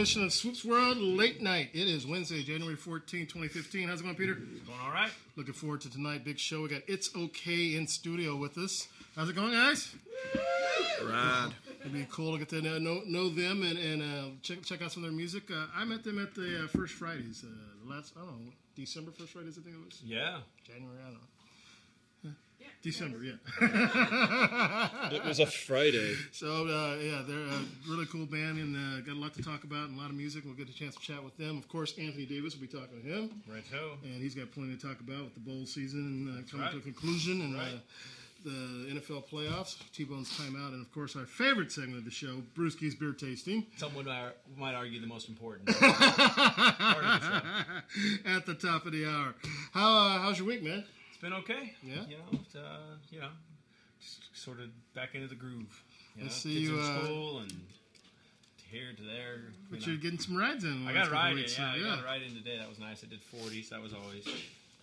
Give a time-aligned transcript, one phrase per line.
[0.00, 1.68] Edition of Swoops World Late Night.
[1.74, 3.86] It is Wednesday, January 14, 2015.
[3.86, 4.32] How's it going, Peter?
[4.32, 5.10] Going all right?
[5.36, 6.24] Looking forward to tonight.
[6.24, 6.62] Big show.
[6.62, 8.88] We got It's Okay in studio with us.
[9.14, 9.94] How's it going, guys?
[11.04, 11.52] Rad.
[11.80, 14.80] It'd be cool to get to know know, know them and, and uh, check check
[14.80, 15.50] out some of their music.
[15.50, 17.44] Uh, I met them at the uh, First Fridays.
[17.44, 17.50] Uh,
[17.84, 20.00] the last, I don't know, December First Fridays, I think it was.
[20.02, 20.38] Yeah.
[20.64, 21.39] January, I don't know.
[22.82, 23.32] December, yeah.
[25.12, 26.14] It was a Friday.
[26.32, 29.64] So uh, yeah, they're a really cool band and uh, got a lot to talk
[29.64, 30.44] about and a lot of music.
[30.46, 31.58] We'll get a chance to chat with them.
[31.58, 33.92] Of course, Anthony Davis will be talking to him, Right ho.
[34.04, 36.72] and he's got plenty to talk about with the bowl season and uh, coming right.
[36.72, 37.66] to a conclusion and Right.
[37.74, 37.78] uh,
[38.42, 38.50] the
[38.94, 43.12] NFL playoffs, T-Bone's timeout, and of course our favorite segment of the show, Brewski's beer
[43.12, 48.36] tasting, Someone might might argue the most important part of the show.
[48.36, 49.34] at the top of the hour.
[49.74, 50.84] How uh, how's your week, man?
[51.20, 51.74] Been okay.
[51.82, 52.02] Yeah?
[52.08, 53.28] You know, uh, you know,
[54.00, 55.82] just sort of back into the groove.
[56.16, 57.52] You I know, see you, in uh, school and
[58.70, 59.36] here to there.
[59.36, 59.86] you But know.
[59.86, 60.86] you're getting some rides in.
[60.86, 61.38] I got a ride in.
[61.38, 62.56] Yeah, so, I got a ride in today.
[62.58, 63.04] That was nice.
[63.04, 64.26] I did 40, so that was always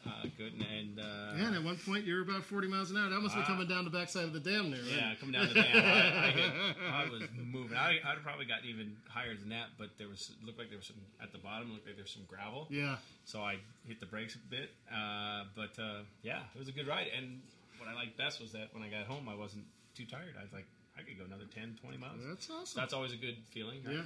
[0.08, 0.54] uh, good.
[0.54, 3.10] And, and uh, Yeah, and at one point you were about 40 miles an hour.
[3.10, 3.48] That must be Ah.
[3.48, 4.92] coming down the backside of the dam there, right?
[4.96, 5.66] Yeah, coming down the dam.
[5.76, 6.54] I, I, hit-
[6.92, 7.78] I was moving.
[7.78, 10.88] I, I'd probably got even higher than that, but there was looked like there was
[10.88, 11.72] some at the bottom.
[11.74, 12.68] Looked like there was some gravel.
[12.70, 12.98] Yeah.
[13.26, 13.58] So I
[13.88, 14.72] hit the brakes a bit.
[14.92, 17.08] Uh, but uh, yeah, it was a good ride.
[17.16, 17.42] And
[17.80, 20.36] what I liked best was that when I got home, I wasn't too tired.
[20.40, 20.66] I was like,
[20.98, 22.18] I could go another 10, 20 miles.
[22.28, 22.80] That's awesome.
[22.80, 23.80] That's always a good feeling.
[23.86, 23.96] Right?
[23.96, 24.02] Yeah.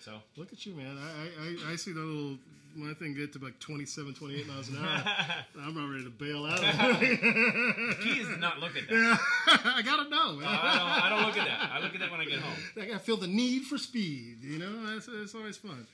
[0.00, 0.98] So Look at you, man.
[0.98, 2.38] I, I, I see the little,
[2.74, 5.02] my thing get to like 27, 28 miles an hour.
[5.60, 6.60] I'm about ready to bail out.
[6.60, 9.20] the key is to not look at that.
[9.64, 10.48] I gotta know, man.
[10.48, 11.70] I, don't, I don't look at that.
[11.72, 12.56] I look at that when I get home.
[12.80, 14.38] I gotta feel the need for speed.
[14.42, 15.86] You know, that's, that's always fun.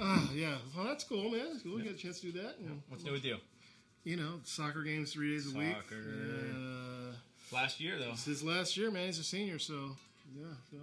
[0.00, 1.48] Uh, yeah, well, that's cool, man.
[1.54, 1.78] It's cool.
[1.78, 2.54] You get a chance to do that.
[2.58, 3.36] And, What's new with you?
[4.04, 5.76] you know, soccer games three days a week.
[5.76, 6.00] Soccer.
[6.00, 7.14] And, uh,
[7.52, 8.10] Last year though.
[8.12, 9.06] it's his last year, man.
[9.06, 9.90] He's a senior, so
[10.34, 10.46] yeah.
[10.70, 10.78] So,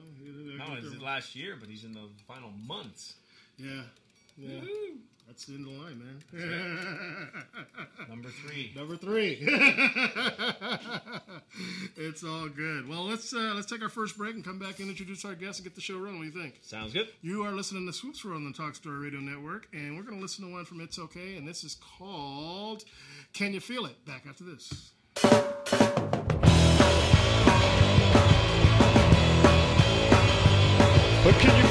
[0.58, 3.16] Not only is it last year, but he's in the final months.
[3.58, 3.82] yeah,
[4.38, 4.62] yeah.
[5.30, 6.24] That's the end of the line, man.
[8.10, 8.72] Number three.
[8.76, 9.38] Number three.
[11.96, 12.90] it's all good.
[12.90, 15.60] Well, let's uh, let's take our first break and come back and introduce our guests
[15.60, 16.18] and get the show running.
[16.18, 16.56] What do you think?
[16.64, 17.10] Sounds good.
[17.22, 20.18] You are listening to Swoops World on the Talk Story Radio Network, and we're going
[20.18, 22.84] to listen to one from It's Okay, and this is called
[23.34, 24.94] "Can You Feel It?" Back after this.
[31.24, 31.69] But can you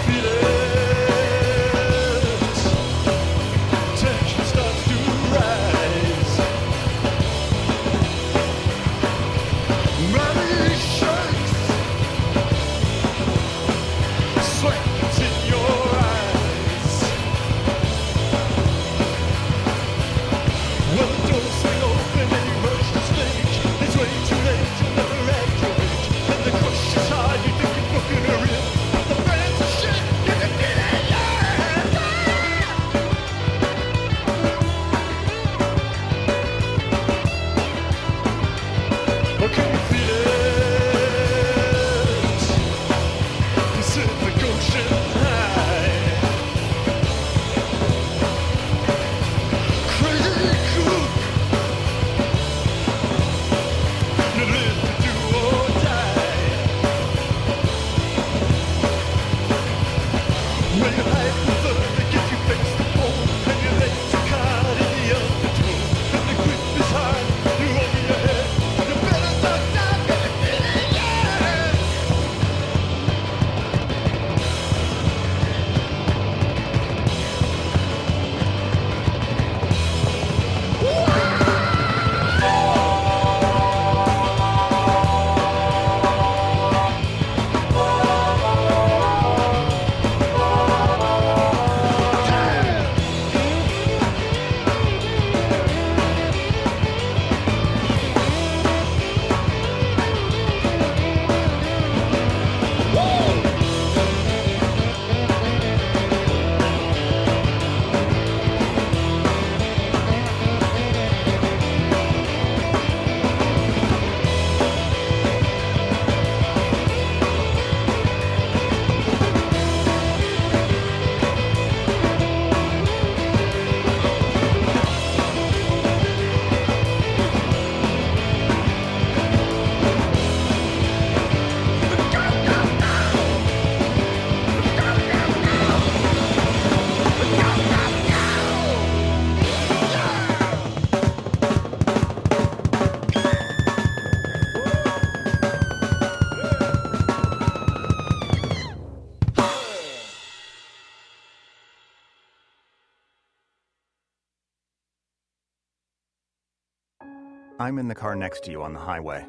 [157.69, 159.27] I'm in the car next to you on the highway.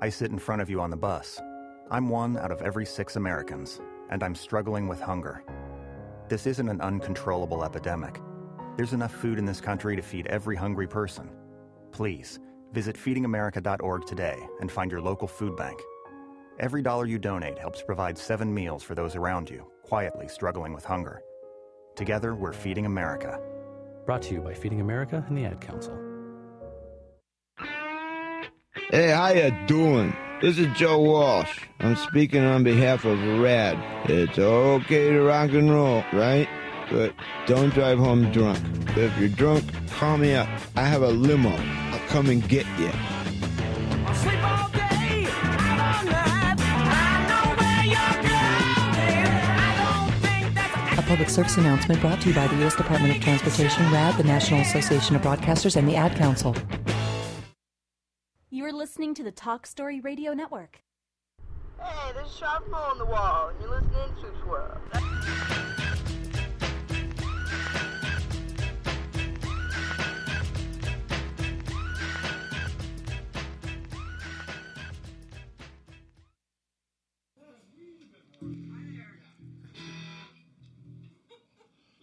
[0.00, 1.40] I sit in front of you on the bus.
[1.88, 3.80] I'm one out of every six Americans,
[4.10, 5.44] and I'm struggling with hunger.
[6.28, 8.20] This isn't an uncontrollable epidemic.
[8.76, 11.30] There's enough food in this country to feed every hungry person.
[11.92, 12.40] Please,
[12.72, 15.80] visit feedingamerica.org today and find your local food bank.
[16.58, 20.84] Every dollar you donate helps provide seven meals for those around you, quietly struggling with
[20.84, 21.22] hunger.
[21.94, 23.38] Together, we're feeding America.
[24.06, 26.05] Brought to you by Feeding America and the Ad Council.
[28.76, 30.14] Hey, how you doing?
[30.40, 31.60] This is Joe Walsh.
[31.80, 33.76] I'm speaking on behalf of RAD.
[34.08, 36.46] It's okay to rock and roll, right?
[36.90, 37.14] But
[37.46, 38.58] don't drive home drunk.
[38.96, 40.46] If you're drunk, call me up.
[40.76, 41.50] I have a limo.
[41.50, 42.90] I'll come and get you.
[50.96, 52.76] A public service announcement brought to you by the U.S.
[52.76, 56.54] Department of Transportation, RAD, the National Association of Broadcasters, and the Ad Council.
[58.56, 60.80] You are listening to the Talk Story Radio Network.
[61.78, 64.78] Hey, there's a sharp hole in the wall, and you're listening to Truth World.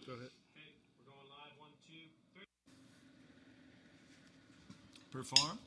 [0.06, 0.30] Go ahead.
[1.00, 1.58] We're going live.
[1.58, 2.46] One, two, three.
[5.10, 5.58] Perform.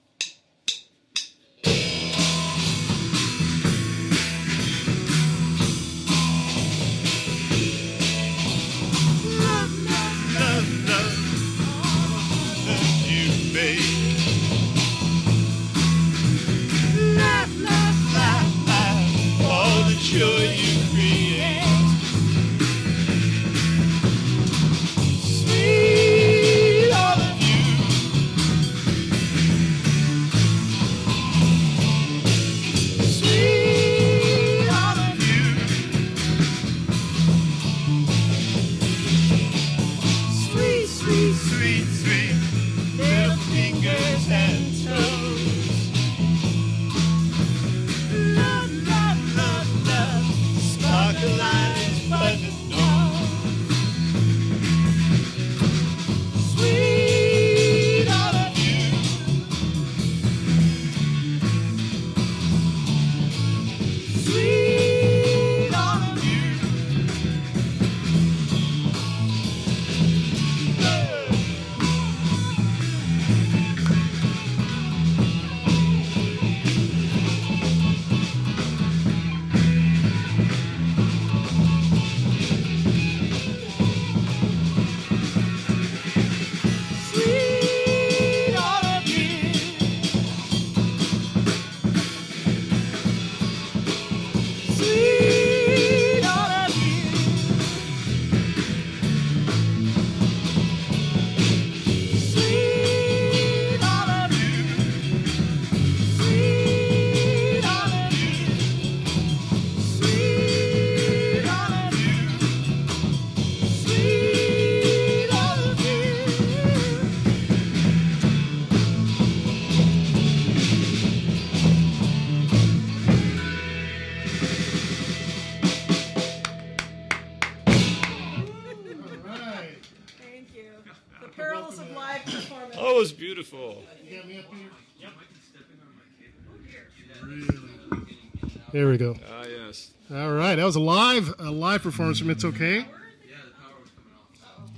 [138.77, 139.15] There we go.
[139.27, 139.89] Ah, yes.
[140.13, 142.81] All right, that was a live, a live performance from It's Okay.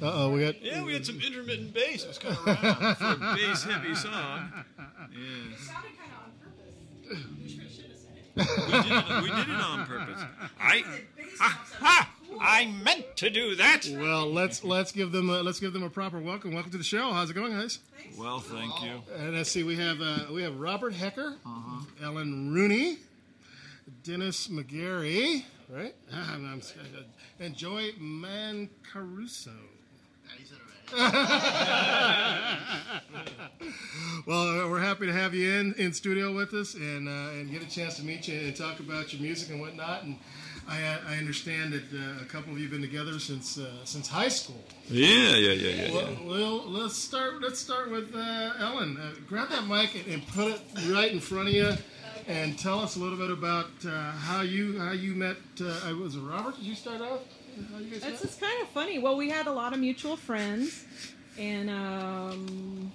[0.01, 0.63] Uh oh, we got.
[0.63, 2.06] Yeah, we had some intermittent bass.
[2.06, 4.53] It was kind of round for a bass heavy song.
[5.12, 5.70] Yes.
[8.38, 10.22] We did, it, we did it on purpose.
[10.58, 10.84] I,
[11.38, 13.86] ha, ha, I meant to do that.
[13.91, 16.53] Well, let's let's give them a, let's give them a proper welcome.
[16.53, 17.12] Welcome to the show.
[17.12, 17.79] How's it going, guys?
[18.18, 19.01] Well, thank you.
[19.18, 21.36] And let's see, we have uh, we have Robert Hecker,
[22.01, 23.00] Ellen Rooney,
[24.03, 25.94] Dennis McGarry, right?
[26.13, 26.62] I'm- I'm-
[27.39, 29.50] and Joey Mancaruso.
[34.25, 37.51] well, uh, we're happy to have you in in studio with us and uh, and
[37.51, 40.01] get a chance to meet you and talk about your music and whatnot.
[40.03, 40.18] And
[40.68, 43.70] I, uh, I understand that uh, a couple of you have been together since uh,
[43.86, 44.63] since high school.
[44.88, 45.94] Yeah, yeah, yeah, yeah.
[45.94, 46.24] Well, yeah.
[46.27, 47.39] well, let's start.
[47.41, 48.98] Let's start with uh, Ellen.
[48.98, 51.72] Uh, grab that mic and, and put it right in front of you,
[52.29, 55.38] and tell us a little bit about uh, how you how you met.
[55.59, 56.55] Uh, was it Robert?
[56.55, 57.21] Did you start off?
[57.74, 58.21] How you guys It's met?
[58.21, 59.00] just kind of funny.
[59.00, 60.86] Well, we had a lot of mutual friends,
[61.38, 62.91] and um,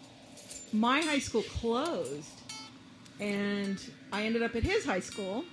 [0.73, 2.31] my high school closed,
[3.21, 3.79] and
[4.13, 5.45] I ended up at his high school.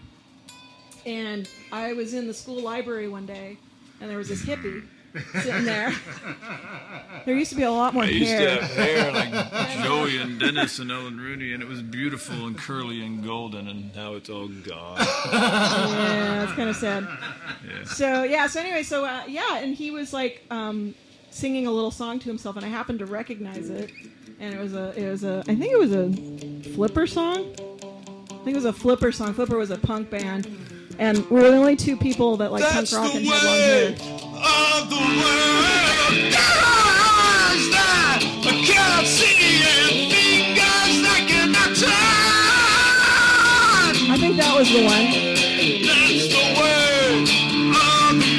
[1.03, 3.57] And I was in the school library one day,
[3.99, 4.83] and there was this hippie
[5.41, 5.93] sitting there.
[7.25, 8.57] There used to be a lot more I used hair.
[8.57, 12.57] to have hair like Joey and Dennis and Ellen Rooney, and it was beautiful and
[12.57, 14.97] curly and golden, and now it's all gone.
[15.31, 17.07] yeah, it's kind of sad.
[17.67, 17.83] Yeah.
[17.85, 20.95] So yeah, so anyway, so uh, yeah, and he was like um,
[21.29, 23.91] singing a little song to himself, and I happened to recognize it,
[24.39, 26.11] and it was a, it was a, I think it was a
[26.73, 27.53] Flipper song.
[27.59, 29.33] I think it was a Flipper song.
[29.33, 30.47] Flipper was a punk band,
[30.97, 33.55] and we were the only two people that like That's punk rock and had long
[33.55, 34.30] hair.
[34.43, 36.33] Of the world.
[36.33, 41.91] Eyes that I cannot see and fingers that cannot touch.
[44.09, 45.07] I think that was the one.
[45.85, 47.29] That's the word
[47.77, 48.33] of the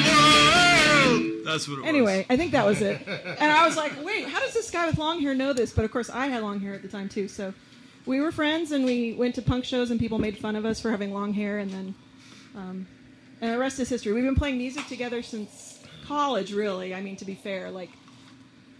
[1.06, 1.47] world.
[1.47, 3.06] That's what it Anyway, I think that was it.
[3.06, 5.73] And I was like, wait, how does this guy with long hair know this?
[5.73, 7.28] But of course, I had long hair at the time too.
[7.28, 7.54] So
[8.06, 10.80] we were friends, and we went to punk shows, and people made fun of us
[10.80, 11.59] for having long hair.
[11.59, 11.94] And then,
[12.56, 12.87] um,
[13.40, 14.12] and the rest is history.
[14.12, 15.72] We've been playing music together since
[16.02, 16.94] college, really.
[16.94, 17.90] I mean, to be fair, like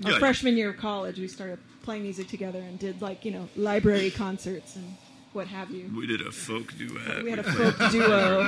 [0.05, 0.19] our Yeah.
[0.19, 4.11] freshman year of college, we started playing music together and did like you know library
[4.11, 4.97] concerts and
[5.33, 5.91] what have you.
[5.97, 7.25] We did a folk duet.
[7.25, 8.41] We had a folk duo.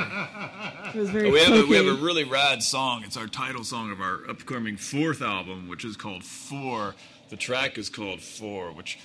[0.94, 3.02] It was very oh, we have, a, we have a really rad song.
[3.04, 6.94] It's our title song of our upcoming fourth album, which is called Four.
[7.30, 8.98] The track is called Four, which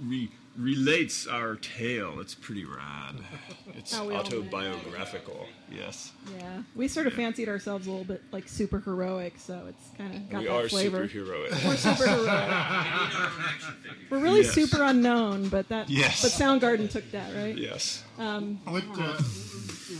[0.00, 2.20] re- relates our tale.
[2.20, 3.16] It's pretty rad.
[3.74, 4.32] It's How we all met.
[4.34, 5.46] autobiographical.
[5.74, 6.12] Yes.
[6.38, 10.14] Yeah, we sort of fancied ourselves a little bit like super heroic, so it's kind
[10.14, 11.08] of got we that are flavor.
[11.08, 11.64] superheroic.
[11.66, 12.30] We're super heroic.
[14.10, 14.52] We're really Yes.
[14.52, 15.88] super unknown, but that.
[15.88, 16.20] Yes.
[16.22, 17.56] But Soundgarden took that, right?
[17.56, 18.04] Yes.
[18.18, 19.22] Um, What uh,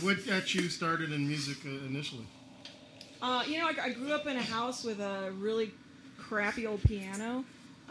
[0.01, 2.25] what got you started in music uh, initially?
[3.21, 5.71] uh, you know, I, I grew up in a house with a really
[6.19, 7.43] crappy old piano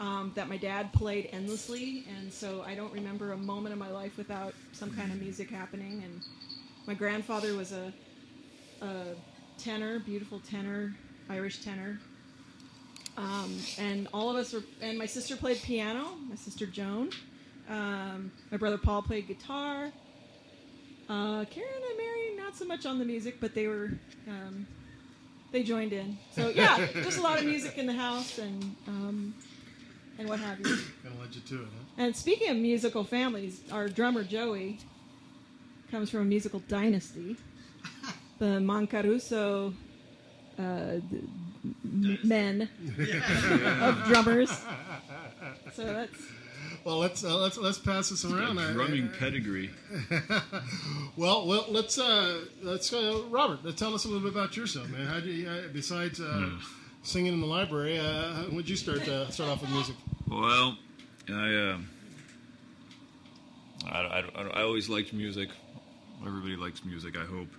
[0.03, 3.89] um, that my dad played endlessly, and so I don't remember a moment of my
[3.89, 6.03] life without some kind of music happening.
[6.03, 6.21] And
[6.85, 7.93] my grandfather was a,
[8.81, 9.15] a
[9.57, 10.93] tenor, beautiful tenor,
[11.29, 11.99] Irish tenor.
[13.15, 17.11] Um, and all of us were, and my sister played piano, my sister Joan.
[17.69, 19.89] Um, my brother Paul played guitar.
[21.07, 23.91] Uh, Karen and Mary, not so much on the music, but they were,
[24.27, 24.67] um,
[25.53, 26.17] they joined in.
[26.31, 29.33] So yeah, just a lot of music in the house and um,
[30.17, 30.65] and what have you.
[30.65, 31.83] Kind of led you to it, huh?
[32.03, 34.79] And speaking of musical families, our drummer Joey
[35.91, 37.37] comes from a musical dynasty,
[38.39, 39.73] the Mancaruso
[40.59, 40.61] uh,
[41.09, 41.21] d-
[41.83, 42.69] m- men
[43.81, 44.51] of drummers.
[45.75, 46.15] So that's
[46.85, 48.57] Well, let's uh, let's let's pass this around.
[48.57, 49.69] A I- drumming pedigree.
[51.17, 53.59] well, well, let's uh, let's uh, Robert.
[53.65, 55.05] uh, Tell us a little bit about yourself, man.
[55.07, 56.57] How do you, uh, besides uh, Hmm.
[57.03, 59.95] singing in the library, uh, when did you start uh, start off with music?
[60.27, 60.77] Well,
[61.29, 61.77] I, uh,
[63.89, 65.49] I, I, I, always liked music.
[66.25, 67.49] Everybody likes music, I hope.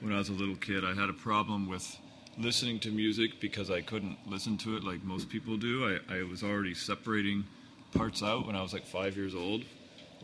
[0.00, 1.96] When I was a little kid, I had a problem with
[2.36, 5.98] listening to music because I couldn't listen to it like most people do.
[6.08, 7.44] I, I was already separating
[7.94, 9.64] parts out when I was like five years old,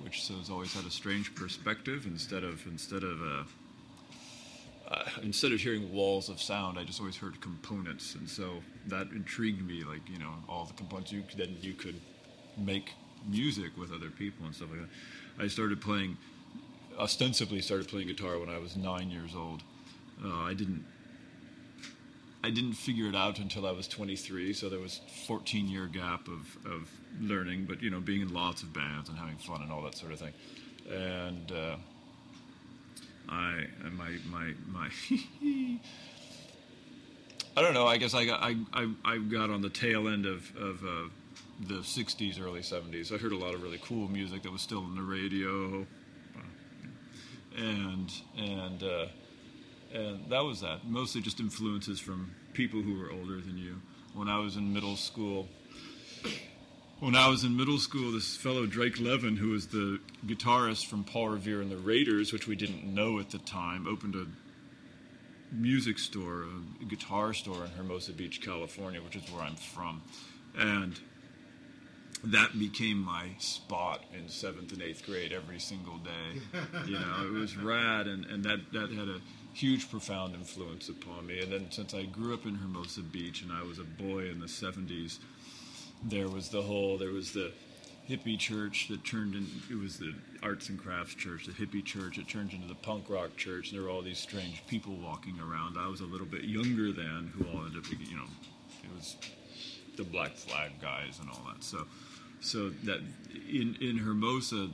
[0.03, 2.07] which has always had a strange perspective.
[2.07, 3.45] Instead of instead of uh,
[4.89, 9.09] uh, instead of hearing walls of sound, I just always heard components, and so that
[9.13, 9.83] intrigued me.
[9.83, 12.01] Like you know, all the components you then you could
[12.57, 12.93] make
[13.27, 15.43] music with other people and stuff like that.
[15.43, 16.17] I started playing,
[16.99, 19.63] ostensibly started playing guitar when I was nine years old.
[20.23, 20.85] Uh, I didn't.
[22.43, 26.29] I didn't figure it out until I was 23, so there was 14 year gap
[26.29, 29.73] of, of learning, but you know, being in lots of bands and having fun and
[29.73, 30.35] all that sort of thing.
[30.93, 31.77] And uh,
[33.29, 34.89] I and my my my
[37.57, 37.87] I don't know.
[37.87, 41.09] I guess I got I, I, I got on the tail end of of uh,
[41.61, 43.13] the '60s, early '70s.
[43.13, 45.87] I heard a lot of really cool music that was still on the radio,
[47.57, 49.07] and and uh,
[49.93, 50.85] and that was that.
[50.85, 53.81] Mostly just influences from people who were older than you.
[54.15, 55.49] When I was in middle school,
[57.05, 61.05] when I was in middle school, this fellow Drake Levin, who was the guitarist from
[61.05, 64.25] Paul Revere and the Raiders, which we didn't know at the time, opened a
[65.55, 66.47] music store,
[66.81, 70.01] a guitar store in Hermosa Beach, California, which is where I'm from,
[70.57, 70.99] and
[72.25, 76.41] that became my spot in seventh and eighth grade every single day.
[76.87, 79.21] You know, it was rad, and, and that, that had a
[79.53, 81.41] huge, profound influence upon me.
[81.41, 84.41] And then since I grew up in Hermosa Beach and I was a boy in
[84.41, 85.19] the 70s,
[86.05, 87.53] there was the whole, there was the
[88.09, 92.19] hippie church that turned in, it was the arts and crafts church, the hippie church,
[92.19, 95.39] it turned into the punk rock church, and there were all these strange people walking
[95.41, 95.79] around.
[95.79, 98.25] I was a little bit younger then, who all ended up, you know,
[98.83, 99.17] it was
[99.97, 101.65] the Black Flag guys and all that.
[101.65, 101.87] So,
[102.41, 103.01] so that
[103.51, 104.69] in in Hermosa,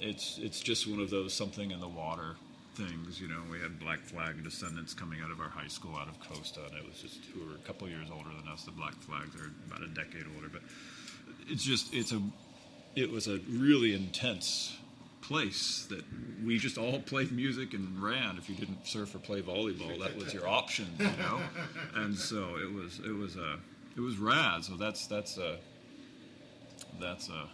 [0.00, 2.36] it's it's just one of those something in the water
[2.78, 3.20] things.
[3.20, 6.18] You know, we had Black Flag descendants coming out of our high school out of
[6.20, 8.62] Costa, and it was just who were a couple years older than us.
[8.62, 10.62] The Black Flags are about a decade older, but
[11.48, 12.22] it's just it's a
[12.94, 14.76] it was a really intense
[15.20, 16.04] place that
[16.44, 18.38] we just all played music and ran.
[18.38, 21.40] If you didn't surf or play volleyball, that was your option, you know.
[21.96, 23.58] And so it was it was a
[23.96, 24.64] it was rad.
[24.64, 25.58] So that's that's a
[27.00, 27.48] that's a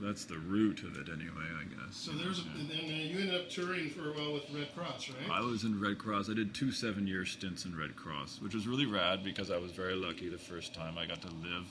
[0.00, 1.96] that's the root of it anyway, I guess.
[1.96, 4.68] So there's a, and then uh, you ended up touring for a while with Redd
[4.76, 5.30] Kross, right?
[5.30, 6.30] I was in Redd Kross.
[6.30, 9.58] I did two seven year stints in Redd Kross, which was really rad because I
[9.58, 11.66] was very lucky the first time I got to live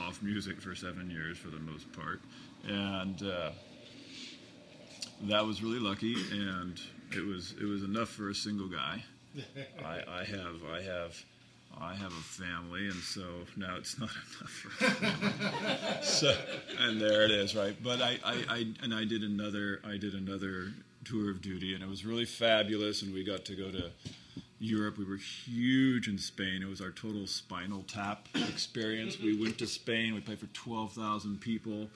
[0.00, 2.20] off music for seven years for the most part.
[2.66, 3.50] And uh,
[5.22, 6.80] that was really lucky, and
[7.12, 9.02] it was it was enough for a single guy.
[9.84, 11.24] I, I have I have
[11.80, 13.22] I have a family, and so
[13.56, 14.10] now it's not
[14.40, 14.50] enough.
[14.50, 16.34] For so,
[16.78, 17.76] and there it is, right?
[17.82, 20.72] But I, I, I and I did another I did another
[21.04, 23.90] tour of duty, and it was really fabulous, and we got to go to
[24.58, 24.98] Europe.
[24.98, 26.62] We were huge in Spain.
[26.62, 29.18] It was our total Spinal Tap experience.
[29.18, 30.14] We went to Spain.
[30.14, 31.88] We played for twelve thousand people.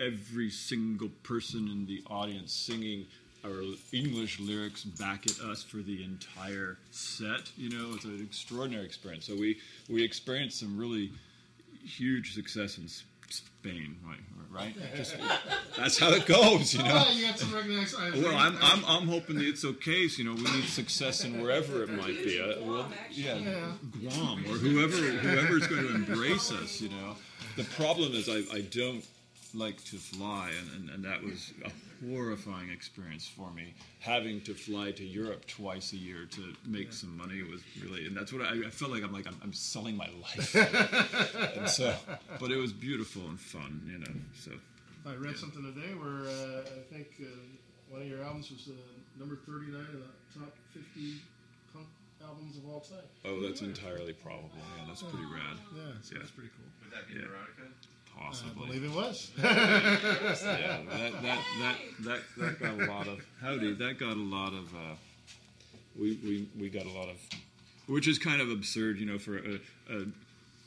[0.00, 3.06] Every single person in the audience singing
[3.44, 7.50] our English lyrics back at us for the entire set.
[7.56, 9.26] You know, it's an extraordinary experience.
[9.26, 11.12] So we we experienced some really
[11.84, 12.88] huge success in
[13.28, 14.18] Spain, right?
[14.50, 14.74] Right?
[14.94, 15.16] Just,
[15.76, 17.04] that's how it goes, you know.
[17.04, 17.96] Oh, you got some recognized.
[17.98, 20.06] Well, I'm, I'm, I'm hoping that it's okay.
[20.06, 22.40] So, you know, we need success in wherever it might be.
[22.40, 23.36] Uh, well, yeah,
[24.00, 26.80] Guam or whoever whoever's going to embrace us.
[26.80, 27.16] You know,
[27.56, 29.04] the problem is I, I don't
[29.54, 31.52] like to fly, and, and, and that was
[32.10, 33.74] horrifying experience for me.
[34.00, 38.16] Having to fly to Europe twice a year to make some money was really, and
[38.16, 39.02] that's what I, I felt like.
[39.02, 40.54] I'm like I'm, I'm selling my life.
[41.56, 41.94] and so,
[42.40, 44.20] but it was beautiful and fun, you know.
[44.38, 44.52] So.
[45.06, 47.26] I read something today where uh, I think uh,
[47.90, 48.72] one of your albums was uh,
[49.18, 51.20] number 39 of the top 50
[51.74, 51.86] punk
[52.24, 53.04] albums of all time.
[53.24, 54.48] Oh, that's entirely probable.
[54.56, 55.60] Yeah, that's pretty rad.
[55.76, 56.64] Yeah, so that's pretty cool.
[56.82, 57.28] Would that be Yeah.
[57.28, 57.68] Neurotica?
[58.18, 58.62] Possibly.
[58.62, 59.30] I believe it was.
[59.38, 59.44] yeah,
[60.88, 63.74] that, that, that, that, that got a lot of howdy.
[63.74, 64.74] That got a lot of.
[64.74, 64.94] Uh,
[65.98, 67.16] we, we we got a lot of,
[67.86, 69.60] which is kind of absurd, you know, for a.
[69.90, 70.06] a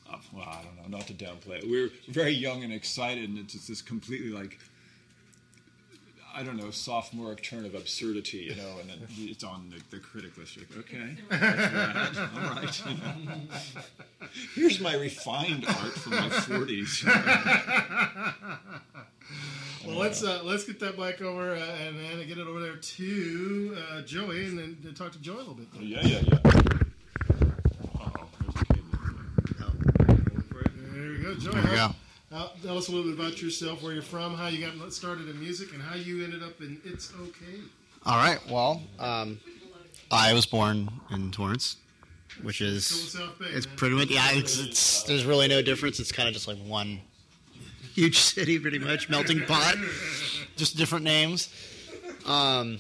[0.09, 1.69] uh, well, I don't know, not to downplay it.
[1.69, 4.57] We're very young and excited, and it's just this completely like,
[6.37, 9.99] I don't know, sophomoric turn of absurdity, you know, and then it's on the, the
[9.99, 10.55] critic list.
[10.55, 12.79] You're like, okay, that's all right.
[12.85, 14.29] you know.
[14.53, 17.03] Here's my refined art from my 40s.
[19.87, 22.75] well, let's uh, let's get that bike over uh, and, and get it over there
[22.75, 25.65] to uh, Joey and then to talk to Joey a little bit.
[25.79, 26.37] Yeah, yeah, yeah.
[30.93, 31.61] There you go, Joey.
[31.61, 31.95] There you how-
[32.31, 35.29] how- tell us a little bit about yourself, where you're from, how you got started
[35.29, 37.61] in music, and how you ended up in It's Okay.
[38.05, 38.39] All right.
[38.49, 39.39] Well, um,
[40.11, 41.77] I was born in Torrance,
[42.41, 44.29] which is Still in South Bay, it's pretty much yeah.
[44.31, 45.99] It's, it's there's really no difference.
[45.99, 47.01] It's kind of just like one
[47.93, 49.75] huge city, pretty much melting pot,
[50.55, 51.49] just different names.
[52.25, 52.79] Um,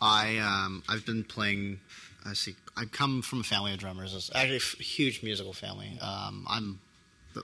[0.00, 1.80] I um, I've been playing.
[2.26, 2.54] I see.
[2.76, 4.14] I come from a family of drummers.
[4.14, 5.98] It's actually a huge musical family.
[6.00, 6.80] Um, I'm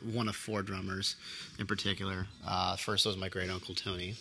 [0.03, 1.17] one of four drummers,
[1.59, 2.27] in particular.
[2.47, 4.15] Uh, first was my great uncle Tony.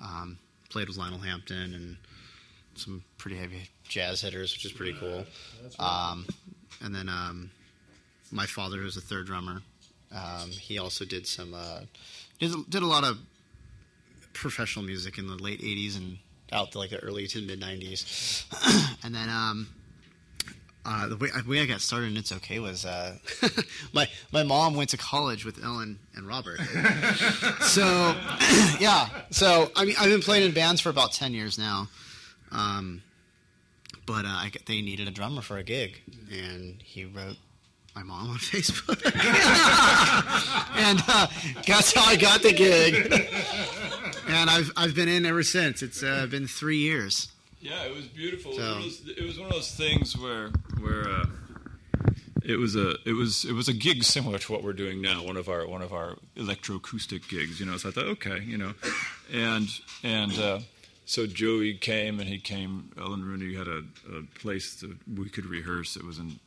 [0.00, 0.38] Um,
[0.70, 1.96] played with Lionel Hampton and
[2.74, 5.24] some pretty heavy jazz hitters, which is pretty cool.
[5.78, 6.26] Um,
[6.82, 7.50] and then um,
[8.30, 9.62] my father, who's a third drummer,
[10.14, 11.80] um, he also did some uh,
[12.38, 13.18] did did a lot of
[14.32, 16.18] professional music in the late '80s and
[16.52, 18.44] out to like the early to mid '90s.
[19.04, 19.68] and then um,
[20.90, 23.18] uh, the way, the way I got started in It's Okay was uh,
[23.92, 26.58] my my mom went to college with Ellen and Robert.
[27.60, 27.82] so
[28.80, 31.88] yeah, so I mean I've been playing in bands for about ten years now.
[32.50, 33.02] Um,
[34.06, 36.00] but uh, I, they needed a drummer for a gig,
[36.32, 37.36] and he wrote
[37.94, 39.04] my mom on Facebook,
[40.74, 41.26] and uh,
[41.66, 43.12] that's how I got the gig.
[44.26, 45.82] and I've I've been in ever since.
[45.82, 47.28] It's uh, been three years.
[47.60, 48.52] Yeah, it was beautiful.
[48.54, 50.48] So- It, was, it was one of those things where
[50.80, 51.26] where uh,
[52.44, 55.24] it was a it was it was a gig similar to what we're doing now.
[55.24, 57.60] One of our one of our electroacoustic gigs.
[57.60, 58.74] You know, so I thought, okay, you know,
[59.32, 59.68] and
[60.02, 60.60] and uh,
[61.04, 62.90] so Joey came and he came.
[62.96, 63.82] Ellen Rooney had a,
[64.16, 65.96] a place that we could rehearse.
[65.96, 66.38] It was in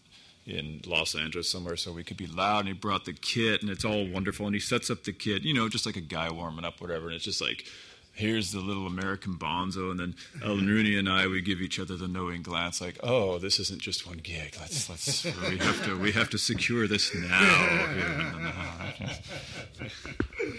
[0.47, 2.59] in Los Angeles somewhere, so we could be loud.
[2.61, 4.45] And he brought the kit, and it's all wonderful.
[4.47, 7.07] And he sets up the kit, you know, just like a guy warming up, whatever.
[7.07, 7.65] And it's just like
[8.13, 11.95] here's the little American bonzo, and then Ellen Rooney and I we give each other
[11.95, 14.55] the knowing glance, like, oh, this isn't just one gig.
[14.59, 17.29] Let's let's we have to we have to secure this now.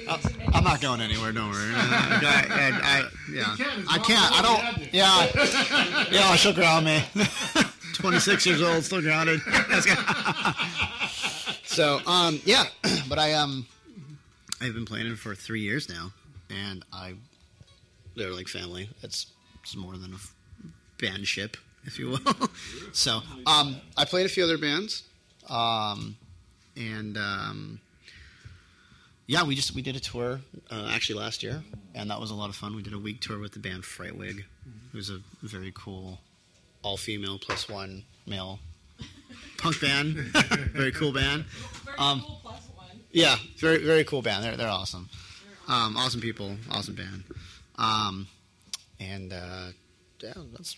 [0.53, 1.33] I'm not going anywhere.
[1.33, 1.73] Don't worry.
[1.75, 4.33] I, I, I, yeah, can, I can't.
[4.33, 4.61] I don't.
[4.61, 4.89] had.
[4.93, 6.37] Yeah, yeah.
[6.37, 7.03] She'll ground me.
[7.95, 9.41] 26 years old, still grounded.
[11.65, 12.65] so, um, yeah,
[13.09, 13.67] but I um,
[14.61, 16.13] I've been playing it for three years now,
[16.51, 17.15] and I,
[18.17, 18.89] they're like family.
[19.03, 19.27] It's,
[19.63, 20.35] it's more than a f-
[20.99, 22.49] bandship, if you will.
[22.93, 25.03] so, um, I played a few other bands,
[25.49, 26.17] um,
[26.77, 27.81] and um,
[29.27, 31.63] yeah, we just we did a tour uh, actually last year,
[31.95, 32.75] and that was a lot of fun.
[32.75, 34.41] We did a week tour with the band Frightwig.
[34.41, 36.21] It was a very cool
[36.83, 38.59] all female plus one male
[39.59, 40.15] punk band.
[40.75, 41.45] very cool band.
[41.99, 42.25] Um,
[43.13, 44.45] yeah, very very cool band.
[44.45, 45.09] They're they're awesome.
[45.69, 47.25] Um, awesome people, awesome band.
[47.79, 48.27] Um,
[49.01, 49.69] and uh,
[50.23, 50.77] yeah, that's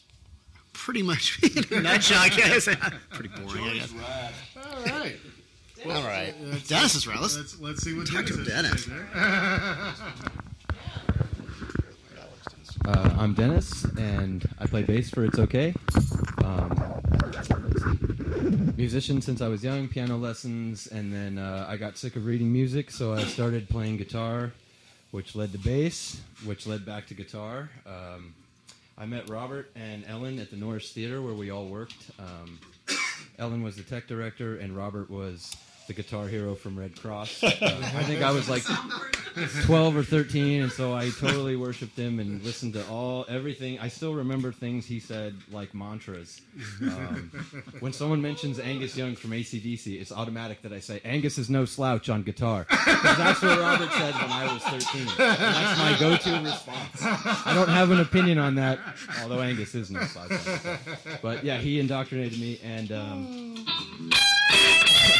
[0.72, 2.18] pretty much me in a nutshell.
[2.20, 2.64] I guess.
[3.12, 3.64] pretty boring.
[3.64, 3.92] I guess.
[4.56, 5.16] All right.
[5.86, 6.34] All right.
[6.42, 7.20] let's- Dennis is right.
[7.20, 10.00] Let's- Let's, let's see what talk to Dennis to Dennis.
[12.86, 15.72] Uh, I'm Dennis, and I play bass for It's Okay.
[16.44, 17.02] Um,
[18.76, 22.52] musician since I was young, piano lessons, and then uh, I got sick of reading
[22.52, 24.52] music, so I started playing guitar,
[25.12, 27.70] which led to bass, which led back to guitar.
[27.86, 28.34] Um,
[28.96, 32.10] I met Robert and Ellen at the Norris Theater where we all worked.
[32.18, 32.58] Um,
[33.38, 35.54] Ellen was the tech director, and Robert was
[35.88, 37.42] the guitar hero from Redd Kross.
[37.64, 38.62] Uh, I think I was like
[39.64, 43.78] 12 or 13, and so I totally worshipped him and listened to all everything.
[43.80, 46.40] I still remember things he said like mantras.
[46.82, 47.30] Um,
[47.80, 51.64] when someone mentions Angus Young from ACDC, it's automatic that I say Angus is no
[51.64, 55.00] slouch on guitar because that's what Robert said when I was 13.
[55.02, 57.02] And that's my go-to response.
[57.46, 58.78] I don't have an opinion on that,
[59.22, 60.30] although Angus is no slouch.
[60.30, 60.78] On guitar.
[61.22, 63.54] But yeah, he indoctrinated me, and um,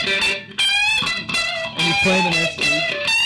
[0.07, 3.24] and he's playing the next week.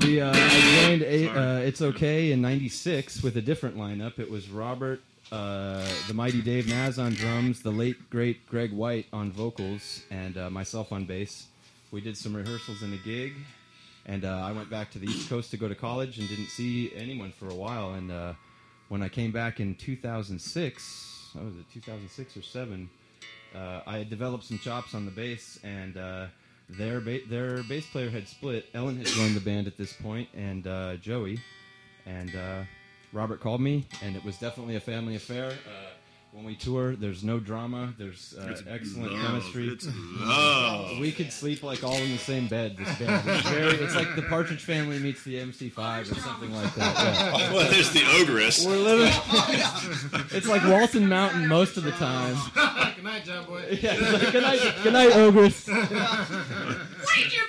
[0.00, 4.18] We, uh, I joined a, uh, It's Okay in '96 with a different lineup.
[4.18, 9.06] It was Robert, uh, the mighty Dave Naz on drums, the late great Greg White
[9.12, 11.46] on vocals, and uh, myself on bass.
[11.90, 13.34] We did some rehearsals and a gig,
[14.06, 16.48] and uh, I went back to the East Coast to go to college and didn't
[16.48, 17.94] see anyone for a while.
[17.94, 18.32] And uh,
[18.88, 22.88] when I came back in 2006, what was it, 2006 or seven?
[23.54, 26.26] uh, I had developed some chops on the bass, and uh,
[26.78, 28.66] their ba- their bass player had split.
[28.74, 31.40] Ellen had joined the band at this point, and uh, Joey,
[32.06, 32.62] and uh,
[33.12, 35.50] Robert called me, and it was definitely a family affair.
[35.50, 35.90] Uh,
[36.32, 37.92] when we tour, there's no drama.
[37.98, 39.20] There's uh, It's excellent love.
[39.26, 39.68] chemistry.
[39.68, 39.86] It's
[40.20, 40.98] love.
[40.98, 42.76] We could sleep like all in the same bed.
[42.76, 46.72] This band, it's, very, it's like the Partridge Family meets the MC5 or something like
[46.76, 46.96] that.
[46.96, 47.52] yeah.
[47.52, 48.64] Well, there's the ogress.
[48.64, 49.12] We're living.
[50.30, 52.36] it's like Walton Mountain most of the time.
[52.94, 53.78] Good night, John Boy.
[53.82, 55.66] Yeah, it's like, good night, good night, ogress.
[55.66, 57.40] Wait, you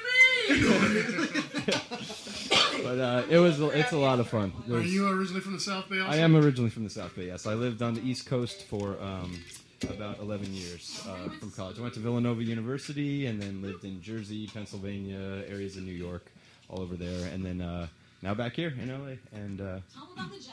[2.91, 4.51] But uh, it was it's a lot of fun.
[4.65, 6.01] Are There's- you originally from the South Bay?
[6.01, 6.11] Also?
[6.11, 7.27] I am originally from the South Bay.
[7.27, 9.39] Yes, I lived on the East Coast for um,
[9.89, 11.79] about 11 years uh, from college.
[11.79, 16.25] I went to Villanova University and then lived in Jersey, Pennsylvania, areas of New York,
[16.67, 17.87] all over there, and then uh,
[18.21, 19.13] now back here in LA.
[19.31, 20.51] And uh, Tell them about the jazz.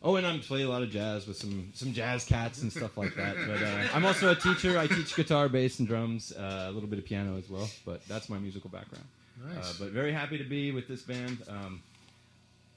[0.00, 2.96] oh, and I'm playing a lot of jazz with some some jazz cats and stuff
[2.96, 3.34] like that.
[3.48, 4.78] But uh, I'm also a teacher.
[4.78, 7.68] I teach guitar, bass, and drums, uh, a little bit of piano as well.
[7.84, 9.06] But that's my musical background.
[9.44, 9.80] Nice.
[9.80, 11.38] Uh, but very happy to be with this band.
[11.48, 11.82] Um,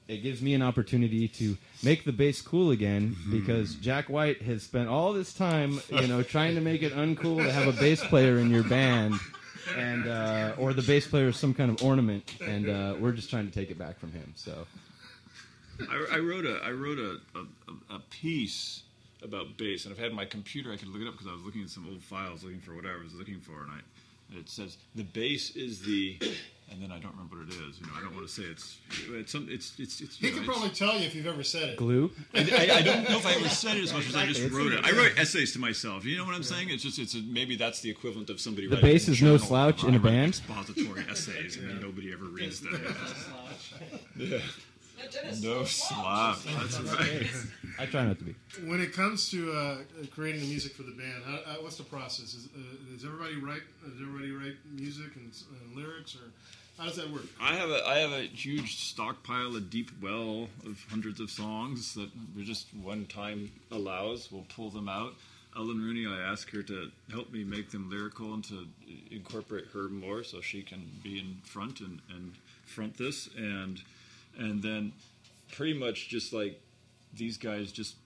[0.06, 4.62] it gives me an opportunity to make the bass cool again because Jack White has
[4.62, 8.02] spent all this time, you know, trying to make it uncool to have a bass
[8.04, 9.14] player in your band,
[9.76, 13.28] and uh, or the bass player is some kind of ornament, and uh, we're just
[13.28, 14.32] trying to take it back from him.
[14.34, 14.66] So
[15.90, 18.82] I, I wrote a I wrote a, a, a piece
[19.22, 20.72] about bass, and I've had my computer.
[20.72, 22.74] I could look it up because I was looking at some old files, looking for
[22.74, 23.80] whatever I was looking for, and I
[24.30, 26.18] and it says the bass is the,
[26.70, 27.80] and then I don't remember what it is.
[27.80, 28.78] You know, I don't want to say it's
[29.10, 30.16] it's some it's it's it's.
[30.16, 31.76] He you know, could it's- probably tell you if you've ever said it.
[31.76, 32.10] glue.
[32.34, 34.40] I, I, I don't know if I ever said it as much as I just
[34.40, 34.84] It's- wrote it.
[34.84, 36.04] I wrote essays to myself.
[36.04, 36.68] You know what I'm saying?
[36.70, 38.66] It's just it's a, maybe that's the equivalent of somebody.
[38.66, 40.28] The writing bass is no slouch in I a write band?
[40.30, 42.80] Expository essays, and then nobody ever reads them.
[44.16, 44.38] Yeah.
[45.42, 46.44] No slouch.
[46.44, 47.26] That's right.
[47.78, 48.34] I try not to be.
[48.66, 49.76] When it comes to uh,
[50.14, 52.34] creating the music for the band, how, uh, what's the process?
[52.34, 52.58] Is, uh,
[52.92, 53.62] does everybody write?
[53.84, 55.32] Does everybody write music and,
[55.62, 56.30] and lyrics, or
[56.78, 57.26] how does that work?
[57.40, 61.94] I have a I have a huge stockpile, a deep well of hundreds of songs
[61.94, 64.32] that we just one time allows.
[64.32, 65.14] We'll pull them out.
[65.56, 68.66] Ellen Rooney, I ask her to help me make them lyrical and to
[69.10, 72.34] incorporate her more, so she can be in front and, and
[72.66, 73.28] front this.
[73.36, 73.82] And
[74.38, 74.92] and then
[75.52, 76.60] pretty much just like
[77.14, 77.96] these guys just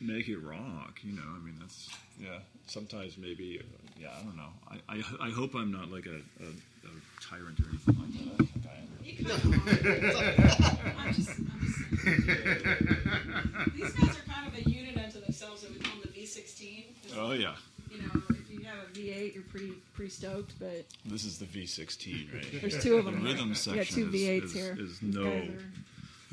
[0.00, 0.98] make it rock.
[1.02, 1.88] You know, I mean that's
[2.20, 2.38] yeah.
[2.66, 3.64] Sometimes maybe uh,
[4.00, 4.08] yeah.
[4.18, 4.52] I don't know.
[4.70, 8.34] I, I, I hope I'm not like a, a, a tyrant or anything like that.
[8.38, 8.88] I think I am.
[9.04, 9.44] You kind of
[10.16, 10.98] are.
[10.98, 11.78] I'm just, I'm just.
[13.76, 15.64] These guys are kind of a unit unto themselves.
[15.64, 16.84] I would call them the V16.
[17.18, 17.54] Oh yeah.
[17.90, 20.58] You know, if you have a V8, you're pretty pretty stoked.
[20.58, 22.60] But This is the V16 right here.
[22.62, 24.76] There's two of them The rhythm We got section two is, V8s is, here.
[24.78, 25.42] is These no are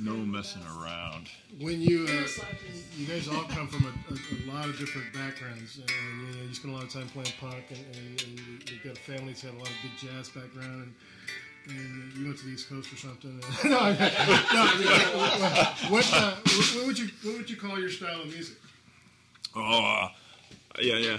[0.02, 1.28] no messing around.
[1.60, 2.24] When you uh,
[2.98, 6.48] you guys all come from a, a, a lot of different backgrounds, and you, know,
[6.48, 9.42] you spend a lot of time playing punk, and, and, and you- you've got families
[9.42, 10.94] that have a lot of big jazz background,
[11.68, 13.38] and, and you went to the East Coast or something.
[13.66, 13.92] no, I-
[14.54, 18.28] no, I what, uh, what, what would you what would you call your style of
[18.28, 18.56] music?
[19.54, 19.62] Oh,
[20.06, 20.10] uh,
[20.82, 21.18] yeah, yeah.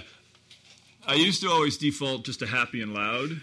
[1.07, 3.41] I used to always default just to happy and loud.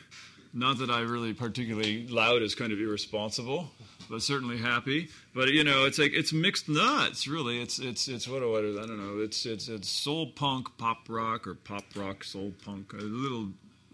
[0.54, 3.70] Not that I really particularly loud is kind of irresponsible,
[4.08, 5.08] but certainly happy.
[5.34, 7.28] But you know, it's like it's mixed nuts.
[7.28, 9.22] Really, it's it's it's what what I don't know.
[9.22, 12.92] It's it's it's soul punk, pop rock, or pop rock, soul punk.
[12.92, 13.48] A little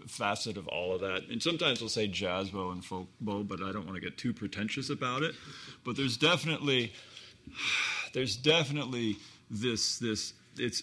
[0.07, 1.23] facet of all of that.
[1.31, 4.19] And sometimes we'll say jazz bow and folk bow, but I don't want to get
[4.19, 5.35] too pretentious about it.
[5.85, 6.93] But there's definitely
[8.13, 9.17] there's definitely
[9.51, 10.83] this this it's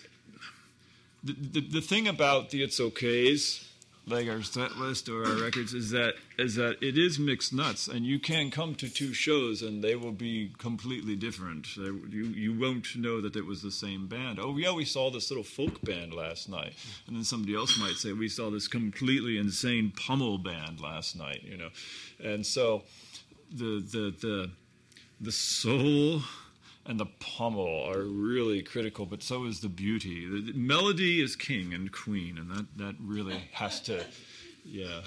[1.23, 3.67] the, the, thing about the it's okays
[4.07, 7.88] like our set list or our records is that is that it is mixed nuts
[7.88, 11.67] and you can come to two shows and they will be completely different.
[11.77, 14.39] They- you you won't know that it was the same band.
[14.39, 16.73] Oh yeah we saw this little folk band last night.
[17.07, 21.43] And then somebody else might say we saw this completely insane pummel band last night
[21.43, 21.69] you know.
[22.23, 22.84] And so
[23.51, 24.51] the the the
[25.19, 26.23] the soul
[26.91, 30.27] and the pummel are really critical, but so is the beauty.
[30.27, 34.04] The, the melody is king and queen, and that, that really has to,
[34.65, 34.99] yeah.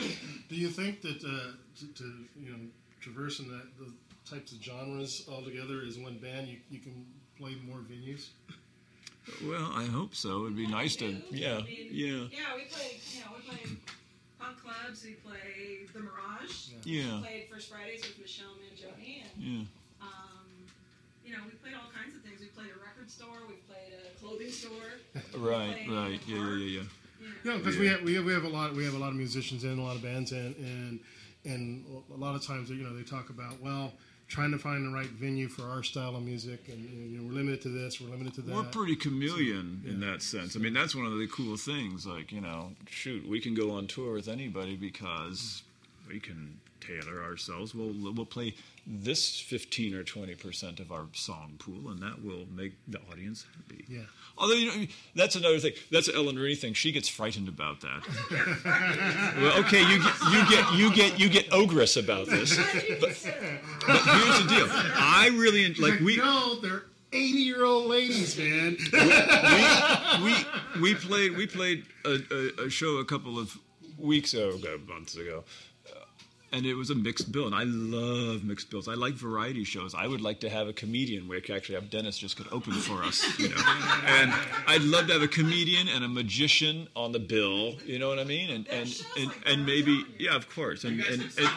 [0.48, 2.04] Do you think that uh, to, to
[2.40, 2.58] you know
[3.00, 3.92] traversing that the
[4.28, 7.04] types of genres all together as one band, you, you can
[7.38, 8.28] play more venues?
[9.46, 10.44] Well, I hope so.
[10.44, 12.28] It'd be nice to, yeah, yeah.
[12.32, 13.00] Yeah, we played.
[13.12, 13.76] You know, we played
[14.40, 15.04] punk clubs.
[15.04, 16.72] We played the Mirage.
[16.84, 17.16] Yeah.
[17.16, 19.64] We played First Fridays with Michelle Mangione, and Yeah.
[20.02, 20.48] um,
[21.24, 22.40] you know, we played all kinds of things.
[22.40, 23.46] We played a record store.
[23.48, 24.70] We played a clothing store.
[25.36, 26.82] Right, right, yeah, yeah, yeah, yeah.
[27.44, 29.16] Yeah, because we have, we have we have a lot we have a lot of
[29.16, 31.00] musicians in a lot of bands in and
[31.44, 33.92] and a lot of times you know they talk about well
[34.28, 37.26] trying to find the right venue for our style of music and, and, you know
[37.26, 38.54] we're limited to this we're limited to that.
[38.54, 40.56] We're pretty chameleon in that sense.
[40.56, 42.06] I mean, that's one of the cool things.
[42.06, 45.62] Like, you know, shoot, we can go on tour with anybody because
[46.08, 47.74] we can tailor ourselves.
[47.74, 48.54] We'll we'll play
[48.86, 53.46] this fifteen or twenty percent of our song pool, and that will make the audience
[53.56, 53.84] happy.
[53.88, 54.02] Yeah.
[54.36, 55.72] Although you know, that's another thing.
[55.90, 56.74] That's an Ellen Marie thing.
[56.74, 58.02] She gets frightened about that.
[59.40, 62.56] well, okay, you get you get you get you get ogress about this.
[62.56, 63.18] But,
[63.86, 64.66] but here's the deal.
[64.70, 68.76] I really like we no, they're eighty year old ladies, man.
[70.22, 73.56] we we played we played a, a, a show a couple of
[73.98, 75.44] weeks ago, months ago,
[76.54, 77.46] and it was a mixed bill.
[77.46, 78.86] And I love mixed bills.
[78.86, 79.92] I like variety shows.
[79.94, 82.46] I would like to have a comedian where we could actually have Dennis just could
[82.52, 83.56] open for us, you know.
[84.06, 84.32] and
[84.68, 87.74] I'd love to have a comedian and a magician on the bill.
[87.84, 88.50] You know what I mean?
[88.50, 90.84] And and and, and maybe yeah, of course.
[90.84, 91.50] And and, and,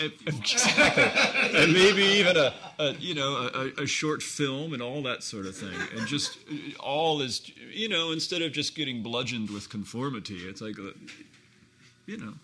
[0.00, 0.12] and,
[1.54, 5.46] and- maybe even a, a you know a, a short film and all that sort
[5.46, 5.76] of thing.
[5.96, 6.38] And just
[6.78, 10.92] all is you know instead of just getting bludgeoned with conformity, it's like uh,
[12.06, 12.34] you know.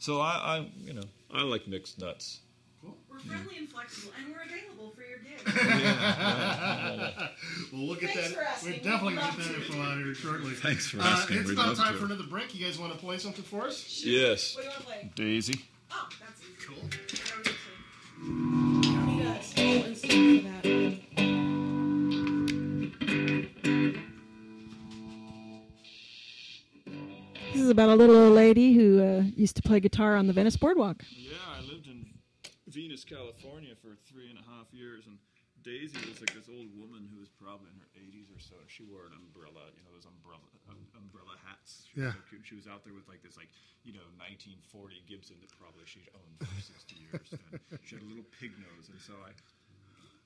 [0.00, 1.04] So I, I you know
[1.36, 2.40] I like mixed nuts.
[2.82, 5.44] We're friendly and flexible, and we're available for your gigs.
[7.72, 8.34] well, we'll get Thanks that.
[8.36, 8.72] for asking.
[8.72, 9.66] We're definitely We'd going to love get that to.
[9.66, 10.52] info out here shortly.
[10.52, 11.36] Thanks for Uh, asking.
[11.38, 11.98] it's We'd about time to.
[11.98, 12.54] for another break.
[12.54, 14.02] You guys want to play something for us?
[14.04, 14.54] Yes.
[14.54, 15.10] What do you want to play?
[15.14, 15.60] Daisy.
[15.90, 16.52] Oh, that's easy.
[16.66, 16.84] Cool.
[18.18, 18.20] I
[18.82, 20.55] don't need a small instrument for that.
[27.66, 30.54] Is about a little old lady who uh, used to play guitar on the Venice
[30.54, 31.02] Boardwalk.
[31.10, 32.06] Yeah, I lived in
[32.70, 35.18] Venice, California for three and a half years, and
[35.66, 38.54] Daisy was like this old woman who was probably in her 80s or so.
[38.70, 41.90] She wore an umbrella, you know, those umbrella um, umbrella hats.
[41.90, 42.14] She was Yeah.
[42.14, 42.46] so cute.
[42.46, 43.50] She was out there with like this, like
[43.82, 44.62] you know, 1940
[45.10, 46.70] Gibson that probably she'd owned for 60
[47.02, 47.34] years.
[47.34, 49.34] And she had a little pig nose, and so I.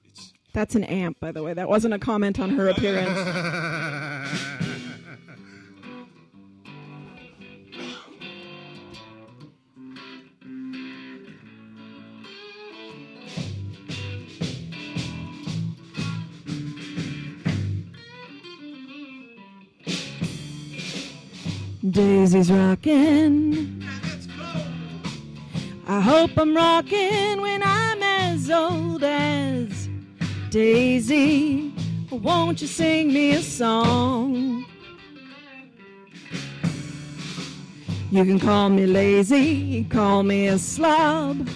[0.05, 1.57] It's That's an amp, by the way.
[1.57, 3.16] That wasn't a comment on her appearance.
[21.88, 23.83] Daisy's rocking.
[25.87, 29.88] I hope I'm rocking when I'm as old as
[30.51, 31.73] Daisy.
[32.11, 34.66] Won't you sing me a song?
[38.11, 41.49] You can call me lazy, call me a slob.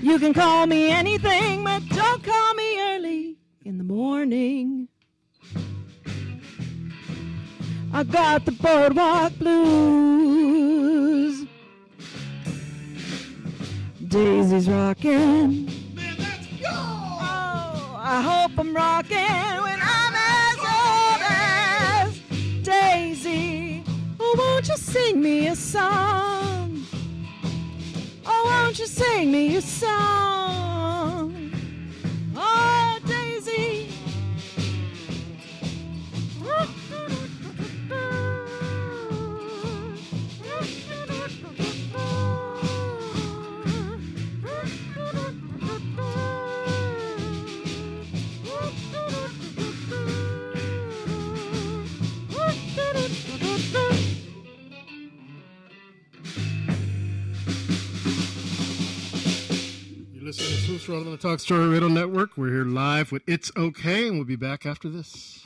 [0.00, 4.88] You can call me anything, but don't call me early in the morning.
[7.96, 10.76] I got the boardwalk blues.
[14.06, 15.70] Daisy's rocking.
[16.66, 22.20] Oh, I hope I'm rocking when I'm as old as
[22.62, 23.82] Daisy.
[24.20, 26.84] Oh, won't you sing me a song?
[28.26, 31.34] Oh, won't you sing me a song?
[32.36, 33.95] Oh, Daisy.
[60.26, 62.36] Listening to Swoops World on the Talk Story Radio Network.
[62.36, 65.45] We're here live with It's Okay, and we'll be back after this.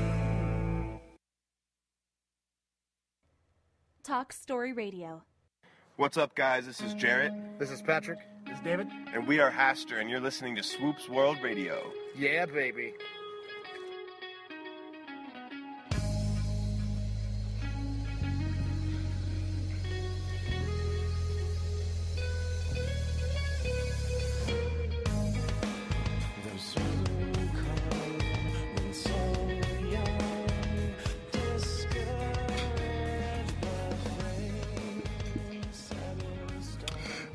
[4.11, 5.23] Talk Story Radio.
[5.95, 6.65] What's up, guys?
[6.65, 7.31] This is Jarrett.
[7.57, 8.19] This is Patrick.
[8.45, 8.89] This is David.
[9.13, 11.81] And we are Haster, and you're listening to Swoops World Radio.
[12.13, 12.93] Yeah, baby.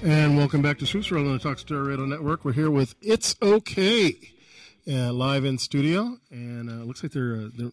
[0.07, 2.45] And welcome back to Swoops on the Talk Story Radio Network.
[2.45, 4.15] We're here with It's Okay,
[4.89, 7.73] uh, live in studio, and uh, looks like they're uh, they're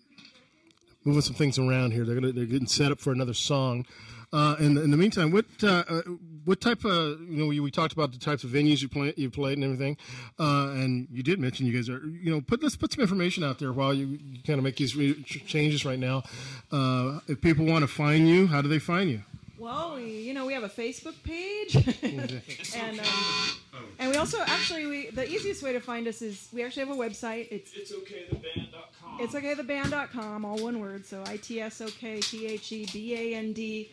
[1.06, 2.04] moving some things around here.
[2.06, 3.86] They're gonna, they're getting set up for another song.
[4.34, 6.02] Uh, in, in the meantime, what uh, uh,
[6.44, 9.14] what type of you know we, we talked about the types of venues you play
[9.16, 9.96] you played and everything,
[10.40, 13.44] uh, and you did mention you guys are you know put let's put some information
[13.44, 16.24] out there while you, you kind of make these re- changes right now.
[16.72, 19.22] Uh, if people want to find you, how do they find you?
[19.64, 21.74] Well, we, you know, we have a Facebook page,
[22.76, 26.64] and um, and we also actually we the easiest way to find us is we
[26.64, 27.47] actually have a website.
[27.49, 29.20] It's it's okaytheband.com.
[29.22, 31.05] it's okaytheband.com, all one word.
[31.05, 33.89] So I T S O K T H E B A N D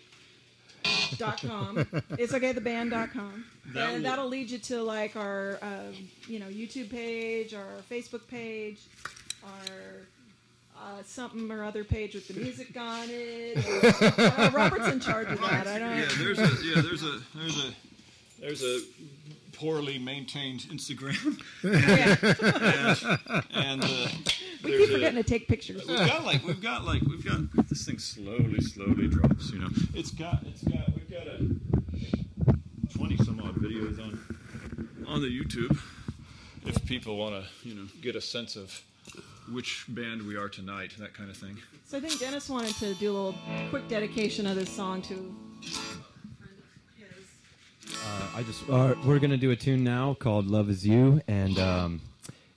[1.18, 1.86] dot com.
[2.18, 5.94] It's okaytheband.com, That will- and that'll lead you to like our um,
[6.26, 8.80] you know YouTube page, our Facebook page,
[9.44, 9.76] our
[10.80, 13.58] uh, something or other page with the music on it.
[14.18, 15.66] Uh, Robert's in charge of that.
[15.66, 15.90] I don't.
[15.90, 15.96] Know.
[15.96, 17.74] Yeah, there's a yeah, there's a there's a
[18.40, 18.80] there's a
[19.52, 21.38] poorly maintained Instagram.
[21.62, 24.08] and and, uh,
[24.64, 25.86] we keep a- forgetting to take pictures.
[25.86, 29.50] We've got like we've got like we've got this thing slowly slowly drops.
[29.50, 34.18] You know, it's got it's got we've got a twenty some odd videos on
[35.06, 35.78] on the YouTube.
[36.64, 38.82] If people want to you know get a sense of
[39.52, 41.56] which band we are tonight, that kind of thing.
[41.86, 43.34] So I think Dennis wanted to do a little
[43.70, 45.34] quick dedication of this song to.
[48.02, 51.58] Uh, I just uh, we're gonna do a tune now called "Love Is You," and
[51.58, 52.00] um,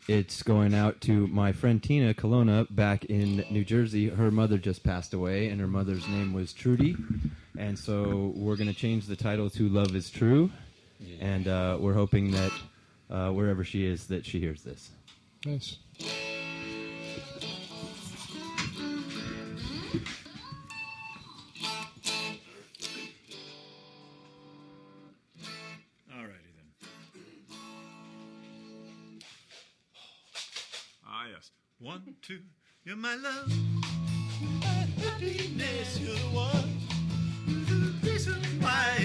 [0.07, 4.09] it's going out to my friend Tina Colonna back in New Jersey.
[4.09, 6.95] Her mother just passed away, and her mother's name was Trudy,
[7.57, 10.49] and so we're gonna change the title to "Love Is True,"
[11.19, 12.51] and uh, we're hoping that
[13.09, 14.91] uh, wherever she is, that she hears this.
[15.45, 15.77] Nice.
[32.25, 32.39] Two.
[32.85, 33.51] You're my love.
[34.61, 35.99] My happiness.
[35.99, 36.77] You're the one.
[37.67, 38.95] The reason why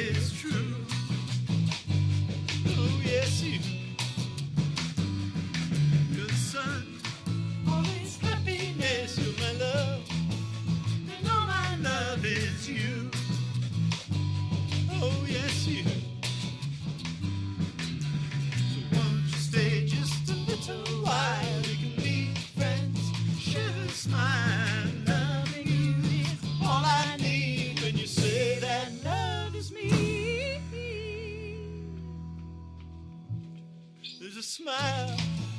[34.63, 35.17] smile,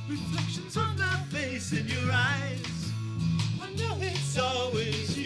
[0.10, 2.92] reflections on my face in your eyes.
[3.62, 5.18] I know it's always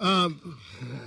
[0.00, 0.58] Um,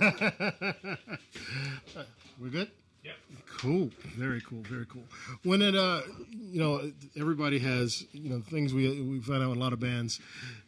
[2.40, 2.70] we're good.
[3.02, 3.14] Yep.
[3.58, 3.90] Cool.
[4.16, 4.62] Very cool.
[4.62, 5.04] Very cool.
[5.42, 9.56] When it, uh, you know, everybody has, you know, things we we find out in
[9.56, 10.20] a lot of bands.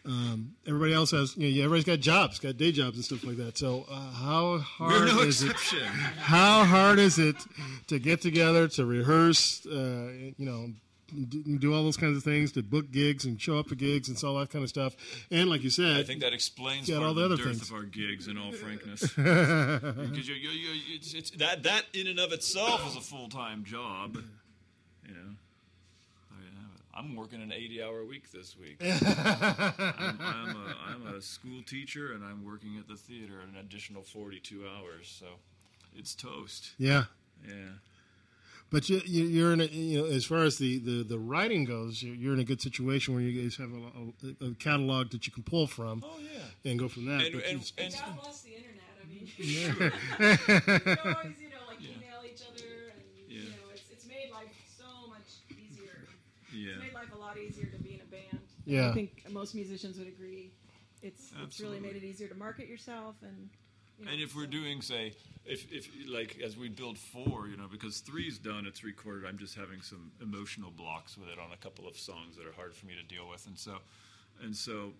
[0.06, 3.36] Um, everybody else has, you know, everybody's got jobs, got day jobs and stuff like
[3.36, 3.58] that.
[3.58, 5.78] So, uh, how hard no is exception.
[5.80, 5.84] it?
[6.18, 7.36] How hard is it
[7.88, 9.66] to get together to rehearse?
[9.66, 10.68] Uh, you know.
[11.12, 14.22] Do, all those kinds of things to book gigs and show up for gigs and
[14.24, 14.96] all that kind of stuff,
[15.30, 17.70] and like you said, I think that explains part all the the other dearth things.
[17.70, 18.28] of our gigs.
[18.28, 22.86] In all frankness, because you you you it's, it's that that in and of itself
[22.88, 24.16] is a full time job.
[25.06, 25.34] You know,
[26.30, 26.52] I mean,
[26.94, 28.76] I'm working an 80 hour week this week.
[28.82, 34.02] I'm, I'm, a, I'm a school teacher and I'm working at the theater an additional
[34.02, 35.26] 42 hours, so
[35.96, 36.72] it's toast.
[36.78, 37.04] Yeah.
[37.46, 37.54] Yeah.
[38.72, 41.64] But you, you- you're in a, you know, as far as the, the, the writing
[41.64, 45.10] goes, you're, you're in a good situation where you guys have a, a, a catalog
[45.10, 46.02] that you can pull from.
[46.04, 46.70] Oh, yeah.
[46.70, 47.22] And go from that.
[47.26, 48.82] And- But and- it's- and- God bless the internet.
[49.00, 49.66] I mean, Yeah.
[49.68, 51.90] you always, you know, like Yeah.
[52.00, 56.08] email each other, and you know, it's, it's made life so much easier.
[56.54, 56.72] Yeah.
[56.72, 58.40] It's made life a lot easier to be in a band.
[58.64, 58.88] Yeah.
[58.90, 60.50] I think most musicians would agree.
[61.02, 63.50] It's it's really made it easier to market yourself, and
[64.02, 65.12] you know, And if we're doing, say,
[65.44, 69.28] if, if like as we build four, you know, because three's done, it's recorded.
[69.28, 72.52] I'm just having some emotional blocks with it on a couple of songs that are
[72.52, 73.78] hard for me to deal with, and so,
[74.42, 74.92] and so,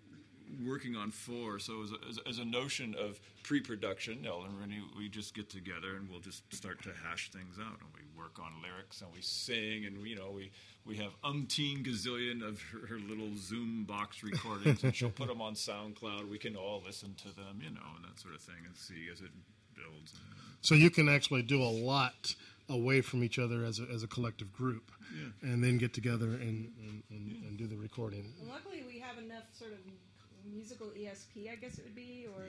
[0.66, 1.58] working on four.
[1.58, 5.34] So as a, as, a- as a notion of pre-production, Ellen and Rennie, we just
[5.34, 9.00] get together and we'll just start to hash things out, and we work on lyrics
[9.00, 10.50] and we sing, and you know, we
[10.84, 15.40] we have umpteen gazillion of her, her little Zoom box recordings, and she'll put them
[15.40, 16.28] on SoundCloud.
[16.28, 19.08] We can all listen to them, you know, and that sort of thing, and see
[19.12, 19.30] as it
[19.76, 20.14] builds.
[20.60, 22.34] so you can actually do a lot
[22.68, 24.90] away from each other as a, as a collective group.
[25.14, 25.50] Yeah.
[25.50, 28.32] And then get together and, and, and, and do the recording.
[28.48, 29.78] luckily we have enough sort of
[30.50, 32.44] musical ESP, I guess it would be, or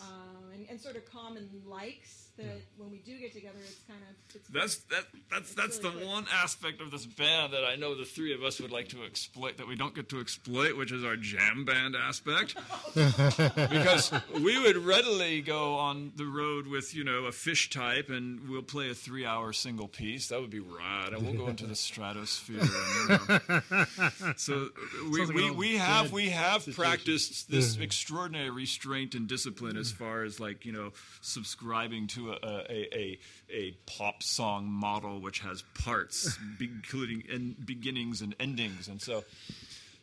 [0.00, 4.00] um, and, and sort of common likes that when we do get together, it's kind
[4.02, 5.04] of it's That's that.
[5.30, 6.08] That's that's really the quick.
[6.08, 9.04] one aspect of this band that I know the three of us would like to
[9.04, 12.56] exploit that we don't get to exploit, which is our jam band aspect.
[12.94, 18.48] because we would readily go on the road with you know a Phish type, and
[18.48, 20.28] we'll play a three-hour single piece.
[20.28, 22.60] That would be rad, and we'll go into the stratosphere.
[22.60, 23.84] And, you know.
[24.36, 24.68] So
[25.10, 29.90] we, like we, we have we have practiced this this extraordinary restraint and discipline as
[29.92, 32.36] far as like you know subscribing to a
[32.68, 33.18] a, a,
[33.50, 39.24] a pop song model which has parts be- including in beginnings and endings and so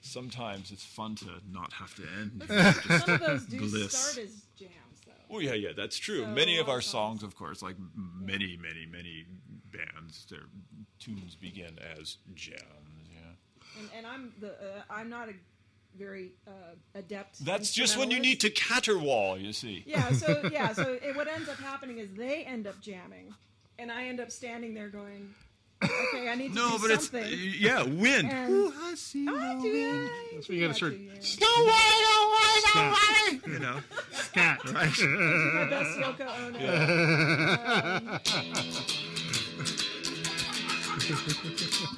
[0.01, 3.93] sometimes it's fun to not have to end But some of those do bliss.
[3.93, 4.71] start as jams,
[5.05, 5.35] though.
[5.35, 6.21] Oh yeah, yeah, that's true.
[6.23, 9.25] So many of our of songs, of course, like m- many, many, many
[9.71, 10.39] bands, their
[10.99, 12.59] tunes begin as jams.
[13.13, 15.33] Yeah, And, and I'm the uh, I'm not a
[15.97, 16.51] very uh,
[16.95, 17.43] adept.
[17.45, 19.39] that's just when you need to caterwaul.
[19.41, 19.83] You see.
[19.85, 20.11] Yeah.
[20.11, 20.73] So yeah.
[20.73, 23.33] So it, what ends up happening is they end up jamming,
[23.79, 25.33] and I end up standing there going,
[25.83, 28.29] "Okay, I need to No, do but it's something." yeah, wind.
[28.31, 28.95] And, Ooh, I
[29.61, 30.95] do, yeah, That's what you gotta start.
[31.21, 33.39] Snow White, oh White, oh White.
[33.47, 33.79] You know,
[34.11, 34.59] Scat.
[34.73, 34.89] right?
[34.89, 36.59] This my best Yoko Ono.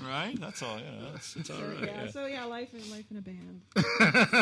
[0.07, 0.35] Right?
[0.39, 0.77] That's all.
[0.77, 1.79] Yeah, that's, it's all right.
[1.85, 2.11] Yeah, yeah.
[2.11, 3.61] so yeah, life in life in a band.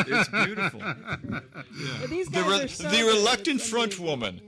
[0.08, 0.80] it's beautiful.
[0.80, 1.98] Yeah.
[2.00, 4.06] But these the, guys re- are so the good, reluctant it's front amazing.
[4.06, 4.40] woman.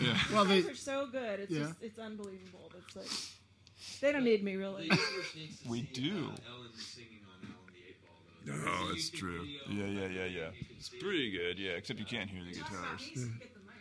[0.00, 0.12] Yeah.
[0.14, 1.40] These Well, guys they- are so good.
[1.40, 1.60] It's yeah.
[1.64, 2.70] just it's unbelievable.
[2.78, 4.90] It's like they don't need me really.
[5.68, 6.32] We do.
[8.50, 9.44] Oh, it's true.
[9.70, 10.48] Yeah, yeah, yeah, yeah.
[10.76, 11.58] It's pretty good.
[11.60, 13.28] Yeah, except you can't hear the guitars.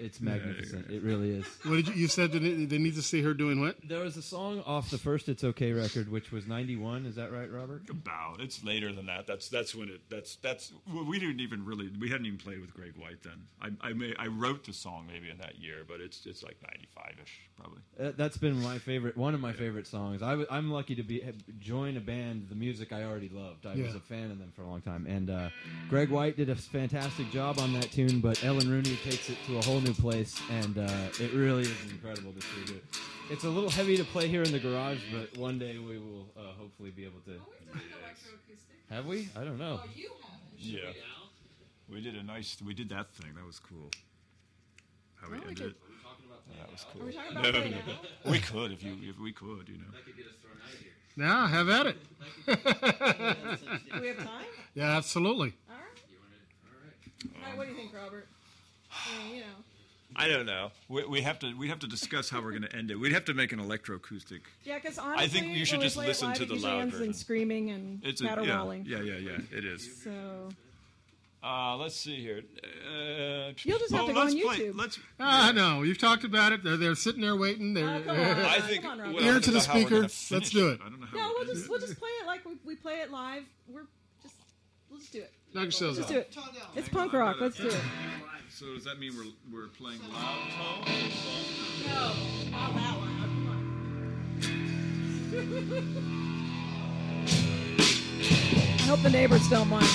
[0.01, 0.89] It's magnificent.
[0.89, 1.45] It really is.
[1.63, 2.31] What did you, you said?
[2.31, 3.77] That they they need to see her doing what?
[3.83, 7.05] There was a song off the first "It's Okay" record, which was '91.
[7.05, 7.89] Is that right, Robert?
[7.89, 9.27] About it's later than that.
[9.27, 10.01] That's that's when it.
[10.09, 11.89] That's that's well, we didn't even really.
[11.99, 13.45] We hadn't even played with Greg White then.
[13.61, 16.57] I I, may, I wrote the song maybe in that year, but it's it's like
[16.63, 17.81] '95 ish probably.
[17.99, 20.23] Uh, that's been my favorite, one of my favorite songs.
[20.23, 21.23] I w- I'm lucky to be
[21.59, 23.65] join a band, the music I already loved.
[23.65, 25.49] I was a fan of them for a long time, and uh,
[25.89, 28.19] Greg White did a fantastic job on that tune.
[28.19, 30.89] But Ellen Rooney takes it to a whole new place, and uh,
[31.19, 32.83] it really is incredible to see it.
[33.29, 36.27] It's a little heavy to play here in the garage, but one day we will
[36.37, 37.39] uh, hopefully be able to.
[38.89, 39.29] Have we?
[39.37, 39.79] I don't know.
[40.57, 40.79] Yeah.
[41.89, 42.57] We did a nice.
[42.65, 43.33] We did that thing.
[43.35, 43.89] That was cool.
[45.21, 45.75] How we Well, ended could- it.
[46.59, 47.03] That was cool.
[47.03, 47.69] Are we talking No, about no, no.
[47.69, 48.31] now?
[48.31, 49.93] We could if you if we could, you know.
[51.15, 51.97] Now, have at it.
[52.45, 52.55] Do
[54.01, 54.45] we have time?
[54.75, 55.53] yeah, absolutely.
[55.69, 55.75] All
[57.47, 58.27] right, what do you think, Robert?
[58.91, 59.47] I mean, you know.
[60.15, 60.71] I don't know.
[60.89, 62.95] We, we have to we have to discuss how we're going to end it.
[62.95, 64.41] We'd have to make an electroacoustic.
[64.63, 67.07] Yeah, because honestly, I think you should when just listen to the loud version.
[67.07, 68.41] in screaming and It's a, yeah,
[68.85, 69.37] yeah, yeah, yeah.
[69.57, 70.03] It is.
[70.03, 70.49] So
[71.43, 72.41] Uh, let's see here.
[72.85, 74.77] Uh, You'll just have to go on let's play- YouTube.
[74.77, 74.99] let's.
[75.19, 76.63] Ah, no, you've talked about it.
[76.63, 77.73] They're, they're sitting there waiting.
[77.73, 78.25] They're Oh, come on.
[78.45, 78.83] I think.
[78.83, 79.15] Come on, Robert.
[79.15, 80.35] well, I ear to the know how we're speaker.
[80.35, 80.79] Let's do it.
[80.85, 82.75] I don't know how no, we're we'll just we'll just play it like we, we
[82.75, 83.43] play it live.
[83.67, 83.85] We're
[84.21, 84.35] just
[84.89, 85.31] we'll just do it.
[85.53, 86.13] Knock yourselves Let's out.
[86.13, 86.37] do it.
[86.75, 87.37] It's punk rock.
[87.41, 87.75] Let's do it.
[88.53, 90.85] So does that mean we're we're playing loud tone?
[91.87, 92.13] No,
[92.51, 93.11] not that loud.
[98.81, 99.85] I hope the neighbors don't mind.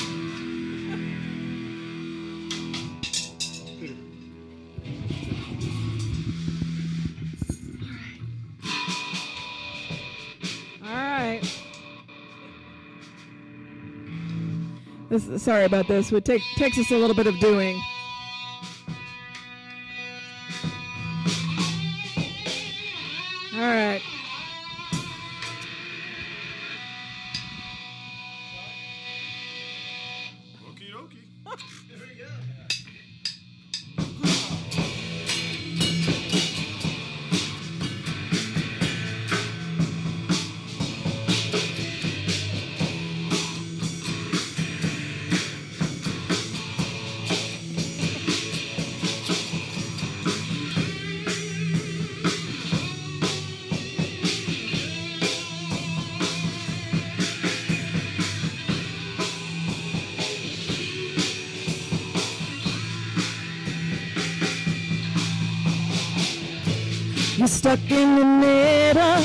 [10.83, 11.43] All right.
[15.11, 16.11] This, sorry about this.
[16.11, 17.81] It take, takes us a little bit of doing.
[67.37, 69.23] You're stuck in the middle.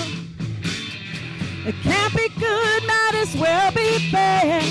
[1.66, 4.66] It can't be good, might as well be bad.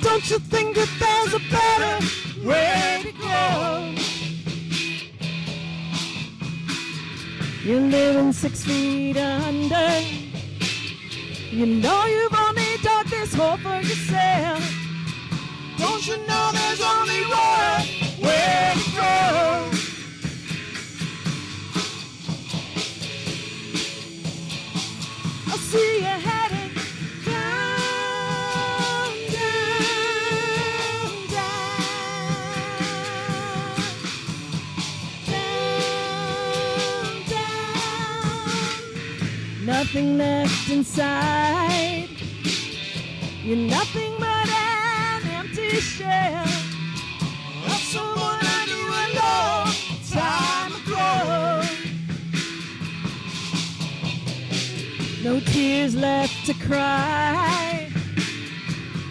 [0.00, 2.06] Don't you think that there's a better
[2.46, 3.94] way to go?
[7.64, 10.00] You're living six feet under.
[11.50, 14.62] You know you've only dug this hole for yourself.
[15.78, 17.88] Don't you know there's only one
[18.22, 19.79] way to go?
[39.92, 42.08] nothing left inside.
[43.42, 46.44] You're nothing but an empty shell
[47.66, 49.74] of someone I knew a long
[50.08, 51.62] time ago.
[55.24, 57.88] No tears left to cry.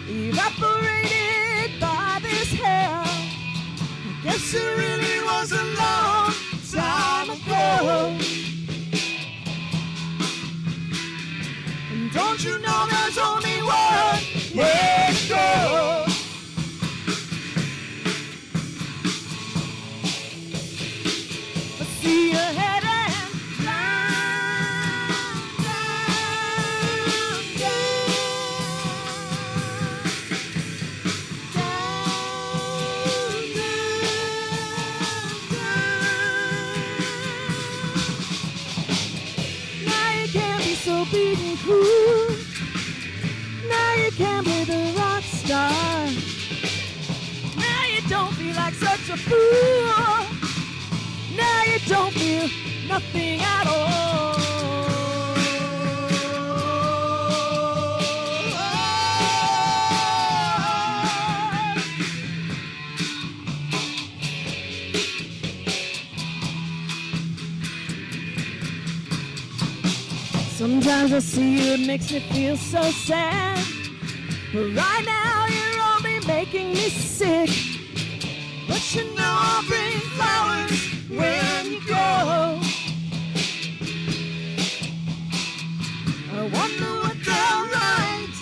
[0.08, 3.04] Evaporated by this hell.
[3.04, 6.32] I guess it really was a long
[6.72, 8.49] time ago.
[12.12, 16.09] Don't you know there's only one way to go?
[44.20, 45.70] Can't be the rock star.
[47.56, 50.26] Now you don't feel like such a fool.
[51.34, 52.46] Now you don't feel
[52.86, 54.34] nothing at all.
[70.58, 73.59] Sometimes I see you, it makes me feel so sad.
[74.52, 77.50] Right now you're only making me sick.
[78.66, 82.58] But you know I'll bring flowers when you go.
[86.32, 88.34] I wonder what they'll write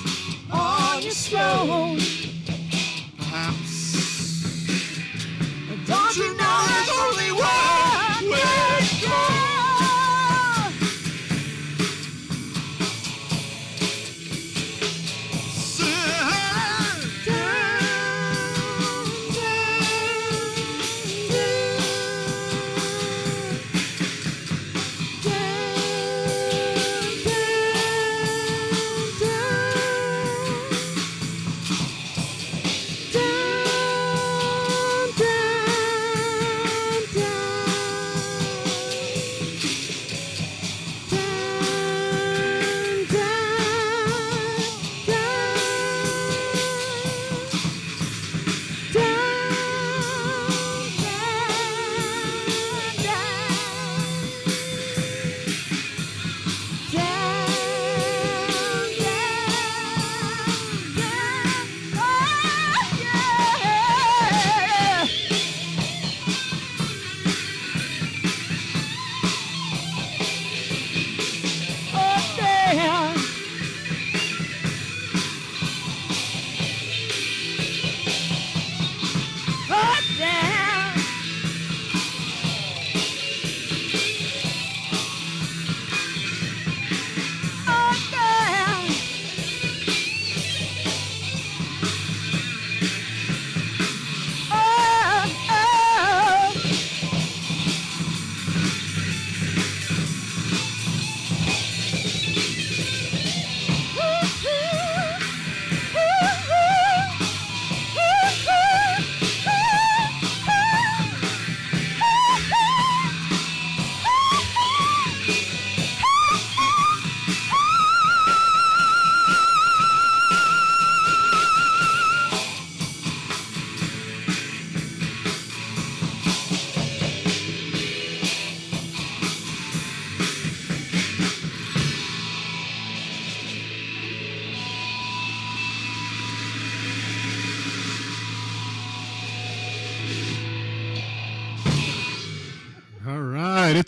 [0.51, 2.18] on your stone.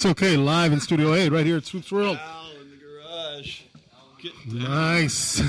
[0.04, 0.36] Right, it's okay.
[0.36, 2.18] Live in Studio 8 right here at Swoops World.
[2.60, 3.62] in the Garage.
[4.46, 5.40] Nice.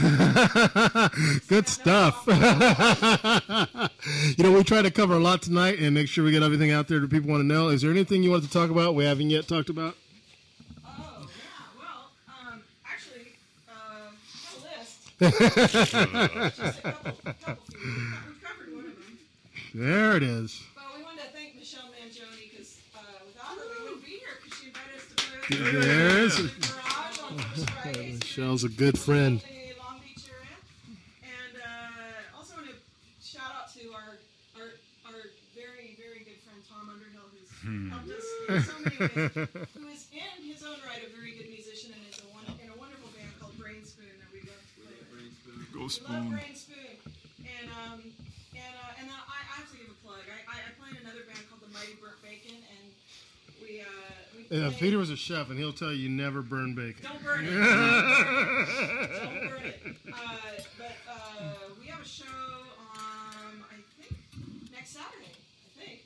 [1.47, 2.23] Good stuff.
[4.37, 6.71] you know, we try to cover a lot tonight and make sure we get everything
[6.71, 7.69] out there that people want to know.
[7.69, 9.95] Is there anything you want to talk about we haven't yet talked about?
[10.87, 11.27] Oh
[12.15, 12.59] yeah,
[19.73, 20.43] there it is.
[20.43, 20.70] But we wanted to
[28.77, 29.51] good friend And
[31.59, 32.71] uh also a
[33.19, 34.15] shout out to our
[34.55, 34.71] our
[35.11, 35.19] our
[35.51, 37.91] very, very good friend Tom Underhill who's Hmm.
[37.91, 39.11] helped us in so many ways.
[39.75, 42.71] Who is in his own right a very good musician and is a one, in
[42.71, 45.35] a wonderful band called Brain Spoon that we love to play with.
[45.75, 46.95] Go We love Brain Spoon.
[47.43, 47.99] And um
[48.55, 50.23] and uh, and then I, I have to give a plug.
[50.31, 52.80] I, I, I play in another band called the Mighty Burnt Bacon, and
[53.71, 53.85] we uh,
[54.51, 57.03] we Yeah, Peter was a chef, and he'll tell you never burn bacon.
[57.03, 57.51] Don't burn it.
[57.51, 57.65] Don't
[59.49, 59.75] burn it.
[60.13, 60.17] Uh,
[60.77, 61.43] but uh,
[61.79, 64.15] we have a show on, I think,
[64.73, 65.31] next Saturday.
[65.31, 65.99] I think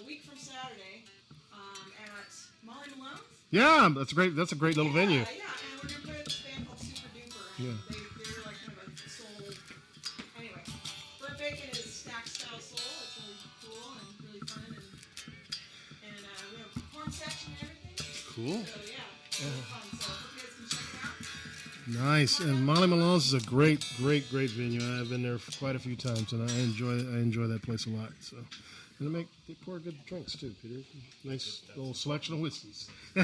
[0.00, 1.04] a week from Saturday
[1.52, 2.32] um, at
[2.66, 3.20] Molly Malone's.
[3.50, 4.34] Yeah, that's great.
[4.36, 5.20] That's a great little venue.
[5.20, 7.58] Yeah, yeah, and we're gonna with this band called Super Duper.
[7.58, 7.89] Yeah.
[18.46, 19.50] It out.
[21.88, 22.38] Nice.
[22.40, 24.80] And Molly Malone's is a great, great, great venue.
[25.00, 27.90] I've been there quite a few times, and I enjoy I enjoy that place a
[27.90, 28.10] lot.
[28.20, 28.36] So,
[28.98, 30.82] and they make they pour good drinks too, Peter.
[31.24, 32.88] Nice little selection of whiskeys.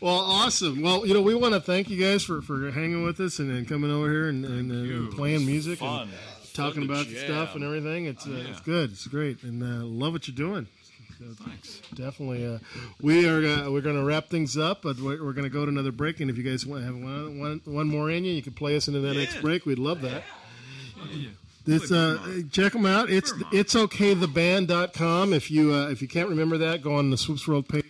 [0.00, 0.80] well, awesome.
[0.80, 3.50] Well, you know, we want to thank you guys for, for hanging with us and,
[3.50, 6.02] and coming over here and, and, and playing music Fun.
[6.02, 6.10] and
[6.54, 8.06] talking Fun to about the stuff and everything.
[8.06, 8.48] It's uh, Oh, yeah.
[8.50, 8.92] it's good.
[8.92, 10.66] It's great, and uh, love what you're doing.
[11.20, 11.26] So,
[11.94, 12.46] Definitely.
[12.46, 12.58] Uh,
[13.02, 15.66] we are uh, we're going to wrap things up, but we're, we're going to go
[15.66, 16.20] to another break.
[16.20, 18.54] And if you guys want to have one, one, one more in you, you can
[18.54, 19.66] play us into that next break.
[19.66, 20.22] We'd love that.
[21.12, 21.28] Yeah.
[21.66, 23.10] It's uh, check them out.
[23.10, 25.34] It's it's okaytheband.com.
[25.34, 27.84] If you uh, if you can't remember that, go on the Swoops World page.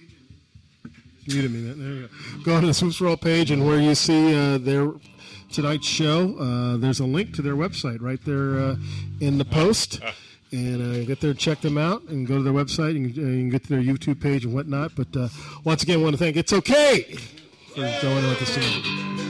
[1.29, 1.61] Muted me.
[1.61, 2.43] There you go.
[2.43, 4.91] Go on to the Swoops World page, and where you see uh, their
[5.53, 8.77] tonight's show, uh, there's a link to their website right there uh,
[9.21, 10.01] in the post.
[10.53, 12.95] And uh, get there, and check them out, and go to their website.
[12.97, 14.97] Uh, you can get to their YouTube page and whatnot.
[14.97, 15.29] But uh,
[15.63, 17.03] once again, I want to thank It's Okay
[17.75, 19.30] for joining with us tonight.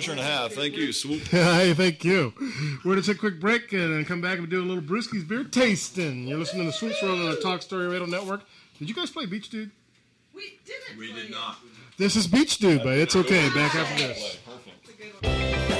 [0.00, 0.52] Pleasure and a half.
[0.52, 1.20] Thank you, Swoop.
[1.28, 2.32] hey, thank you.
[2.82, 4.82] We're going to take a quick break and then come back and do a little
[4.82, 6.26] Brewski's beer tasting.
[6.26, 8.44] You're listening to Swoops World on the Talk Story Radio Network.
[8.78, 9.70] Did you guys play Beach Dude?
[10.34, 10.98] We didn't.
[10.98, 11.58] We did not.
[11.98, 13.50] This is Beach Dude, but it's okay.
[13.50, 14.38] Back after this.
[15.22, 15.79] Joyous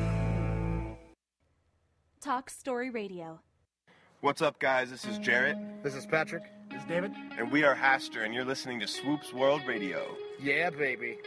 [2.21, 3.39] Talk Story Radio.
[4.19, 4.91] What's up, guys?
[4.91, 5.57] This is Jarrett.
[5.81, 6.43] This is Patrick.
[6.69, 7.11] This is David.
[7.39, 10.05] And we are Haster, and you're listening to Swoops World Radio.
[10.39, 11.17] Yeah, baby.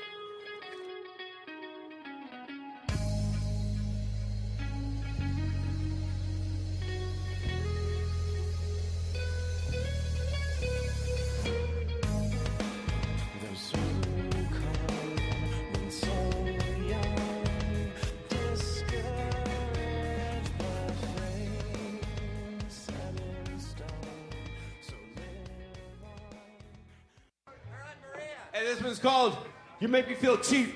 [28.75, 29.37] This one's called
[29.79, 30.75] You Make Me Feel Cheap.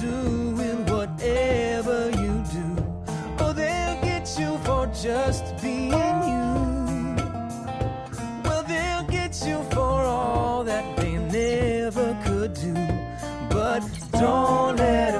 [0.00, 2.66] doing whatever you do.
[3.38, 6.50] Oh, they'll get you for just being you.
[8.44, 12.74] Well, they'll get you for all that they never could do.
[13.50, 13.82] But
[14.12, 15.19] don't let them.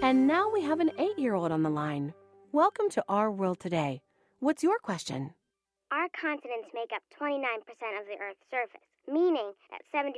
[0.00, 2.14] And now we have an eight year old on the line.
[2.52, 4.02] Welcome to Our World Today.
[4.40, 5.34] What's your question?
[5.90, 7.40] Our continents make up 29%
[8.00, 10.08] of the Earth's surface, meaning that 71%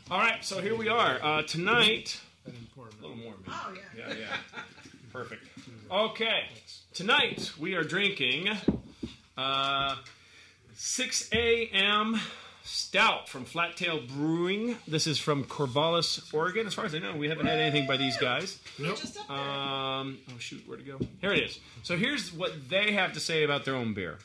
[0.09, 1.20] All right, so here we are.
[1.22, 3.34] Uh, tonight, I didn't pour 'em a little more.
[3.34, 3.41] Man.
[3.47, 4.07] Oh yeah.
[4.09, 4.38] Yeah, yeah.
[5.13, 5.43] Perfect.
[5.91, 6.45] Okay,
[6.95, 8.49] tonight we are drinking
[9.38, 9.97] Uh,
[10.74, 12.20] 6 a.m.
[12.72, 14.78] Stout from Flat Tail Brewing.
[14.88, 16.67] This is from Corvallis, Oregon.
[16.67, 18.59] As far as I know, we haven't had anything by these guys.
[18.78, 18.99] Nope.
[19.28, 20.99] Um, oh shoot, where'd it go?
[21.20, 21.59] Here it is.
[21.82, 24.20] So here's what they have to say about their own beer.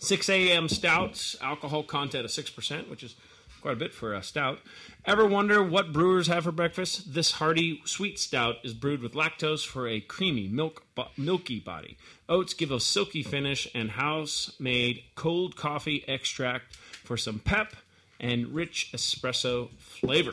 [0.00, 0.68] 6 a.m.
[0.68, 3.14] stouts, alcohol content of 6%, which is
[3.62, 4.58] quite a bit for a stout.
[5.06, 7.14] Ever wonder what brewers have for breakfast?
[7.14, 11.96] This hearty sweet stout is brewed with lactose for a creamy, milk, bo- milky body.
[12.28, 17.74] Oats give a silky finish, and house-made cold coffee extract for some pep
[18.20, 20.32] and rich espresso flavor.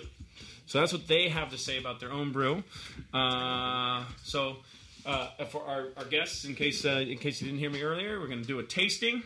[0.65, 2.63] So that's what they have to say about their own brew.
[3.13, 4.57] Uh, so
[5.05, 8.19] uh, for our, our guests, in case uh, in case you didn't hear me earlier,
[8.19, 9.23] we're going to do a tasting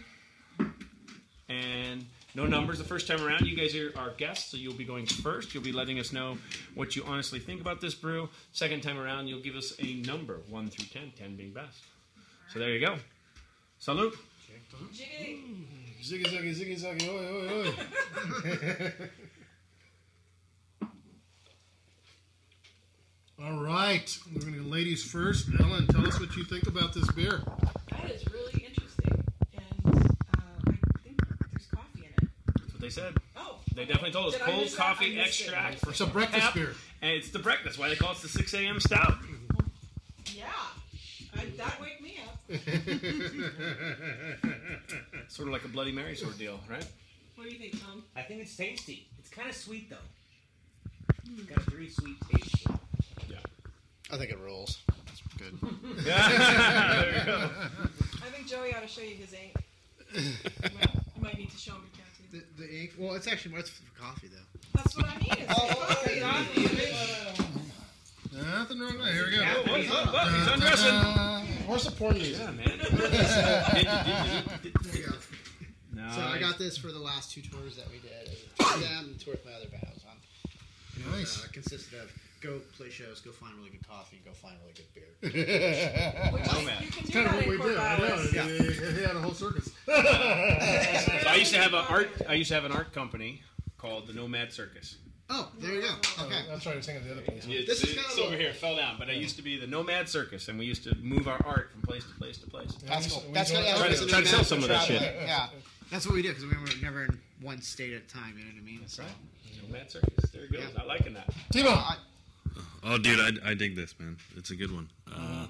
[1.49, 2.05] and
[2.35, 3.45] no numbers the first time around.
[3.45, 5.53] You guys are our guests, so you'll be going first.
[5.53, 6.37] You'll be letting us know
[6.73, 8.29] what you honestly think about this brew.
[8.53, 11.83] Second time around, you'll give us a number, 1 through 10, 10 being best.
[12.51, 12.95] So there you go.
[13.79, 14.17] Salute.
[16.03, 17.71] Ziggy zaggy ziggy zaggy oi oi oi.
[23.43, 25.47] All right, we're gonna go ladies first.
[25.59, 27.41] Ellen, tell us what you think about this beer.
[27.91, 29.23] That is really interesting,
[29.53, 29.99] and uh,
[30.67, 30.71] I
[31.03, 31.21] think
[31.51, 32.29] there's coffee in it.
[32.57, 33.13] That's what they said.
[33.37, 33.57] Oh.
[33.73, 34.81] They definitely told us Did cold miss that?
[34.81, 35.45] Coffee missed it.
[35.45, 36.73] extract for It's a some breakfast pep, beer.
[37.01, 37.79] And it's the breakfast.
[37.79, 38.79] Why they call it the 6 a.m.
[38.79, 39.15] stout.
[40.33, 40.43] Yeah,
[41.35, 42.37] I, that wake me up.
[45.33, 46.85] Sort of like a Bloody Mary sort of deal, right?
[47.33, 48.03] What do you think, Tom?
[48.15, 49.07] I think it's tasty.
[49.17, 49.95] It's kind of sweet though.
[51.35, 52.67] It's got a very sweet taste.
[53.27, 53.37] Yeah.
[54.11, 54.83] I think it rolls.
[55.07, 55.57] It's good.
[56.05, 57.49] There you go.
[57.49, 59.55] I think Joey ought to show you his ink.
[60.13, 60.21] you,
[60.77, 62.45] might, you might need to show him your tattoo.
[62.55, 62.91] The, the ink.
[62.99, 64.45] Well, it's actually it's for coffee though.
[64.75, 65.33] That's what I mean.
[65.39, 66.19] It's coffee.
[68.35, 69.13] Nothing wrong with that.
[69.13, 69.41] Here we go.
[69.41, 70.93] Yeah, look, look, look, he's undressing.
[70.93, 72.37] Uh, where's the porn music?
[72.39, 72.79] Yeah, man.
[74.83, 75.13] There you go.
[76.03, 78.29] No, So I got this for the last two tours that we did.
[78.59, 81.11] Tour with them and tour with my other band I was on.
[81.19, 81.43] Nice.
[81.43, 82.11] Uh, consisted of
[82.41, 85.05] go play shows, go find really good coffee, go find really good beer.
[86.55, 86.83] Oh, man.
[86.99, 87.77] It's kind of what we do.
[87.77, 88.25] I know.
[88.33, 88.43] Yeah.
[88.43, 88.57] He,
[88.97, 89.69] he had a whole circus.
[89.85, 89.93] So
[91.29, 92.09] I used to have an art.
[92.27, 93.41] I used to have an art company
[93.77, 94.97] called the Nomad Circus.
[95.29, 95.87] Oh, there you go.
[96.25, 96.35] Okay.
[96.51, 97.45] I'm trying to think of the other place.
[97.47, 98.49] It's, This is it's kind of over here.
[98.49, 100.95] It fell down, but I used to be the Nomad Circus, and we used to
[100.97, 102.73] move our art from place to place to place.
[102.85, 103.23] That's cool.
[103.27, 103.67] we That's don't- good.
[103.67, 104.63] Yeah, Try to- that's try to what sell we some do.
[104.65, 105.01] of that shit.
[105.01, 105.53] Yeah, that's
[106.05, 108.33] what we do because we were never in one state at a time.
[108.37, 108.79] You know what I mean?
[108.81, 109.07] That's right.
[109.67, 110.29] Nomad Circus.
[110.31, 110.63] There it goes.
[110.77, 111.29] I liking that.
[111.53, 111.95] Timo.
[112.83, 114.17] Oh, dude, I, I dig this, man.
[114.35, 114.89] It's a good one.
[115.13, 115.47] Uh,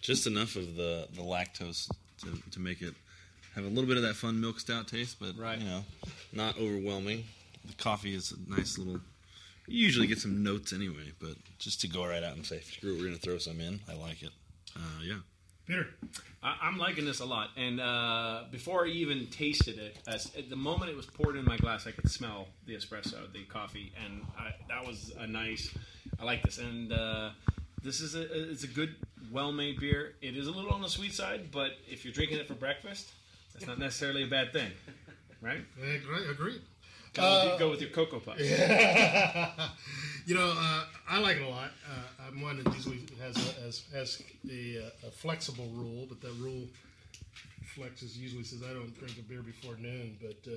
[0.00, 1.88] just enough of the, the lactose
[2.22, 2.94] to, to make it
[3.54, 5.58] have a little bit of that fun milk stout taste, but Right.
[5.58, 5.84] you know,
[6.32, 7.24] not overwhelming.
[7.64, 9.00] The coffee is a nice little.
[9.68, 12.94] You usually get some notes anyway, but just to go right out and say, "Screw
[12.94, 14.30] it, we're gonna throw some in." I like it.
[14.76, 15.18] Uh, yeah.
[15.72, 15.88] Peter.
[16.42, 17.48] I, I'm liking this a lot.
[17.56, 21.46] And uh, before I even tasted it, as, at the moment it was poured in
[21.46, 25.74] my glass, I could smell the espresso, the coffee, and I, that was a nice.
[26.20, 27.30] I like this, and uh,
[27.82, 28.94] this is a it's a good,
[29.32, 30.14] well-made beer.
[30.20, 33.10] It is a little on the sweet side, but if you're drinking it for breakfast,
[33.54, 34.70] that's not necessarily a bad thing,
[35.40, 35.64] right?
[35.78, 36.30] Agree.
[36.30, 36.60] Agreed.
[37.14, 38.40] Go, with, Uh, your- go with your cocoa puffs.
[40.26, 41.70] you know, uh, I like it a lot.
[41.88, 46.20] Uh, I'm one that usually has a, has, has a, uh, a flexible rule, but
[46.22, 46.66] that rule
[47.76, 50.56] flexes usually says I don't drink a beer before noon, but uh,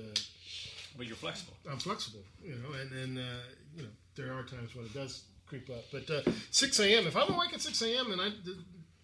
[0.96, 1.54] But you're flexible.
[1.70, 3.38] I'm flexible, you know, and then uh,
[3.76, 5.84] you know there are times when it does creep up.
[5.92, 7.06] But uh, 6 a.m.
[7.06, 8.12] If I'm awake at 6 a.m.
[8.12, 8.28] and I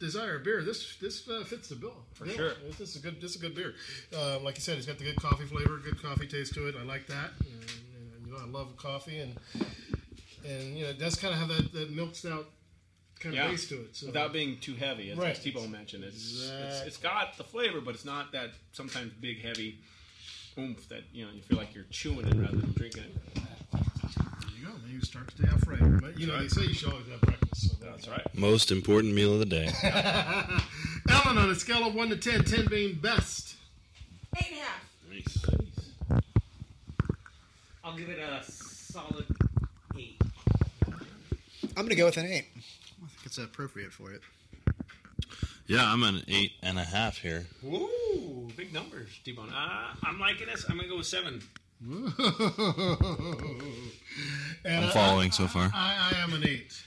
[0.02, 2.52] desire a beer, this this uh, fits the bill For Yeah, sure.
[2.78, 3.74] This is a good this is a good beer.
[4.14, 6.74] Uh, like you said, it's got the good coffee flavor, good coffee taste to it.
[6.78, 7.30] I like that.
[7.40, 7.48] And,
[8.18, 9.34] and, you know, I love coffee, and
[10.44, 12.46] and you know, it does kind of have that, that milk stout
[13.20, 13.50] kind of Yeah.
[13.50, 13.94] base to it.
[13.96, 14.06] So.
[14.06, 15.30] Without being too heavy, as, Right.
[15.36, 19.40] as T-Bone mentioned, it's, it's it's got the flavor, but it's not that sometimes big,
[19.40, 19.78] heavy
[20.58, 23.14] oomph that you know you feel like you're chewing it rather than drinking it.
[23.34, 23.82] There
[24.58, 24.72] you go.
[24.82, 26.00] Maybe you start the day off right.
[26.00, 27.41] But, you know, they say you should always have breakfast.
[27.54, 28.26] So That's right.
[28.34, 29.68] Most important meal of the day.
[31.10, 33.56] Ellen, on a scale of 1 to 10, 10 being best.
[34.36, 34.84] Eight and a half.
[35.10, 35.44] Nice.
[37.84, 39.26] I'll give it a solid
[39.98, 40.20] eight.
[41.76, 42.46] I'm gonna go with an eight.
[42.56, 44.22] I think it's appropriate for it.
[45.66, 47.46] Yeah, I'm an eight and a half here.
[47.64, 49.50] Ooh, big numbers, T-Bone.
[49.54, 50.64] Uh, I'm liking this.
[50.68, 51.42] I'm gonna go with seven.
[54.64, 55.70] And I'm I- following so far.
[55.74, 56.82] I, I am an 8.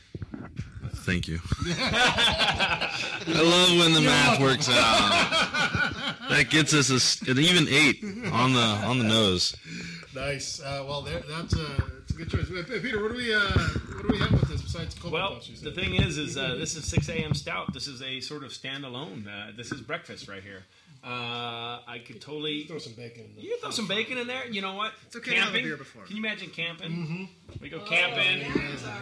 [1.05, 1.39] Thank you.
[1.67, 2.91] I
[3.27, 5.93] love when the math works out.
[6.29, 9.55] That gets us a s an even eight on the on the nose.
[10.15, 10.59] Nice.
[10.61, 12.49] Uh, well, there, that's, a, that's a good choice.
[12.49, 15.33] Uh, Peter, what do we uh, what do we have with this besides cocoa Well,
[15.35, 15.49] puffs?
[15.49, 15.75] you the said?
[15.75, 17.33] thing is, is uh, this is 6 a.m.
[17.33, 17.73] stout.
[17.73, 19.27] This is a sort of standalone.
[19.27, 20.63] Uh, this is breakfast right here.
[21.05, 23.25] Uh, I could totally throw some bacon.
[23.37, 24.47] In You can throw some bacon in there.
[24.47, 24.93] You know what?
[25.05, 25.65] It's okay to have a camping.
[25.65, 26.03] beer before.
[26.03, 26.91] Can you imagine camping?
[26.91, 27.23] Mm-hmm.
[27.61, 28.43] We go camping,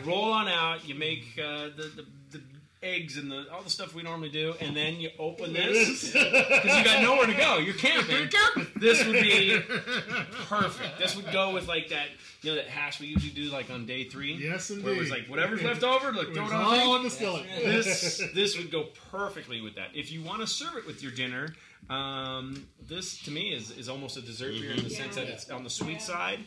[0.05, 0.85] roll on out.
[0.85, 2.41] You make uh, the, the the
[2.83, 6.77] eggs and the all the stuff we normally do, and then you open this because
[6.77, 7.57] you got nowhere to go.
[7.57, 8.17] You're camping.
[8.17, 8.67] You're camping.
[8.75, 9.57] This would be
[10.49, 10.99] perfect.
[10.99, 12.07] This would go with like that.
[12.41, 14.33] You know that hash we usually do like on day three.
[14.33, 14.85] Yes, indeed.
[14.85, 16.63] Where it was like whatever's left over, look, throw it on.
[16.63, 16.95] all thing.
[16.97, 17.45] in the skillet.
[17.63, 19.87] This this would go perfectly with that.
[19.93, 21.55] If you want to serve it with your dinner,
[21.89, 24.91] um, this to me is, is almost a dessert beer in the Mhm.
[24.97, 26.39] sense that it's on the sweet side.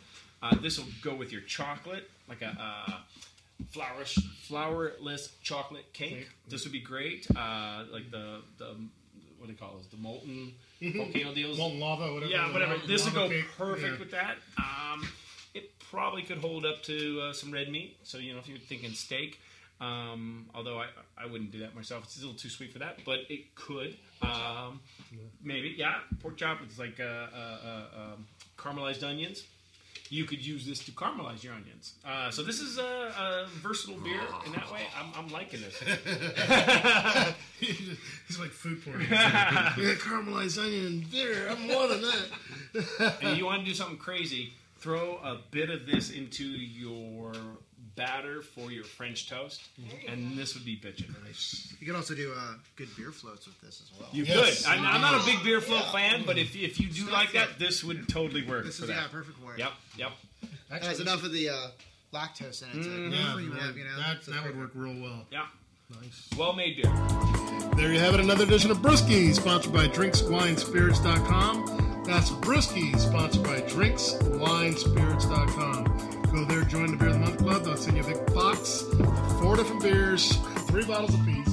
[0.43, 2.99] Uh, this will go with your chocolate, like a uh,
[3.71, 4.17] flourish,
[4.49, 6.29] flourless chocolate cake.
[6.49, 7.27] This would be great.
[7.35, 8.77] Uh, like the the
[9.39, 9.87] what do you call those?
[9.89, 11.59] The molten volcano deals.
[11.59, 12.31] Molten lava, whatever.
[12.33, 12.75] Yeah, whatever.
[12.75, 13.45] Lava- This would go cake.
[13.57, 13.99] perfect Yeah.
[13.99, 14.37] with that.
[14.59, 15.09] Um,
[15.55, 17.97] it probably could hold up to uh, some red meat.
[18.05, 19.41] So you know, if you're thinking steak,
[19.81, 20.87] um, although I
[21.17, 22.05] I wouldn't do that myself.
[22.05, 23.97] It's a little too sweet for that, but it could.
[24.22, 24.80] Um,
[25.43, 25.97] maybe, yeah.
[26.20, 28.26] Pork chop with like uh, uh, uh, um,
[28.59, 29.44] caramelized onions.
[30.09, 31.94] You could use this to caramelize your onions.
[32.05, 34.82] Uh, so this is a, a versatile beer in that way.
[34.97, 35.82] I'm, I'm liking this.
[37.60, 39.01] it's like food porn.
[39.10, 41.48] yeah, caramelized onion beer.
[41.51, 43.16] I'm more than that.
[43.20, 47.32] and you want to do something crazy, throw a bit of this into your
[47.97, 49.62] batter for your French toast,
[50.09, 51.12] and this would be bitchin'.
[51.24, 51.74] Nice.
[51.81, 54.09] You could also do uh, good beer floats with this as well.
[54.12, 54.55] You could.
[54.68, 57.59] I'm, I'm not a big beer float fan, but if, if you do like that,
[57.59, 58.97] this would totally work This for is that.
[58.97, 59.59] yeah, perfect for it.
[59.60, 60.12] Yep, yep.
[60.70, 61.68] It has enough of the uh,
[62.12, 63.10] lactose in it to Mm.
[63.12, 63.97] Yeah, free that, up, you know.
[63.98, 65.24] that, So that would work real well.
[65.32, 65.47] Yeah.
[66.02, 66.28] Nice.
[66.36, 66.93] Well made beer.
[67.77, 72.02] There you have it, another edition of Brewski, sponsored by DrinksWineSpirits.com.
[72.05, 76.15] That's Brewski, sponsored by DrinksWineSpirits.com.
[76.37, 77.65] Go there, join the Beer of the Month Club.
[77.65, 78.85] They'll send you a big box,
[79.41, 80.37] four different beers,
[80.69, 81.49] three bottles apiece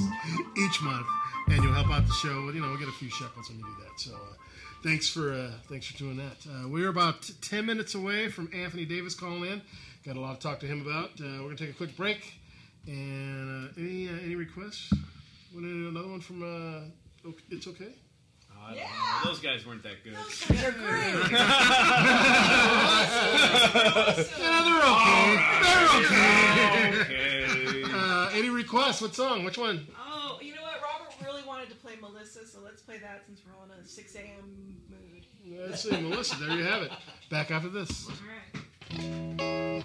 [0.58, 1.06] each month,
[1.46, 2.50] and you'll help out the show.
[2.50, 3.98] You know, we'll get a few shekels when you do that.
[3.98, 4.34] So, uh,
[4.82, 6.36] thanks for uh, thanks for doing that.
[6.46, 9.62] Uh, we're about ten minutes away from Anthony Davis calling in.
[10.04, 11.12] Got a lot to talk to him about.
[11.18, 12.34] Uh, we're gonna take a quick break.
[12.86, 14.92] And uh, any uh, any requests?
[15.54, 17.94] Want to another one from uh, It's Okay?
[18.64, 18.84] I don't know.
[19.24, 20.14] Those guys weren't that good.
[20.14, 21.14] Those guys are great.
[24.38, 25.36] yeah, they're okay.
[26.72, 27.82] They're okay.
[27.92, 29.00] Uh, any requests?
[29.00, 29.44] What song?
[29.44, 29.86] Which one?
[29.98, 30.80] Oh, you know what?
[30.82, 34.14] Robert really wanted to play Melissa, so let's play that since we're on a 6
[34.16, 34.76] a.m.
[34.90, 35.26] mood.
[35.68, 36.36] Let's see, Melissa.
[36.36, 36.92] There you have it.
[37.30, 38.08] Back after this.
[38.08, 38.14] All
[38.98, 39.84] right.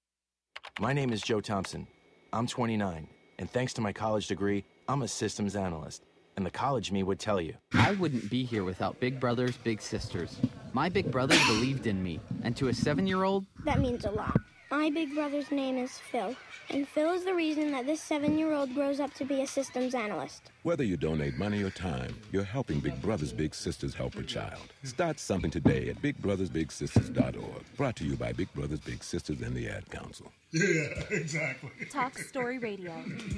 [0.81, 1.85] My name is Joe Thompson.
[2.33, 3.07] I'm 29,
[3.37, 6.05] and thanks to my college degree, I'm a systems analyst.
[6.37, 7.53] And the college me would tell you.
[7.73, 10.37] I wouldn't be here without Big Brothers Big Sisters.
[10.73, 14.09] My big brother believed in me, and to a seven year old, That means a
[14.11, 14.35] lot.
[14.71, 16.33] My big brother's name is Phil,
[16.69, 19.47] and Phil is the reason that this seven year old grows up to be a
[19.47, 20.43] systems analyst.
[20.63, 24.61] Whether you donate money or time, you're helping Big Brothers Big Sisters help a child.
[24.83, 27.65] Start something today at bigbrothersbigsisters.org.
[27.75, 30.31] Brought to you by Big Brothers Big Sisters and the Ad Council.
[30.51, 31.71] Yeah, exactly.
[31.89, 32.93] Talk Story Radio.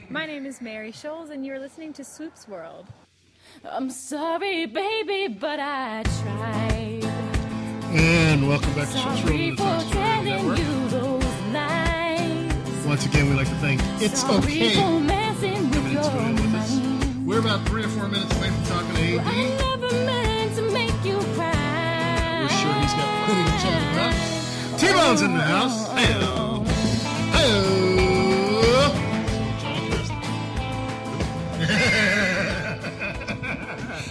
[0.10, 2.86] My name is Mary Scholes, and you're listening to Swoops World.
[3.68, 7.06] I'm sorry, baby, but I tried.
[7.96, 10.83] And welcome back to Swoops World
[12.94, 16.04] Once again, we'd like to thank It's Sorry Okay for messing with your.
[17.26, 19.26] We're about three or four minutes away from talking to AD.
[19.26, 22.42] I never meant to make you cry.
[22.44, 24.14] We're sure he's got plenty to chat about.
[24.80, 25.90] T-Bone's in the oh, house.
[25.90, 26.66] Oh, Hey-o.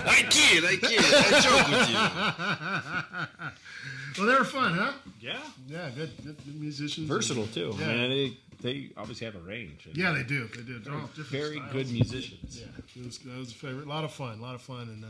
[0.08, 1.04] I kid, I kid.
[1.06, 1.98] I joke with you.
[4.18, 4.92] Well, they were fun, huh?
[5.20, 5.38] Yeah.
[5.68, 7.08] Yeah, good, good, good musicians.
[7.08, 7.74] Versatile too.
[7.78, 7.86] Yeah.
[7.86, 9.88] I mean, they they obviously have a range.
[9.92, 10.46] Yeah, they do.
[10.48, 10.78] They do.
[10.78, 11.72] They're They're all different very styles.
[11.72, 12.60] good musicians.
[12.60, 12.66] Yeah,
[12.96, 13.86] it was, that was a favorite.
[13.86, 14.38] A lot of fun.
[14.38, 14.88] A lot of fun.
[14.88, 15.08] And uh,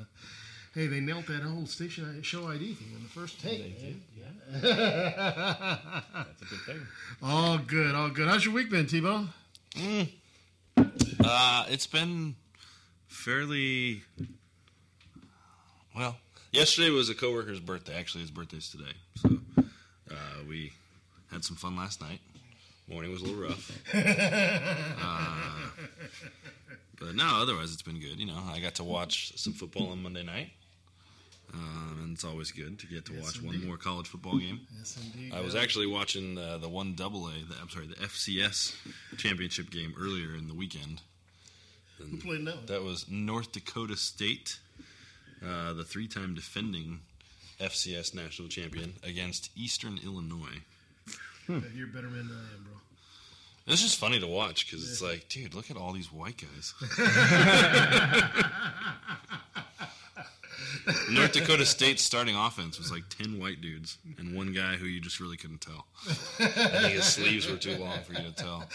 [0.75, 3.79] hey, they nailed that whole station show ID thing in the first take.
[3.79, 4.01] They man.
[4.61, 5.79] did, yeah.
[6.15, 6.81] That's a good thing.
[7.23, 7.95] All good.
[7.95, 8.29] All good.
[8.29, 9.29] How's your week been, T-Bone?
[9.75, 10.09] Mm.
[11.25, 12.35] Uh, it's been
[13.09, 14.03] fairly
[15.97, 16.17] well.
[16.51, 17.95] Yesterday was a coworker's birthday.
[17.97, 19.39] Actually, his birthday's today, so
[20.11, 20.15] uh,
[20.49, 20.73] we
[21.31, 22.21] had some fun last night.
[22.93, 25.71] Morning was a little rough, uh,
[27.01, 27.25] but no.
[27.41, 28.19] Otherwise, it's been good.
[28.19, 30.51] You know, I got to watch some football on Monday night,
[31.55, 33.61] um, and it's always good to get to Yes, watch indeed.
[33.61, 34.61] one more college football game.
[34.79, 35.33] Yes, indeed.
[35.33, 38.75] I was actually watching uh, the one double A, the, I'm sorry, the FCS
[39.17, 41.01] championship game earlier in the weekend.
[41.99, 42.67] And Who played that?
[42.67, 44.59] That was North Dakota State,
[45.43, 47.01] uh, the three-time defending
[47.59, 50.61] FCS national champion against Eastern Illinois.
[51.49, 52.73] Yeah, You're a better man than I am, bro.
[53.67, 56.75] It's just funny to watch because it's like, dude, look at all these white guys.
[61.11, 65.01] North Dakota State's starting offense was like ten white dudes and one guy who you
[65.01, 65.87] just really couldn't tell.
[66.09, 68.69] I think his sleeves were too long for you to tell.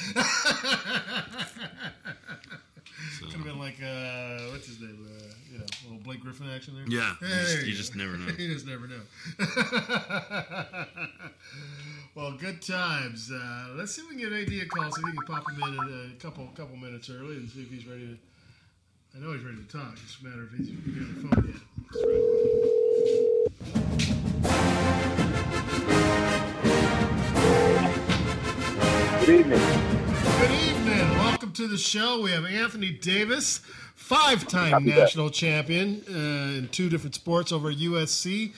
[3.20, 5.06] Could have been like, uh, what's his name?
[5.08, 6.86] Uh, you know, little Blake Griffin action there.
[6.88, 8.28] Yeah, you just- you you just never know.
[8.38, 9.02] you just never know.
[12.16, 13.32] well, good times.
[13.32, 14.92] Uh, let's see if we can get AD a call.
[14.92, 17.62] See if we can pop him in a, a couple couple minutes early and see
[17.62, 18.18] if he's ready to.
[19.16, 19.94] I know he's ready to talk.
[19.94, 21.62] It's just a matter of if he's on the phone yet.
[21.90, 22.04] Good
[29.30, 29.60] evening.
[30.40, 31.10] Good evening.
[31.18, 32.22] Welcome to the show.
[32.22, 33.60] We have Anthony Davis,
[33.96, 34.98] five-time Happy day.
[34.98, 38.54] national champion uh, in two different sports over USC,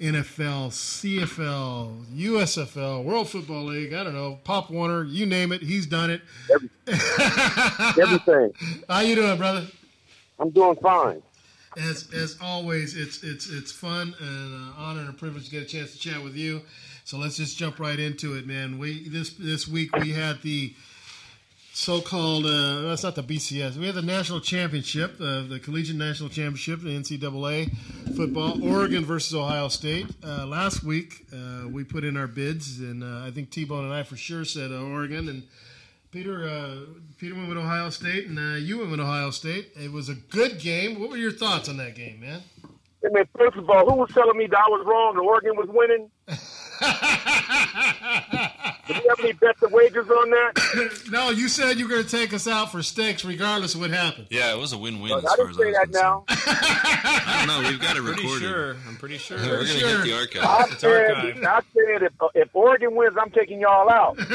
[0.00, 3.92] NFL, CFL, USFL, World Football League.
[3.92, 6.20] I don't know, Pop Warner, you name it, he's done it.
[6.86, 8.52] Everything.
[8.88, 9.66] How you doing, brother?
[10.38, 11.22] I'm doing fine.
[11.78, 15.62] As as always, it's it's it's fun and an honor and a privilege to get
[15.62, 16.62] a chance to chat with you.
[17.04, 18.78] So let's just jump right into it, man.
[18.78, 20.74] We this this week we had the
[21.72, 23.76] so-called uh, that's not the BCS.
[23.76, 27.72] We had the national championship, uh, the collegiate national championship, the NCAA
[28.16, 30.06] football, Oregon versus Ohio State.
[30.24, 33.94] Uh, last week uh, we put in our bids, and uh, I think T-Bone and
[33.94, 35.44] I for sure said uh, Oregon and.
[36.10, 36.76] Peter, uh,
[37.18, 39.72] Peter went with Ohio State, and uh, you went with Ohio State.
[39.76, 40.98] It was a good game.
[40.98, 42.40] What were your thoughts on that game, man?
[43.02, 45.56] Hey, man, first of all, who was telling me that I was wrong and Oregon
[45.56, 46.10] was winning?
[46.28, 46.34] Do
[48.94, 51.02] you have any bets or wagers on that?
[51.10, 53.90] no, you said you were going to take us out for steaks, regardless of what
[53.90, 54.28] happened.
[54.30, 55.12] Yeah, it was a win-win.
[55.12, 56.24] I as far didn't as say I was that now.
[56.28, 57.68] I don't know.
[57.68, 58.76] We've got it Pretty sure.
[58.88, 59.38] I'm pretty sure.
[59.38, 60.04] We're Pretty gonna sure.
[60.04, 60.72] hit the I archive.
[60.72, 61.44] It's said, archived.
[61.44, 64.18] I said if, if Oregon wins, I'm taking y'all out.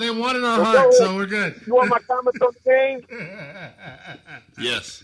[0.00, 1.60] They won in our hearts, so we're good.
[1.66, 3.04] You want my comments on the game?
[4.58, 5.02] Yes.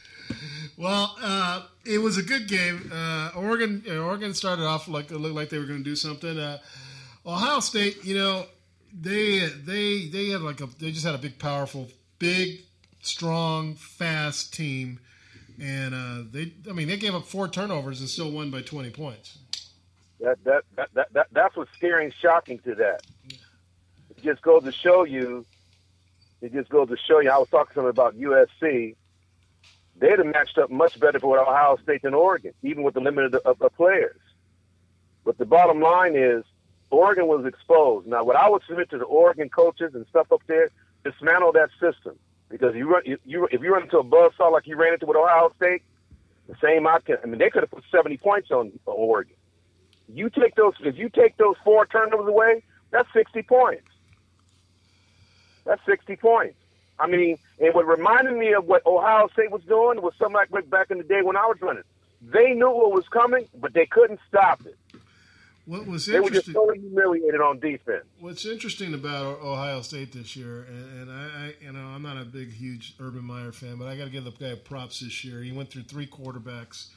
[0.76, 2.90] Well, uh, it was a good game.
[2.92, 5.96] Uh, Oregon, uh, Oregon started off like it looked like they were going to do
[5.96, 6.38] something.
[6.38, 6.58] Uh,
[7.26, 8.46] Ohio State, you know,
[8.92, 11.88] they they they had like a they just had a big, powerful,
[12.18, 12.60] big,
[13.00, 14.98] strong, fast team,
[15.60, 18.90] and uh, they I mean they gave up four turnovers and still won by twenty
[18.90, 19.38] points.
[20.20, 23.02] That that, that, that, that that's what's scary and shocking to that.
[23.28, 25.44] It just goes to show you.
[26.40, 27.30] It just goes to show you.
[27.30, 28.96] I was talking to somebody about USC.
[30.02, 33.36] They'd have matched up much better for Ohio State than Oregon, even with the limited
[33.36, 34.18] of, of players.
[35.24, 36.42] But the bottom line is,
[36.90, 38.08] Oregon was exposed.
[38.08, 40.70] Now, what I would submit to the Oregon coaches and stuff up there,
[41.04, 42.18] dismantle that system
[42.48, 45.16] because you run, you, if you run into a buzzsaw like you ran into with
[45.16, 45.82] Ohio State,
[46.48, 47.18] the same outcome.
[47.22, 49.36] I mean, they could have put seventy points on Oregon.
[50.12, 53.86] You take those if you take those four turnovers away, that's sixty points.
[55.64, 56.56] That's sixty points.
[56.98, 60.70] I mean, and what reminded me of what Ohio State was doing was something like
[60.70, 61.82] back in the day when I was running.
[62.20, 64.76] They knew what was coming, but they couldn't stop it.
[65.64, 68.04] What was interesting, They were just totally humiliated on defense.
[68.18, 72.20] What's interesting about Ohio State this year, and, and I, I, you know, I'm not
[72.20, 75.24] a big, huge Urban Meyer fan, but I got to give the guy props this
[75.24, 75.40] year.
[75.40, 76.88] He went through three quarterbacks.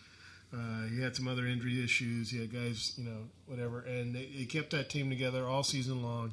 [0.52, 2.32] Uh, he had some other injury issues.
[2.32, 6.02] He had guys, you know, whatever, and they, they kept that team together all season
[6.02, 6.32] long.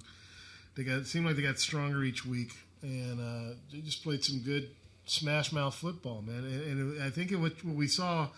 [0.75, 2.53] They got it seemed like they got stronger each week,
[2.83, 4.71] and uh, they just played some good
[5.07, 6.45] smash mouth football, man.
[6.45, 8.29] And, and I think it, what what we saw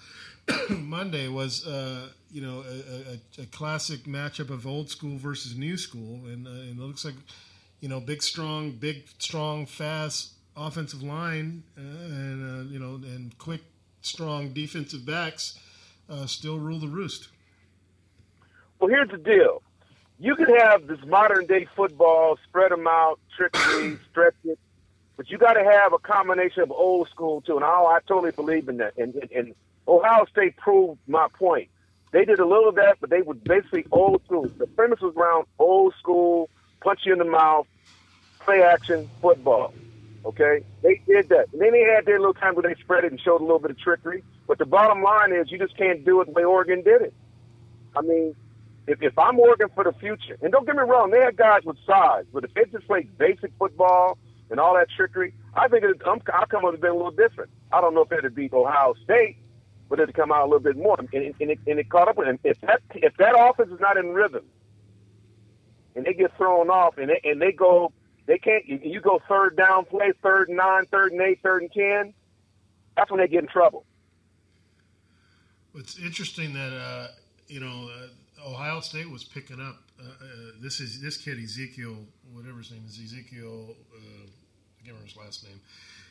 [0.71, 5.77] Monday was, uh, you know, a, a, a classic matchup of old school versus new
[5.77, 7.15] school, and, uh, and it looks like,
[7.81, 13.37] you know, big, strong, big, strong, fast offensive line, uh, and uh, you know, and
[13.39, 13.63] quick,
[14.03, 15.59] strong defensive backs
[16.09, 17.29] uh, still rule the roost.
[18.79, 19.63] Well, here's the deal.
[20.25, 24.59] You could have this modern day football, spread them out, trickery, stretch it,
[25.19, 27.57] but you got to have a combination of old school too.
[27.57, 28.97] And I, I totally believe in that.
[28.97, 29.55] And, and, and
[29.87, 31.69] Ohio State proved my point.
[32.13, 34.49] They did a little of that, but they were basically old school.
[34.57, 36.49] The premise was around old school,
[36.81, 37.67] punch you in the mouth,
[38.41, 39.75] play action football.
[40.25, 41.49] Okay, they did that.
[41.53, 43.59] And then they had their little time where they spread it and showed a little
[43.59, 44.25] bit of trickery.
[44.49, 47.13] But the bottom line is, you just can't do it the way Oregon did it.
[47.95, 48.35] I mean,
[48.87, 51.63] if, if I'm working for the future, and don't get me wrong, they had guys
[51.65, 54.19] with size, but if they just played basic football
[54.51, 57.51] and all that trickery, I think it, um, outcome would have been a little different.
[57.73, 59.37] I don't know if it'd beat Ohio State,
[59.89, 62.09] but it'd come out a little bit more, and, and, and, it, and it caught
[62.09, 62.39] up with them.
[62.45, 64.45] If that if that offense is not in rhythm,
[65.95, 67.93] and they get thrown off, and they, and they go,
[68.27, 68.67] they can't.
[68.67, 72.15] You, you go third down play, third and nine, third and eight, third and ten.
[72.97, 73.85] That's when they get in trouble.
[75.75, 77.09] It's interesting that uh,
[77.49, 78.07] you know uh,
[78.45, 79.77] Ohio State was picking up.
[79.99, 80.27] Uh, uh,
[80.61, 81.97] this is this kid Ezekiel,
[82.33, 83.77] whatever his name is, Ezekiel.
[83.93, 85.61] Uh, I can't remember his last name.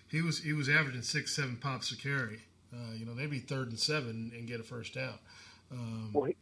[0.07, 2.39] He was he was averaging six seven pops a carry.
[2.73, 5.19] Uh, you know they'd be third and seven and get a first down.
[5.72, 6.35] Um, Well, he,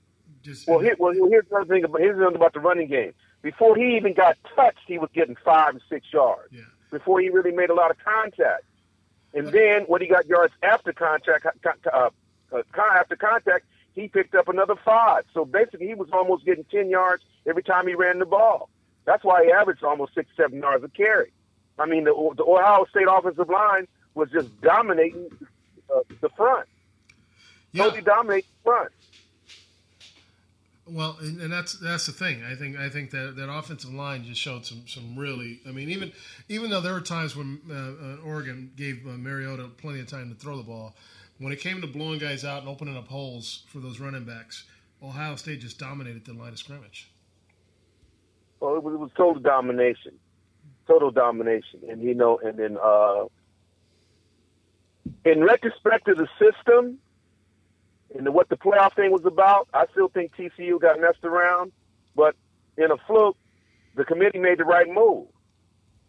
[0.43, 3.13] just well, here, well, here's another thing about here's another about the running game.
[3.41, 6.53] Before he even got touched, he was getting five and six yards.
[6.89, 8.63] Before he really made a lot of contact,
[9.34, 11.45] and then when he got yards after contact,
[11.91, 12.09] uh,
[12.51, 12.61] uh,
[12.93, 15.23] after contact, he picked up another five.
[15.34, 18.69] So basically, he was almost getting ten yards every time he ran the ball.
[19.05, 21.31] That's why he averaged almost six, seven yards a carry.
[21.80, 25.30] I mean, the, the Ohio State offensive line was just dominating
[25.93, 26.68] uh, the front.
[27.76, 28.91] Totally dominating the front.
[30.88, 32.43] Well, and, and that's that's the thing.
[32.43, 35.61] I think I think that that offensive line just showed some some really.
[35.68, 36.11] I mean, even
[36.49, 40.30] even though there were times when uh, uh, Oregon gave uh, Mariota plenty of time
[40.30, 40.95] to throw the ball,
[41.41, 44.65] when it came to blowing guys out and opening up holes for those running backs,
[45.01, 47.09] Ohio State just dominated the line of scrimmage.
[48.59, 50.13] Well, it was, it was total domination,
[50.88, 53.26] total domination, and you know, and then uh,
[55.26, 56.99] in retrospect to the system
[58.15, 61.72] and what the playoff thing was about, I still think TCU got messed around,
[62.15, 62.35] but
[62.77, 63.38] in a fluke,
[63.95, 65.26] the committee made the right move.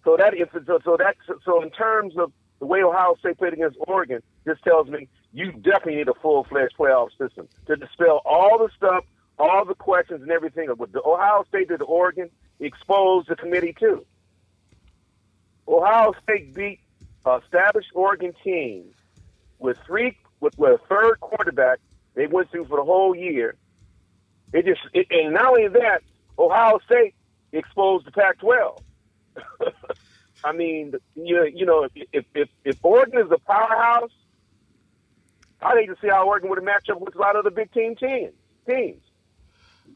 [0.05, 0.35] So that
[0.67, 4.59] so, so that so in terms of the way Ohio State played against Oregon, this
[4.63, 9.05] tells me you definitely need a full fledged playoff system to dispel all the stuff,
[9.39, 10.69] all the questions and everything.
[10.69, 12.31] What the Ohio State did to Oregon
[12.61, 14.05] exposed the committee too.
[15.67, 16.81] Ohio State beat
[17.25, 18.85] uh, established Oregon team
[19.59, 21.79] with three with, with a third quarterback
[22.15, 23.55] they went through for the whole year.
[24.53, 26.03] It just it, and not only that,
[26.39, 27.15] Ohio State
[27.53, 28.83] exposed the Pac-12.
[30.45, 34.11] I mean, you you know, if if if Oregon is a powerhouse,
[35.63, 37.73] I'd hate to see how would have matched up with a lot of the Big
[37.73, 38.33] Ten teams.
[38.69, 39.03] Teams.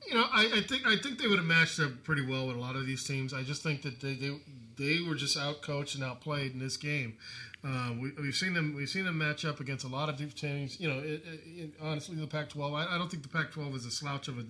[0.08, 2.56] You know, I, I think I think they would have matched up pretty well with
[2.56, 3.32] a lot of these teams.
[3.32, 4.38] I just think that they they,
[4.78, 7.16] they were just outcoached and outplayed in this game.
[7.64, 10.36] Uh, we, we've seen them we've seen them match up against a lot of different
[10.36, 10.78] teams.
[10.78, 11.22] You know, it,
[11.56, 12.74] it, honestly, the Pac-12.
[12.74, 14.44] I, I don't think the Pac-12 is a slouch of a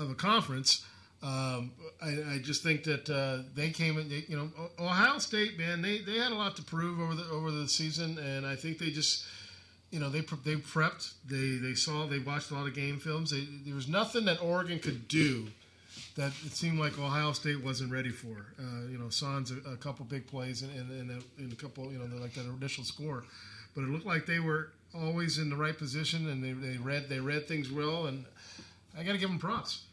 [0.00, 0.84] of a conference.
[1.20, 4.08] Um, I, I just think that uh, they came in.
[4.08, 7.24] They, you know, Ohio State, man, they, they had a lot to prove over the
[7.24, 9.24] over the season, and I think they just,
[9.90, 11.14] you know, they they prepped.
[11.26, 13.30] They they saw they watched a lot of game films.
[13.30, 15.48] They, there was nothing that Oregon could do
[16.16, 18.46] that it seemed like Ohio State wasn't ready for.
[18.58, 21.56] Uh, you know, Sans a, a couple big plays and and, and, a, and a
[21.56, 23.24] couple, you know, like that initial score,
[23.74, 27.08] but it looked like they were always in the right position and they, they read
[27.08, 28.24] they read things well, and
[28.96, 29.84] I got to give them props.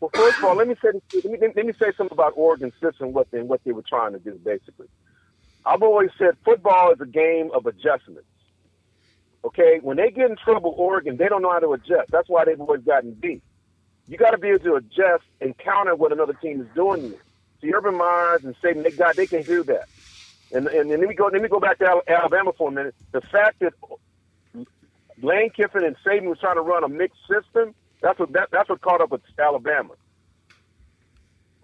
[0.00, 0.88] Well, first of all, let me say
[1.24, 3.84] let me, let me say something about Oregon's system and what they, what they were
[3.86, 4.40] trying to do.
[4.42, 4.88] Basically,
[5.66, 8.26] I've always said football is a game of adjustments.
[9.44, 12.10] Okay, when they get in trouble, Oregon, they don't know how to adjust.
[12.10, 13.42] That's why they've always gotten beat.
[14.06, 17.04] You got to be able to adjust and counter what another team is doing.
[17.04, 17.18] you.
[17.60, 19.88] See, Urban Myers and Saban, they got they can do that.
[20.52, 22.94] And and, and let me go let me go back to Alabama for a minute.
[23.12, 23.72] The fact that
[25.22, 27.74] Lane Kiffin and Saban was trying to run a mixed system.
[28.02, 29.94] That's what that, that's what caught up with Alabama.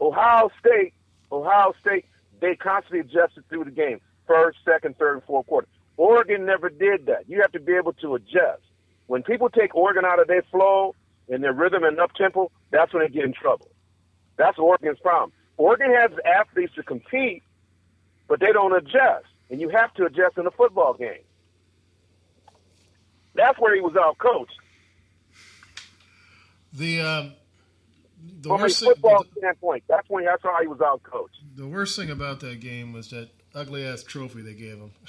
[0.01, 0.93] Ohio State,
[1.33, 2.05] Ohio State,
[2.41, 5.67] they constantly adjusted through the game, first, second, third, and fourth quarter.
[5.97, 7.29] Oregon never did that.
[7.29, 8.63] You have to be able to adjust.
[9.07, 10.95] When people take Oregon out of their flow
[11.29, 13.71] and their rhythm and up tempo, that's when they get in trouble.
[14.37, 15.33] That's Oregon's problem.
[15.57, 17.43] Oregon has athletes to compete,
[18.29, 21.23] but they don't adjust, and you have to adjust in a football game.
[23.35, 24.53] That's where he was out coached.
[26.73, 27.33] The um,
[28.43, 31.39] the From a worst thing, football standpoint, that's when that's how he was out coached.
[31.55, 34.91] the worst thing about that game was that ugly ass trophy they gave him.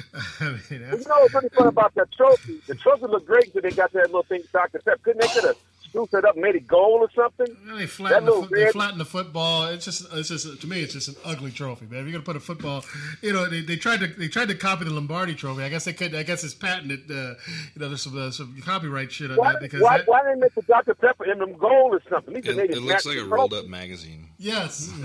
[0.40, 2.60] I mean, You know what's really fun about that trophy?
[2.66, 4.80] The trophy looked great until they got that little thing Dr.
[4.80, 5.02] Pep.
[5.02, 5.56] Couldn't they could have
[5.88, 7.54] scooped it up, made it gold or something?
[7.76, 9.66] they that flattened, the, little fo- they red, flattened the football.
[9.66, 12.00] It's just, it's just to me, it's just an ugly trophy, man.
[12.00, 12.84] If you're gonna put a football,
[13.20, 15.62] you know, they, they tried to they tried to copy the Lombardi trophy.
[15.62, 16.14] I guess they could.
[16.14, 17.10] I guess it's patented.
[17.10, 17.34] Uh,
[17.74, 20.22] you know, there's some uh, some copyright shit on why, that because why, that, why
[20.22, 20.94] didn't they make the Dr.
[20.94, 22.36] Pepper in them gold or something?
[22.36, 24.28] It, it looks like a the rolled up magazine.
[24.38, 24.90] yes.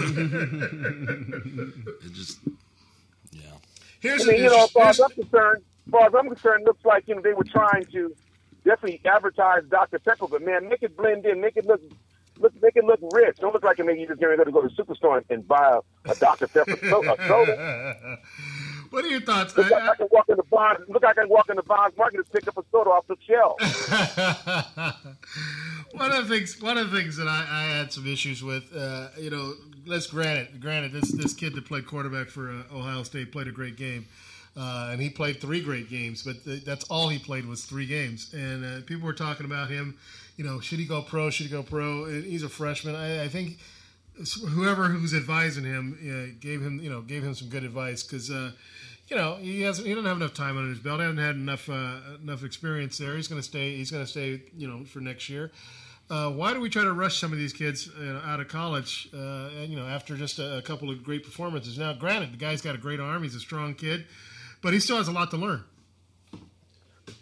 [2.08, 2.54] It just, yeah.
[4.08, 6.62] Here's I mean, you know, as far as I'm concerned, as far as I'm concerned,
[6.62, 8.16] it looks like you know they were trying to
[8.64, 10.00] definitely advertise Dr.
[10.00, 11.82] Pepper, but man, make it blend in, make it look,
[12.38, 13.38] look, make it look rich.
[13.40, 16.12] Don't look like you're just going to go to the superstore and, and buy a,
[16.12, 16.48] a Dr.
[16.48, 16.78] Pepper
[17.28, 18.20] soda.
[18.90, 19.56] What are your thoughts?
[19.58, 20.80] Look like I can walk in the Vons.
[20.88, 23.18] Look I can walk in the Vons market and pick up a soda off the
[23.28, 23.60] shelf.
[25.94, 28.76] one of the things one of the things that I, I had some issues with,
[28.76, 29.54] uh, you know,
[29.86, 33.52] let's granted, granted, this this kid that played quarterback for uh, Ohio State played a
[33.52, 34.06] great game,
[34.56, 37.86] uh, and he played three great games, but th- that's all he played was three
[37.86, 39.98] games, and uh, people were talking about him,
[40.38, 41.30] you know, should he go pro?
[41.30, 42.06] Should he go pro?
[42.06, 42.96] He's a freshman.
[42.96, 43.58] I, I think
[44.50, 48.30] whoever who's advising him uh, gave him, you know, gave him some good advice because.
[48.32, 48.52] Uh,
[49.10, 51.00] you know, he hasn't he doesn't have enough time under his belt.
[51.00, 53.16] Hasn't had enough uh, enough experience there.
[53.16, 53.78] He's going to stay.
[53.78, 54.42] He's going to stay.
[54.54, 55.50] You know, for next year.
[56.10, 59.10] Uh, why do we try to rush some of these kids uh, out of college?
[59.14, 61.78] Uh, and, you know, after just a, a couple of great performances.
[61.78, 63.24] Now, granted, the guy's got a great arm.
[63.24, 64.06] He's a strong kid,
[64.62, 65.66] but he still has a lot to learn.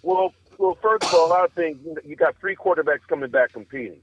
[0.03, 1.79] Well, well, first of all, I think.
[2.05, 4.01] You got three quarterbacks coming back competing,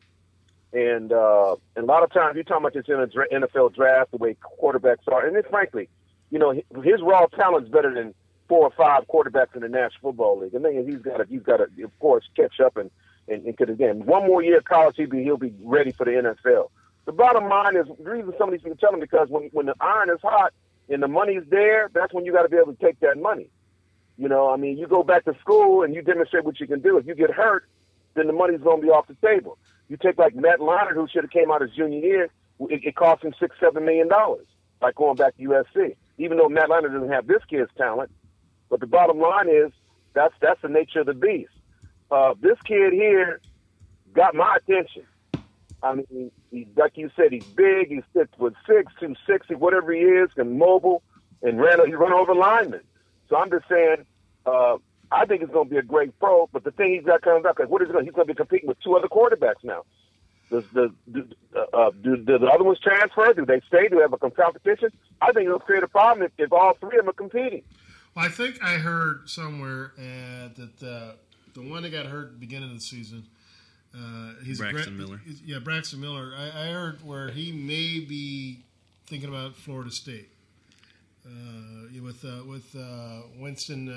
[0.73, 4.11] and uh, and a lot of times you're talking about this in a NFL draft,
[4.11, 5.89] the way quarterbacks are, and then frankly,
[6.31, 8.15] you know, his raw talent's better than
[8.49, 10.55] four or five quarterbacks in the National Football League.
[10.55, 12.91] And then he's got to, he's got to, of course, catch up and
[13.29, 16.05] and, and could again one more year of college, he'll be he'll be ready for
[16.05, 16.71] the NFL.
[17.05, 19.67] The bottom line is the reason some of these people tell him because when when
[19.67, 20.53] the iron is hot
[20.89, 23.49] and the money's there, that's when you got to be able to take that money.
[24.19, 26.81] You know, I mean, you go back to school and you demonstrate what you can
[26.81, 26.99] do.
[26.99, 27.67] If you get hurt,
[28.15, 29.59] then the money's going to be off the table.
[29.89, 32.25] You take like Matt Leinart, who should have came out his junior year,
[32.61, 34.47] it, it cost him six, seven million dollars
[34.81, 35.97] by going back to USC.
[36.19, 38.11] Even though Matt Leinart doesn't have this kid's talent,
[38.69, 39.73] but the bottom line is
[40.15, 41.53] that's that's the nature of the beast.
[42.11, 43.41] Uh, this kid here
[44.15, 45.05] got my attention.
[45.83, 47.89] I mean, he, like you said, he's big.
[47.89, 51.03] He's six foot six, two sixty, whatever he is, and mobile,
[51.43, 52.83] and ran he run over linemen.
[53.29, 54.05] So I'm just saying,
[54.47, 54.77] uh,
[55.13, 56.49] I think it's going to be a great pro.
[56.53, 58.05] But the thing he's got coming back, like, what is he going?
[58.05, 59.83] He's going to be competing with two other quarterbacks now.
[60.51, 61.27] Does the do,
[61.73, 63.33] uh, do, do the other ones transfer?
[63.33, 63.89] Do they stay?
[63.89, 64.91] Do they have a competition?
[65.21, 67.63] I think it'll create a problem if, if all three of them are competing.
[68.15, 71.13] Well, I think I heard somewhere uh, that uh,
[71.55, 73.25] the one that got hurt at the beginning of the season,
[73.97, 75.21] uh, he's Braxton gra- Miller.
[75.25, 76.35] he's- Yeah, Braxton Miller.
[76.37, 78.65] I, I heard where he may be
[79.07, 80.29] thinking about Florida State
[81.27, 83.89] uh, with uh, with uh, Winston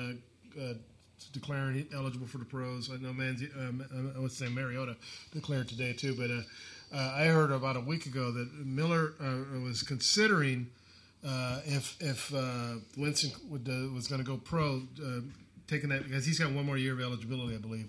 [0.56, 0.74] uh, uh,
[1.32, 2.90] declaring eligible for the pros.
[2.90, 4.96] I know Manzi, um, I would say Mariota
[5.32, 6.42] declared today too, but uh,
[6.94, 10.68] uh, I heard about a week ago that Miller uh, was considering
[11.26, 15.20] uh, if if uh, Winston would, uh, was going to go pro, uh,
[15.66, 17.88] taking that because he's got one more year of eligibility, I believe,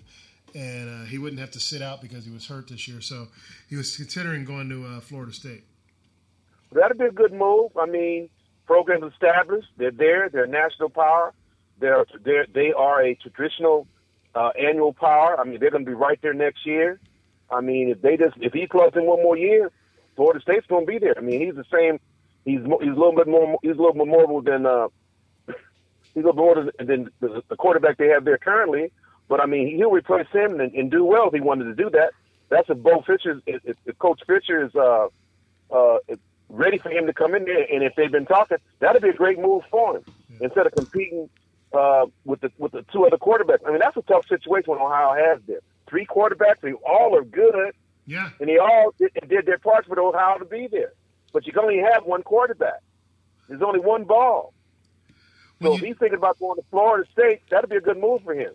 [0.54, 3.00] and uh, he wouldn't have to sit out because he was hurt this year.
[3.00, 3.28] So
[3.68, 5.62] he was considering going to uh, Florida State.
[6.72, 7.72] That'd be a good move.
[7.80, 8.28] I mean,
[8.66, 9.68] programs established.
[9.76, 10.28] They're there.
[10.28, 11.32] They're a national power.
[11.80, 13.86] They're, they're they are a traditional
[14.34, 15.38] uh, annual power.
[15.38, 17.00] I mean, they're going to be right there next year.
[17.50, 19.70] I mean, if they just if he plugs in one more year,
[20.16, 21.16] Florida State's going to be there.
[21.16, 21.98] I mean, he's the same.
[22.44, 23.58] He's he's a little bit more.
[23.62, 24.88] He's a little more mobile than uh,
[26.14, 28.92] he's a little more than, than the, the quarterback they have there currently.
[29.28, 31.90] But I mean, he'll replace him and, and do well if he wanted to do
[31.90, 32.12] that.
[32.48, 35.08] That's if Bo Fisher, if, if, if Coach Fisher is uh,
[35.70, 35.98] uh,
[36.48, 39.14] ready for him to come in there, and if they've been talking, that'd be a
[39.14, 40.04] great move for him
[40.40, 41.28] instead of competing
[41.72, 43.66] uh, with the with the two other quarterbacks.
[43.66, 45.60] I mean, that's a tough situation when Ohio has there.
[45.88, 47.72] Three quarterbacks, they all are good,
[48.06, 48.30] Yeah.
[48.40, 50.92] and they all did, did their parts for Ohio to be there.
[51.32, 52.80] But you can only have one quarterback.
[53.48, 54.52] There's only one ball.
[55.62, 58.34] So if he's thinking about going to Florida State, that'd be a good move for
[58.34, 58.52] him.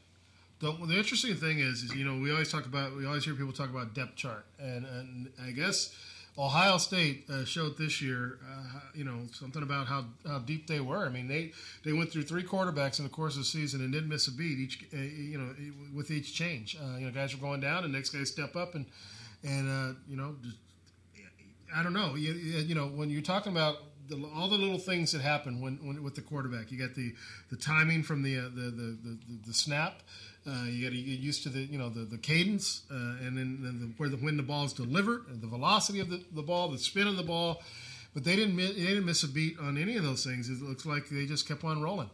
[0.59, 3.33] The, the interesting thing is, is you know, we always talk about, we always hear
[3.35, 5.93] people talk about depth chart, and, and I guess
[6.37, 10.79] Ohio State uh, showed this year, uh, you know, something about how, how deep they
[10.79, 11.05] were.
[11.05, 11.51] I mean, they
[11.83, 14.31] they went through three quarterbacks in the course of the season and didn't miss a
[14.31, 15.53] beat each, uh, you know,
[15.93, 16.75] with each change.
[16.75, 18.85] Uh, you know, guys were going down, and next guys step up, and
[19.43, 20.57] and uh, you know, just,
[21.75, 23.77] I don't know, you, you know, when you're talking about
[24.07, 27.13] the, all the little things that happen when, when with the quarterback, you got the
[27.49, 30.01] the timing from the uh, the, the, the the snap.
[30.45, 33.37] Uh, you got to get used to the you know the the cadence, uh, and
[33.37, 36.41] then, then the, where the when the ball is delivered, the velocity of the, the
[36.41, 37.61] ball, the spin of the ball.
[38.13, 40.49] But they didn't mi- they didn't miss a beat on any of those things.
[40.49, 42.09] It looks like they just kept on rolling.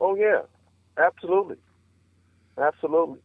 [0.00, 0.42] Oh yeah,
[0.98, 1.56] absolutely,
[2.58, 3.20] absolutely.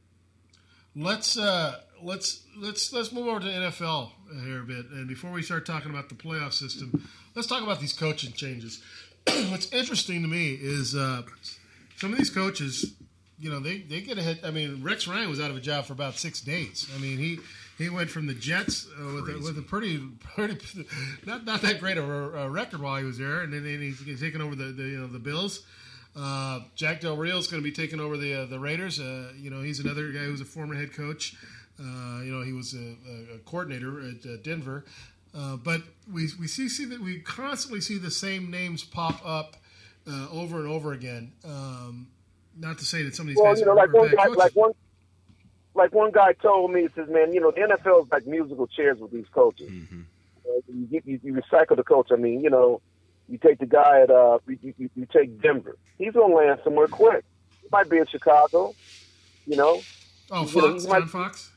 [0.96, 4.12] Let's uh, let's let's let's move over to NFL
[4.44, 7.80] here a bit, and before we start talking about the playoff system, let's talk about
[7.80, 8.82] these coaching changes.
[9.50, 11.24] What's interesting to me is uh,
[11.98, 12.94] some of these coaches,
[13.40, 14.40] you know, they, they get ahead.
[14.44, 16.90] I mean, Rex Ryan was out of a job for about six days.
[16.96, 17.40] I mean, he
[17.78, 19.98] he went from the Jets uh, with, a, with a pretty
[20.36, 20.58] pretty
[21.26, 23.82] not not that great of a, a record while he was there, and then, then
[23.82, 25.66] he's, he's taking over the, the you know the Bills.
[26.16, 29.00] Uh, Jack Del Rio is going to be taking over the uh, the Raiders.
[29.00, 31.36] Uh, you know, he's another guy who's a former head coach.
[31.80, 32.96] Uh, you know, he was a,
[33.36, 34.84] a coordinator at uh, Denver.
[35.34, 39.58] Uh, but we, we see, see that we constantly see the same names pop up
[40.08, 41.32] uh, over and over again.
[41.46, 42.08] Um,
[42.60, 44.24] not to say that some of these Well, guys you know, are, like one guy,
[44.26, 44.38] coaches.
[44.38, 44.72] like one,
[45.76, 48.68] like one guy told me, he says, "Man, you know, the NFL is like musical
[48.68, 49.70] chairs with these coaches.
[49.72, 52.10] Uh, you, get- you, you recycle the coach.
[52.12, 52.82] I mean, you know,
[53.28, 55.78] you take the guy at, uh, you, you, you take Denver.
[55.98, 57.24] He's gonna land somewhere quick.
[57.62, 58.74] He might be in Chicago.
[59.46, 59.82] You know.
[60.32, 61.52] oh, You know, Fox, might- Fox.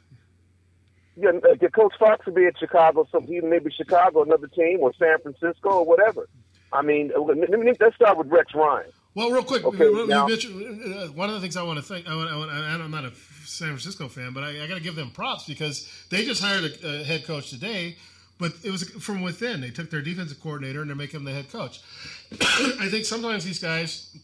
[1.15, 4.79] Yeah, uh, the coach Fox would be in Chicago, so he maybe Chicago, another team,
[4.81, 6.27] or San Francisco, or whatever.
[6.73, 8.91] I mean, uh, let me- let's start with Rex Ryan.
[9.15, 12.09] Well, real quick, Okay, now- uh, one of the things I want to think.
[12.09, 13.13] I want, I want, and I'm not a
[13.45, 16.65] San Francisco fan, but I, I got to give them props because they just hired
[16.65, 17.97] a, a head coach today.
[18.39, 19.61] But it was from within.
[19.61, 21.81] They took their defensive coordinator and they're making him the head coach.
[22.81, 24.17] I think sometimes these guys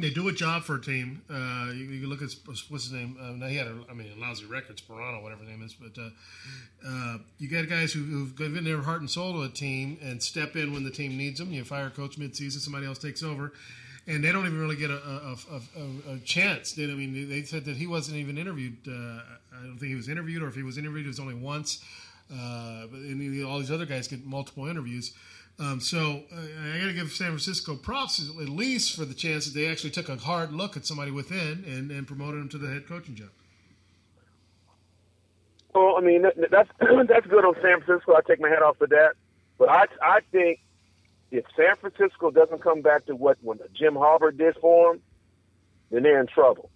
[0.00, 1.22] they do a job for a team.
[1.30, 3.16] Uh, you, you look at what's his name.
[3.20, 5.74] Uh, now he had a, I mean, a lousy record, Sparano, whatever his name is.
[5.74, 6.08] But uh,
[6.86, 10.22] uh, you got guys who, who've given their heart and soul to a team and
[10.22, 11.52] step in when the team needs them.
[11.52, 13.52] You fire a coach mid-season, somebody else takes over,
[14.10, 16.72] and they don't even really get a, a, a, a, chance.
[16.72, 18.76] They, I mean, they said that he wasn't even interviewed.
[18.86, 21.34] Uh, I don't think he was interviewed, or if he was interviewed, it was only
[21.34, 21.84] once.
[22.32, 25.12] Uh, and all these other guys get multiple interviews.
[25.60, 26.40] Um, so uh,
[26.74, 29.90] I got to give San Francisco props at least for the chance that they actually
[29.90, 33.14] took a hard look at somebody within and, and promoted him to the head coaching
[33.14, 33.28] job.
[35.74, 36.70] Well, I mean, that's
[37.08, 38.16] that's good on San Francisco.
[38.16, 39.12] I take my hat off for that.
[39.58, 40.60] But I I think
[41.30, 45.02] if San Francisco doesn't come back to what when Jim Harbaugh did for them,
[45.90, 46.70] then they're in trouble.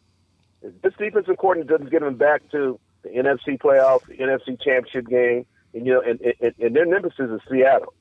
[0.63, 5.09] If this defensive coordinator doesn't get them back to the NFC playoffs, the NFC championship
[5.09, 7.95] game, and you know, and, and, and their nemesis is Seattle,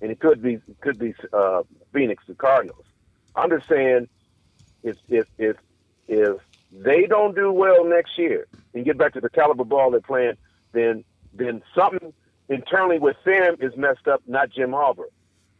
[0.00, 1.62] and it could be it could be uh,
[1.92, 2.84] Phoenix, the Cardinals.
[3.34, 4.08] I'm just saying,
[4.82, 5.56] if if if
[6.08, 6.36] if
[6.72, 10.36] they don't do well next year and get back to the caliber ball they're playing,
[10.72, 11.04] then
[11.34, 12.12] then something
[12.48, 15.04] internally with them is messed up, not Jim Harbaugh.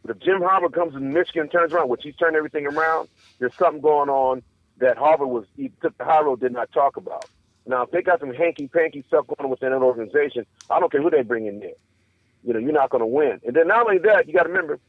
[0.07, 3.09] But if Jim Harbaugh comes to Michigan and turns around, which he's turned everything around,
[3.39, 4.41] there's something going on
[4.77, 7.25] that Harbaugh was he took the high road did not talk about.
[7.65, 10.89] Now, if they got some hanky panky stuff going on within an organization, I don't
[10.89, 11.73] care who they bring in there.
[12.43, 13.41] You know, you're not going to win.
[13.45, 14.79] And then not only that, you got to remember,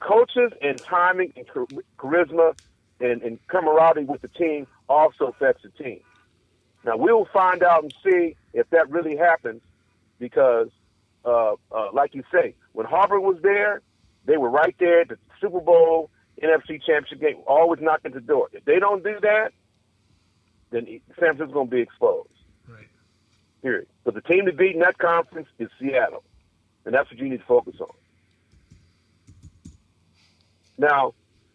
[0.00, 1.46] coaches and timing and
[1.98, 2.58] charisma
[2.98, 6.00] and, and camaraderie with the team also affects the team.
[6.84, 9.60] Now we'll find out and see if that really happens,
[10.18, 10.70] because,
[11.26, 13.82] uh, uh, like you say, when Harbaugh was there,
[14.26, 16.10] they were right there at the Super Bowl,
[16.42, 18.48] NFC Championship game, always knocking the door.
[18.52, 19.52] If they don't do that,
[20.70, 22.28] then San Francisco's going to be exposed.
[22.68, 22.88] Right.
[23.62, 23.86] Period.
[24.04, 26.24] But the team to beat in that conference is Seattle,
[26.84, 27.90] and that's what you need to focus on.
[30.78, 31.14] Now,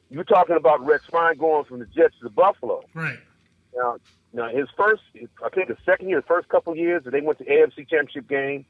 [0.10, 2.84] you're talking about Rex Ryan going from the Jets to the Buffalo.
[2.94, 3.20] Right.
[3.76, 3.98] Now,
[4.34, 5.02] now his first,
[5.44, 7.90] I think the second year, the first couple of years that they went to AFC
[7.90, 8.66] Championship game,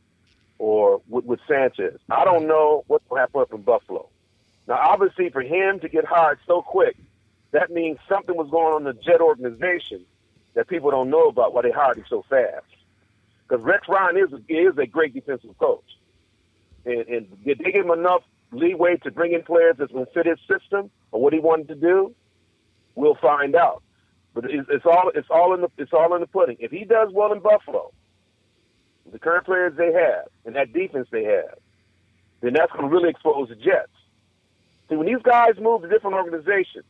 [0.60, 2.00] or with, with Sanchez.
[2.10, 4.10] I don't know what will happen up in Buffalo.
[4.68, 6.98] Now, obviously, for him to get hired so quick,
[7.52, 10.06] that means something was going on in the Jet organization
[10.56, 12.66] that people don't know about why they hired him so fast.
[13.48, 15.86] Because Rex Ryan is a, is a great defensive coach,
[16.86, 20.26] and, and did they give him enough leeway to bring in players that will fit
[20.26, 22.14] his system or what he wanted to do?
[22.96, 23.84] We'll find out.
[24.34, 26.58] But it's, it's all it's all in the it's all in the pudding.
[26.60, 27.92] If he does well in Buffalo,
[29.12, 31.58] the current players they have and that defense they have,
[32.42, 33.92] then that's going to really expose the Jets.
[34.90, 36.86] See, when these guys move to different organizations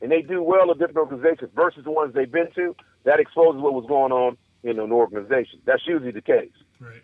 [0.00, 3.60] and they do well in different organizations versus the ones they've been to, that exposes
[3.60, 5.60] what was going on in an organization.
[5.64, 6.50] That's usually the case.
[6.80, 7.02] Right.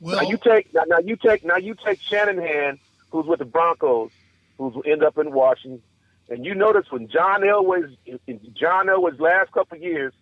[0.00, 2.78] now you take now, now you take now you take Shanahan,
[3.10, 4.10] who's with the Broncos,
[4.58, 5.82] who's end up in Washington,
[6.28, 7.96] and you notice when John Elway's
[8.26, 10.12] in John Elway's last couple years,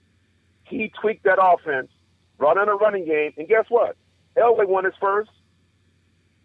[0.64, 1.90] he tweaked that offense,
[2.38, 3.96] brought in a running game, and guess what?
[4.36, 5.30] Elway won his first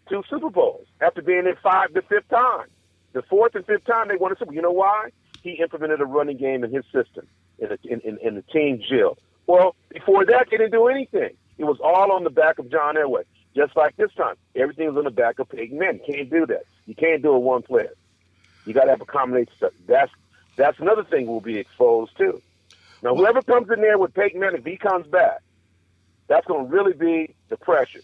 [0.08, 2.68] two Super Bowls after being in five the fifth time.
[3.12, 4.54] The fourth and fifth time they won a Super Bowl.
[4.54, 5.10] You know why?
[5.42, 7.26] He implemented a running game in his system,
[7.58, 9.18] in, a, in, in, in the team Jill.
[9.46, 11.36] Well, before that, they didn't do anything.
[11.58, 13.24] It was all on the back of John Elway.
[13.54, 16.00] Just like this time, everything was on the back of Peyton Manning.
[16.06, 16.64] You can't do that.
[16.86, 17.92] You can't do it one player.
[18.64, 19.52] You got to have a combination.
[19.58, 19.72] Stuff.
[19.86, 20.10] That's
[20.56, 22.40] that's another thing we'll be exposed to.
[23.02, 25.41] Now, whoever comes in there with Peyton Manning, if he comes back,
[26.28, 28.00] that's going to really be the pressure.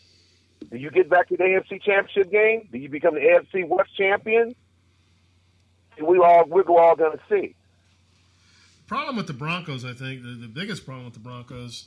[0.70, 2.68] Do you get back to the AFC Championship game?
[2.70, 4.54] Do you become the AFC West champion?
[6.00, 7.54] We all we're all going to see.
[8.78, 11.86] The problem with the Broncos, I think, the, the biggest problem with the Broncos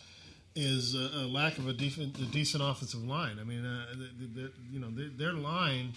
[0.55, 3.37] is a, a lack of a, def- a decent offensive line.
[3.39, 5.93] I mean, uh, the, the, you know, their, their line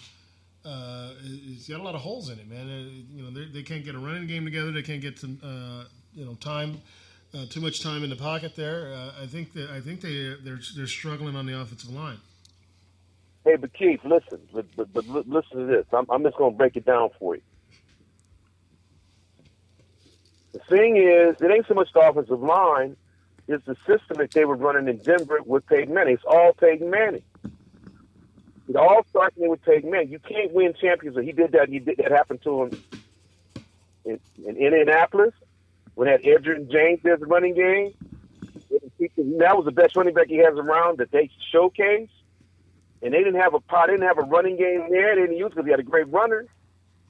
[0.65, 2.67] uh, it's got a lot of holes in it, man.
[2.67, 4.71] Uh, you know, they, they can't get a running game together.
[4.71, 6.81] They can't get some, uh, you know, time,
[7.35, 8.93] uh, too much time in the pocket there.
[8.93, 12.17] Uh, I think that I think they they're they're struggling on the offensive line.
[13.43, 15.85] Hey, but Keith, listen, but, but, but listen to this.
[15.93, 17.43] I'm, I'm just going to break it down for you.
[20.53, 22.95] The thing is, it ain't so much the offensive line;
[23.47, 26.15] it's the system that they were running in Denver with Peyton Manning.
[26.15, 27.23] It's all Peyton Manning.
[28.67, 30.09] It all starts with Peyton Manning.
[30.09, 31.23] You can't win championships.
[31.23, 31.69] He did that.
[31.69, 32.81] He did that happened to him
[34.05, 35.33] in, in Indianapolis
[35.95, 37.93] when that Edgerrin James as a running game.
[38.99, 42.09] That was the best running back he has around that they showcased.
[43.01, 45.15] And they didn't have a pot, didn't have a running game there.
[45.15, 46.45] They didn't use because he had a great runner.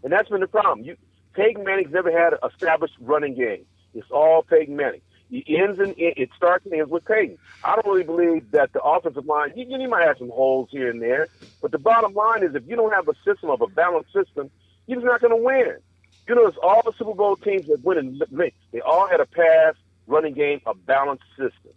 [0.03, 0.85] And that's been the problem.
[0.85, 0.97] You
[1.33, 3.65] Peyton Manning's never had an established running game.
[3.93, 5.01] It's all Peyton Manning.
[5.31, 7.37] It ends and it starts and ends with Peyton.
[7.63, 9.53] I don't really believe that the offensive line.
[9.55, 11.27] You, you might have some holes here and there,
[11.61, 14.51] but the bottom line is if you don't have a system of a balanced system,
[14.87, 15.77] you're just not going to win.
[16.27, 19.25] You know, it's all the Super Bowl teams that win, mix, they all had a
[19.25, 19.75] pass
[20.07, 21.73] running game, a balanced system.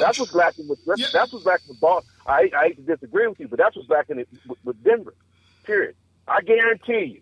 [0.00, 2.04] That's what's lacking with that's what's lacking with ball.
[2.26, 5.14] I, I hate to disagree with you, but that's what's lacking with, with Denver.
[5.62, 5.94] Period.
[6.26, 7.20] I guarantee you,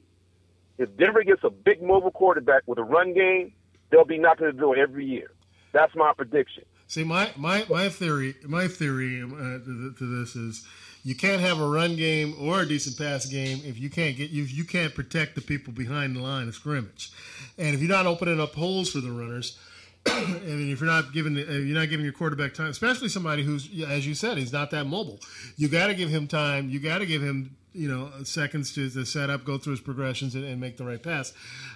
[0.79, 3.53] if Denver gets a big mobile quarterback with a run game,
[3.91, 5.31] they'll be knocking the door every year.
[5.73, 6.65] That's my prediction.
[6.87, 10.67] See, my my my theory, my theory uh, to, to this is,
[11.05, 14.31] you can't have a run game or a decent pass game if you can't get
[14.31, 17.13] you you can't protect the people behind the line of scrimmage,
[17.59, 19.57] and if you're not opening up holes for the runners.
[20.07, 23.43] I mean, if you're not giving if you're not giving your quarterback time, especially somebody
[23.43, 25.21] who's, as you said, he's not that mobile.
[25.57, 26.69] You got to give him time.
[26.69, 29.81] You got to give him you know seconds to, to set up, go through his
[29.81, 31.33] progressions, and, and make the right pass.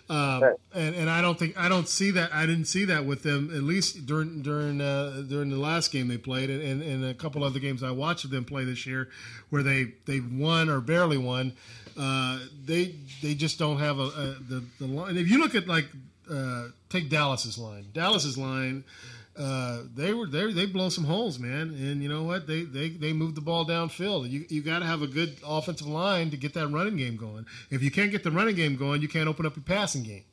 [0.08, 2.32] Um, and, and I don't think I don't see that.
[2.32, 6.08] I didn't see that with them at least during during uh, during the last game
[6.08, 9.08] they played, and, and a couple other games I watched them play this year,
[9.50, 11.54] where they they won or barely won.
[11.98, 15.16] Uh, they they just don't have a, a the the line.
[15.16, 15.86] If you look at like
[16.30, 18.84] uh, take Dallas's line, Dallas's line.
[19.38, 21.68] Uh, they were they they blow some holes, man.
[21.80, 22.48] And you know what?
[22.48, 24.28] They they they move the ball downfield.
[24.28, 27.46] You you got to have a good offensive line to get that running game going.
[27.70, 30.24] If you can't get the running game going, you can't open up your passing game.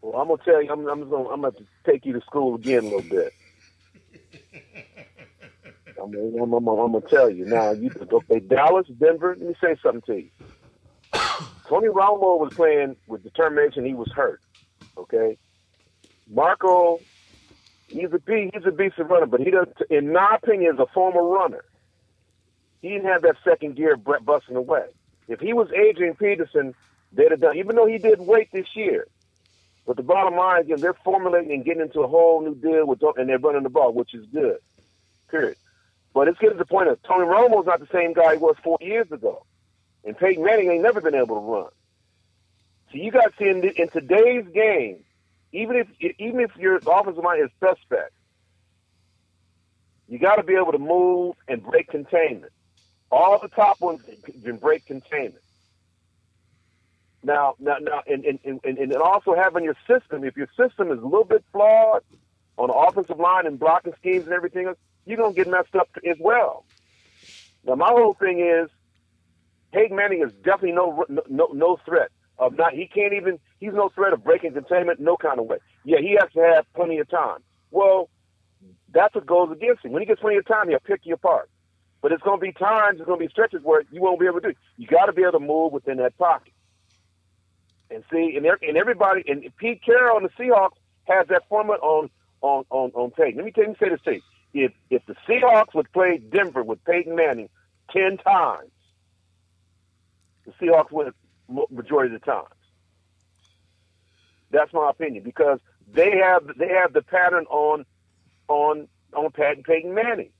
[0.00, 1.54] Well, I'm gonna tell you, I'm, I'm gonna, I'm gonna
[1.86, 3.32] take you to school again a little bit.
[6.02, 7.70] I'm, I'm, I'm, I'm, gonna tell you now.
[7.70, 8.40] You okay?
[8.40, 9.36] Dallas, Denver.
[9.38, 10.30] Let me say something to you.
[11.68, 13.84] Tony Romo was playing with determination.
[13.84, 14.40] He was hurt.
[14.96, 15.38] Okay,
[16.30, 17.00] Marco,
[17.88, 18.54] he's a beast.
[18.54, 19.76] He's a beast of runner, but he doesn't.
[19.90, 21.64] In my opinion, is a former runner,
[22.80, 24.86] he didn't have that second gear busting away.
[25.28, 26.74] If he was Adrian Peterson
[27.14, 27.56] they'd have done.
[27.56, 29.06] Even though he did wait this year,
[29.86, 33.02] but the bottom line is they're formulating and getting into a whole new deal with,
[33.16, 34.58] and they're running the ball, which is good.
[35.30, 35.56] Period.
[36.14, 38.56] But it's getting to the point of Tony Romo's not the same guy he was
[38.62, 39.44] four years ago,
[40.04, 41.70] and Peyton Manning ain't never been able to run.
[42.90, 45.04] So you got to see in, in today's game,
[45.52, 45.88] even if
[46.18, 48.12] even if your offensive line is suspect,
[50.08, 52.52] you got to be able to move and break containment.
[53.10, 54.02] All the top ones
[54.42, 55.42] can break containment.
[57.22, 60.24] Now, now, now, and, and, and, and also having your system.
[60.24, 62.02] If your system is a little bit flawed
[62.58, 65.88] on the offensive line and blocking schemes and everything, else, you're gonna get messed up
[66.08, 66.64] as well.
[67.64, 68.68] Now, my whole thing is,
[69.72, 72.74] Peyton Manning is definitely no no no threat of not.
[72.74, 73.38] He can't even.
[73.60, 75.58] He's no threat of breaking containment, no kind of way.
[75.84, 77.38] Yeah, he has to have plenty of time.
[77.70, 78.10] Well,
[78.92, 79.92] that's what goes against him.
[79.92, 81.48] When he gets plenty of time, he'll pick you apart.
[82.02, 84.26] But it's going to be times, it's going to be stretches where you won't be
[84.26, 84.56] able to do it.
[84.76, 86.52] You got to be able to move within that pocket.
[87.90, 92.10] And see, and, and everybody, and Pete Carroll and the Seahawks has that formula on
[92.40, 93.36] on on on Peyton.
[93.36, 94.22] Let me tell you, say this to you:
[94.64, 97.48] if if the Seahawks would play Denver with Peyton Manning
[97.90, 98.70] ten times,
[100.44, 101.12] the Seahawks win
[101.70, 102.48] majority of the times.
[104.50, 105.58] That's my opinion because
[105.92, 107.84] they have they have the pattern on
[108.48, 110.30] on on Pat and Peyton Manning.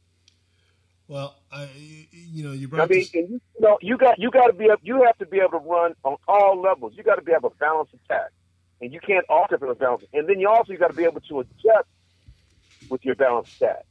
[1.09, 1.69] Well, I,
[2.11, 2.85] you know, you brought.
[2.85, 4.81] I mean, this- and you, you know, you got you got to be up.
[4.83, 6.95] You have to be able to run on all levels.
[6.97, 8.31] You got to be able to balance attack,
[8.81, 10.05] and you can't alter for the balance.
[10.13, 11.89] And then you also you got to be able to adjust
[12.89, 13.85] with your balance attack.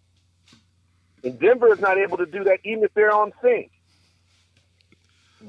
[1.24, 3.72] And Denver is not able to do that, even if they're on sync.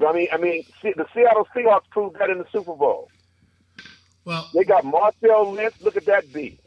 [0.05, 3.09] I mean, I mean, the Seattle Seahawks proved that in the Super Bowl.
[4.25, 5.75] Well, they got Marshawn Lynch.
[5.81, 6.61] Look at that beast.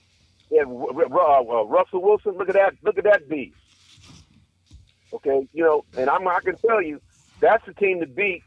[0.51, 2.33] They had Ru- Ru- uh, uh, Russell Wilson.
[2.33, 2.75] Look at that.
[2.83, 3.57] Look at that beast.
[5.13, 7.01] Okay, you know, and I'm, I can tell you,
[7.41, 8.43] that's the team to beat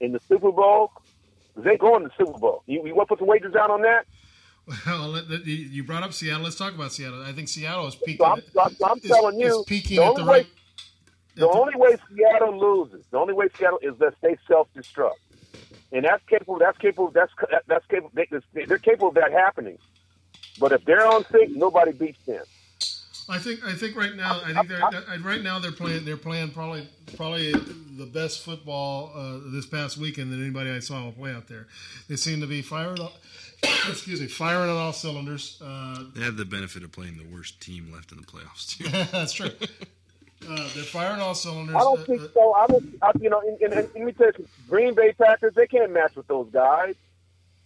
[0.00, 0.90] in the Super Bowl.
[1.56, 2.62] They going to the Super Bowl.
[2.66, 4.06] You, you want to put some wagers down on that?
[4.86, 6.42] Well, you- brought up Seattle.
[6.44, 7.22] Let's talk about Seattle.
[7.22, 8.18] I think Seattle is peaking.
[8.18, 10.46] So I'm, so I'm is- telling you, the at only the way, right.
[11.36, 15.14] The only way Seattle loses, the only way Seattle is that they self-destruct,
[15.92, 16.58] and that's capable.
[16.58, 17.10] That's capable.
[17.10, 17.32] That's
[17.66, 18.10] that's capable.
[18.14, 19.78] They, they're capable of that happening.
[20.58, 22.44] But if they're on sync, nobody beats them.
[23.28, 23.64] I think.
[23.64, 24.40] I think right now.
[24.44, 26.04] I think they're I- right now they're playing.
[26.04, 31.10] They're playing probably probably the best football uh, this past weekend than anybody I saw
[31.12, 31.66] play out there.
[32.08, 32.98] They seem to be firing.
[33.00, 33.12] all-
[33.88, 35.60] Excuse me, firing on all cylinders.
[35.64, 38.88] Uh, They have the benefit of playing the worst team left in the playoffs too.
[39.12, 39.50] that's true.
[40.50, 41.76] Uh, they're firing all cylinders.
[41.76, 42.52] I don't Uh, think so.
[42.54, 42.94] I don't.
[43.02, 46.26] I, you know, and, let me tell you, Green Bay Packers they can't match with
[46.26, 46.96] those guys.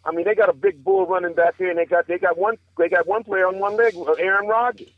[0.04, 2.36] I mean, they got a big bull running back here, and they got they got
[2.36, 4.90] one they got one player on one leg, uh, Aaron Rodgers.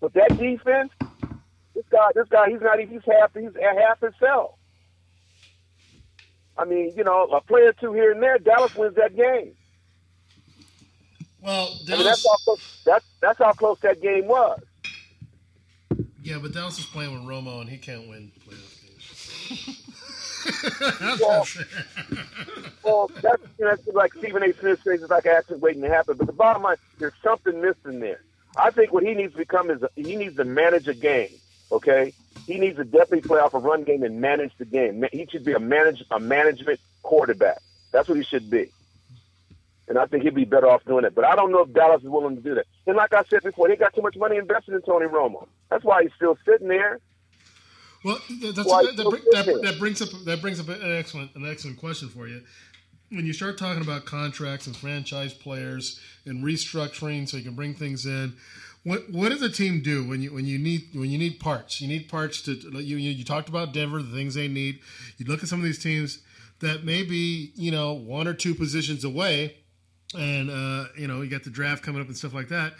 [0.00, 0.92] But that defense,
[1.74, 4.54] this guy, this guy, he's not even he's half he's half himself.
[6.56, 9.54] I mean, you know, a player two here and there, Dallas wins that game.
[11.42, 14.60] Well, I mean, that's how close that's that's how close that game was.
[16.28, 19.84] Yeah, but Dallas is playing with Romo, and he can't win playoff games.
[21.20, 21.46] well,
[22.84, 24.52] well, that's, you know, that's like Stephen A.
[24.52, 26.18] Smith says, it's like accident waiting to happen.
[26.18, 28.20] But the bottom line, there's something missing there.
[28.58, 31.30] I think what he needs to become is a, he needs to manage a game.
[31.72, 32.12] Okay,
[32.46, 35.06] he needs to definitely play off a run game and manage the game.
[35.10, 37.62] He should be a manage a management quarterback.
[37.90, 38.70] That's what he should be.
[39.88, 41.14] And I think he'd be better off doing it.
[41.14, 42.66] But I don't know if Dallas is willing to do that.
[42.86, 45.46] And like I said before, they got too much money invested in Tony Romo.
[45.70, 47.00] That's why he's still sitting there.
[48.04, 51.78] Well, that's, Why that, that, that brings up that brings up an excellent an excellent
[51.78, 52.42] question for you.
[53.10, 57.74] When you start talking about contracts and franchise players and restructuring, so you can bring
[57.74, 58.34] things in,
[58.84, 61.80] what what does a team do when you when you need when you need parts?
[61.80, 64.78] You need parts to you you, you talked about Denver, the things they need.
[65.16, 66.20] You look at some of these teams
[66.60, 69.56] that may be you know one or two positions away,
[70.16, 72.74] and uh, you know you got the draft coming up and stuff like that.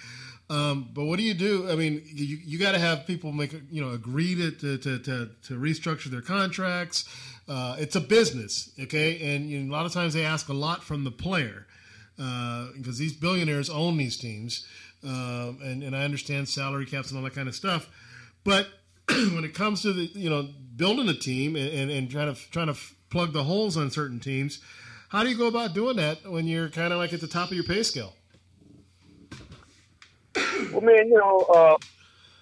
[0.51, 1.71] Um, but what do you do?
[1.71, 4.99] I mean, you, you got to have people make you know agree to to, to,
[4.99, 7.05] to, to restructure their contracts.
[7.49, 10.55] Uh, it's a business, okay, and you know, a lot of times they ask a
[10.55, 11.67] lot from the player
[12.17, 14.67] because these billionaires own these teams,
[15.05, 17.89] um, and and I understand salary caps and all that kind of stuff,
[18.45, 18.69] but
[19.09, 22.51] when it comes to the you know building a team and, and, and trying to
[22.51, 22.77] trying to
[23.11, 24.61] plug the holes on certain teams,
[25.09, 27.51] how do you go about doing that when you're kind of like at the top
[27.51, 28.15] of your pay scale?
[30.73, 31.77] Well, man, you know, uh,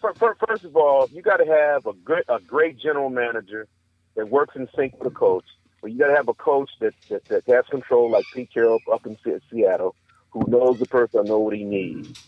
[0.00, 3.68] fir- fir- first of all, you got to have a great a great general manager
[4.16, 5.44] that works in sync with the coach.
[5.80, 8.80] But you got to have a coach that, that that has control, like Pete Carroll
[8.92, 9.16] up in
[9.50, 9.94] Seattle,
[10.30, 12.20] who knows the person, know what he needs.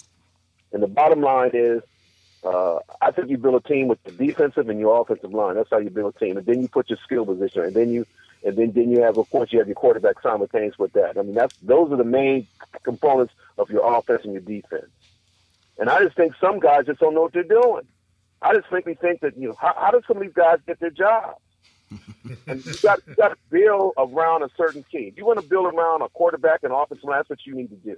[0.73, 1.82] And the bottom line is,
[2.44, 5.56] uh, I think you build a team with the defensive and your offensive line.
[5.56, 7.90] That's how you build a team, and then you put your skill position, and then
[7.90, 8.06] you
[8.44, 11.19] and then then you have, of course, you have your quarterback simultaneous with that.
[11.19, 12.47] I mean, that's those are the main
[12.85, 14.90] components of your offense and your defense.
[15.78, 17.82] And I just think some guys just don't know what they're doing.
[18.40, 20.78] I just frankly think that you know how, how do some of these guys get
[20.81, 21.40] their jobs?
[22.47, 25.15] and you got you got to build around a certain team.
[25.16, 27.19] You want to build around a quarterback and offensive line.
[27.19, 27.97] That's what you need to do.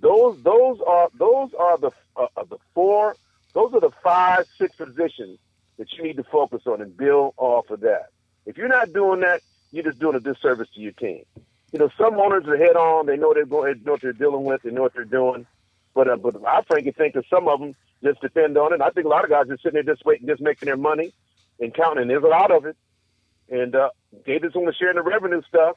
[0.00, 3.16] Those those are those are the uh, uh, the four.
[3.54, 5.38] Those are the five six positions
[5.78, 8.06] that you need to focus on and build off of that.
[8.46, 9.42] If you're not doing that,
[9.72, 11.24] you're just doing a disservice to your team.
[11.72, 13.06] You know, some owners are head on.
[13.06, 14.62] They know they're going, they know what they're dealing with.
[14.62, 15.46] They know what they're doing.
[15.94, 18.74] But uh, but I frankly think that some of them just depend on it.
[18.74, 20.76] And I think a lot of guys are sitting there just waiting, just making their
[20.76, 21.12] money
[21.60, 22.08] and counting.
[22.08, 22.76] There's a lot of it,
[23.50, 23.90] and uh,
[24.26, 25.76] they just want to share in the revenue stuff.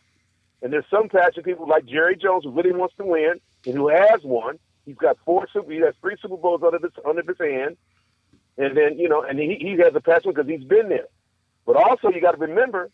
[0.62, 3.90] And there's some passionate people like Jerry Jones who really wants to win and who
[3.90, 4.58] has won.
[4.86, 7.78] He's got four Super, he has three Super Bowls under his under his hand,
[8.58, 11.08] and then you know, and he he has a passion because he's been there.
[11.66, 12.90] But also, you got to remember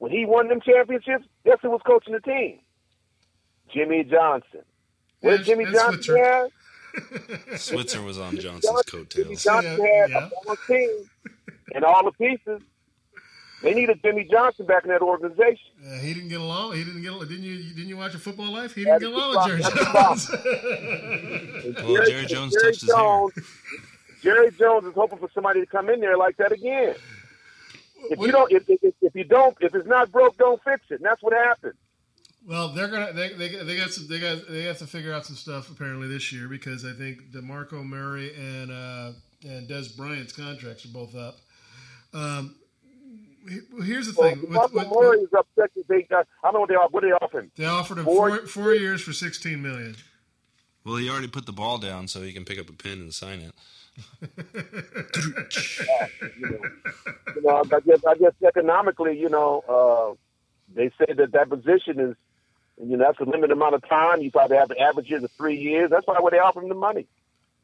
[0.00, 2.58] when he won them championships, guess who was coaching the team?
[3.72, 4.62] Jimmy Johnson.
[5.20, 6.24] What did Jimmy Johnson Switzer.
[6.24, 6.50] have?
[7.60, 9.44] Switzer was on Johnson's Jimmy coattails.
[9.44, 11.08] Johnson had a balanced team
[11.74, 12.60] and all the pieces.
[13.62, 15.70] They needed Jimmy Johnson back in that organization.
[15.86, 16.72] Uh, he didn't get along.
[16.72, 17.12] He didn't get.
[17.20, 17.62] Didn't you?
[17.62, 18.74] Didn't you watch a football life?
[18.74, 19.60] He didn't That's get the along with Jerry.
[19.62, 20.30] Jones.
[21.92, 22.96] Well, Jerry Jones Jerry touched his hair.
[22.96, 23.32] Jones,
[24.22, 26.94] Jerry Jones is hoping for somebody to come in there like that again.
[28.10, 30.94] If you don't, if, if, if you don't, if it's not broke, don't fix it.
[30.96, 31.74] And that's what happened.
[32.46, 35.26] Well, they're gonna they, they, they got some they got they have to figure out
[35.26, 39.12] some stuff apparently this year because I think Demarco Murray and uh,
[39.46, 41.36] and Dez Bryant's contracts are both up.
[42.14, 42.54] Um,
[43.72, 44.40] well, here's the Well, thing.
[44.42, 46.26] With, Russell with, Murray is upset that they got.
[46.42, 46.88] I don't know what they are.
[46.88, 47.50] What they offering?
[47.56, 49.96] they offered him Four- four, four years for sixteen million.
[50.84, 53.12] Well, he already put the ball down so he can pick up a pen and
[53.12, 53.52] sign it.
[57.36, 60.14] You know, I guess I guess economically, you know, uh,
[60.74, 62.16] they say that that position is,
[62.82, 64.20] you know, that's a limited amount of time.
[64.20, 65.90] You probably have to average it of three years.
[65.90, 67.06] That's why they offer him the money.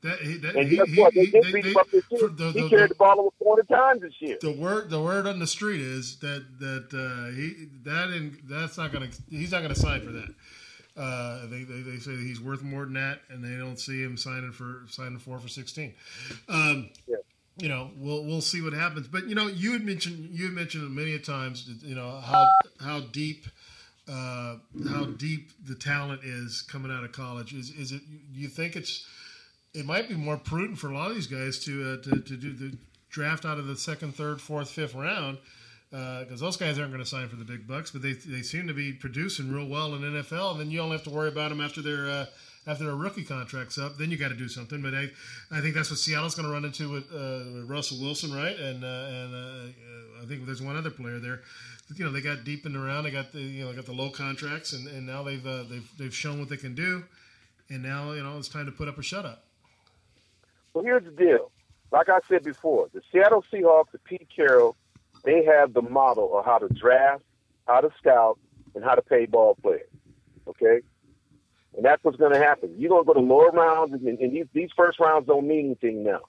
[0.02, 1.14] That, he, that, And guess he, what?
[1.14, 2.28] They he- did they- beat they- him up this year.
[2.28, 4.38] the- he the- carried the- the ball over 400 times this year.
[4.40, 8.76] The word the word on the street is that that uh, he that in, that's
[8.78, 10.28] not gonna he's not gonna sign for that.
[10.97, 14.02] Uh, they, they, they say that he's worth more than that, and they don't see
[14.02, 15.94] him signing for signing four for sixteen.
[16.48, 16.90] Um,
[17.59, 19.09] You know, we'll we'll see what happens.
[19.09, 22.47] But you know, you had mentioned you had mentioned many a times, you know how
[22.81, 23.47] how deep
[24.09, 24.56] uh,
[24.90, 27.55] how deep the talent is coming out of college.
[27.55, 28.02] Is is it?
[28.35, 29.06] Do you think it's
[29.73, 32.36] it might be more prudent for a lot of these guys to uh, to, to
[32.36, 32.77] do the
[33.09, 35.39] draft out of the second, third, fourth, fifth round
[35.90, 38.66] because those guys aren't going to sign for the big bucks, but they they seem
[38.66, 40.52] to be producing real well in NFL.
[40.52, 42.26] And then you only have to worry about them after their uh,
[42.66, 43.96] after their rookie contracts up.
[43.96, 44.82] Then you got to do something.
[44.82, 45.08] But I
[45.50, 48.58] I think that's what Seattle's going to run into with, uh, with Russell Wilson, right?
[48.58, 51.42] And uh, and uh, I think there's one other player there.
[51.94, 53.06] You know, they got deep in the round.
[53.06, 55.88] They got the you know got the low contracts, and, and now they've uh, they've
[55.98, 57.04] they've shown what they can do.
[57.70, 59.44] And now you know it's time to put up or shut up.
[60.74, 61.50] Well, here's the deal.
[61.92, 64.76] Like I said before, the Seattle Seahawks, the Pete Carroll,
[65.26, 67.22] they have the model of how to draft,
[67.66, 68.38] how to scout,
[68.74, 69.90] and how to pay ball players.
[70.46, 70.80] Okay?
[71.76, 72.74] And that's what's going to happen.
[72.78, 75.66] You're going to go to lower rounds, and, and these, these first rounds don't mean
[75.66, 76.20] anything now.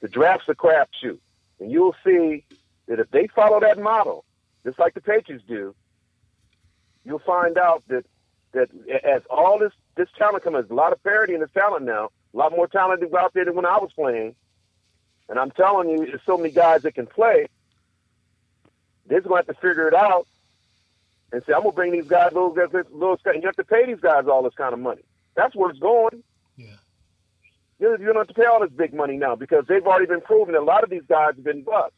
[0.00, 1.18] The draft's a crapshoot.
[1.60, 2.44] And you'll see
[2.86, 4.24] that if they follow that model,
[4.64, 5.74] just like the Patriots do,
[7.04, 8.04] you'll find out that
[8.52, 8.70] that
[9.04, 12.10] as all this this talent comes, there's a lot of parity in this talent now.
[12.32, 14.34] A lot more talent out there than when I was playing.
[15.28, 17.48] And I'm telling you, there's so many guys that can play.
[19.08, 20.26] They're going to have to figure it out
[21.32, 23.34] and say, I'm going to bring these guys, little guys, little guys.
[23.34, 25.02] And you have to pay these guys all this kind of money.
[25.34, 26.22] That's where it's going.
[26.56, 26.76] Yeah.
[27.80, 30.52] You don't have to pay all this big money now because they've already been proven
[30.52, 31.94] that a lot of these guys have been bust.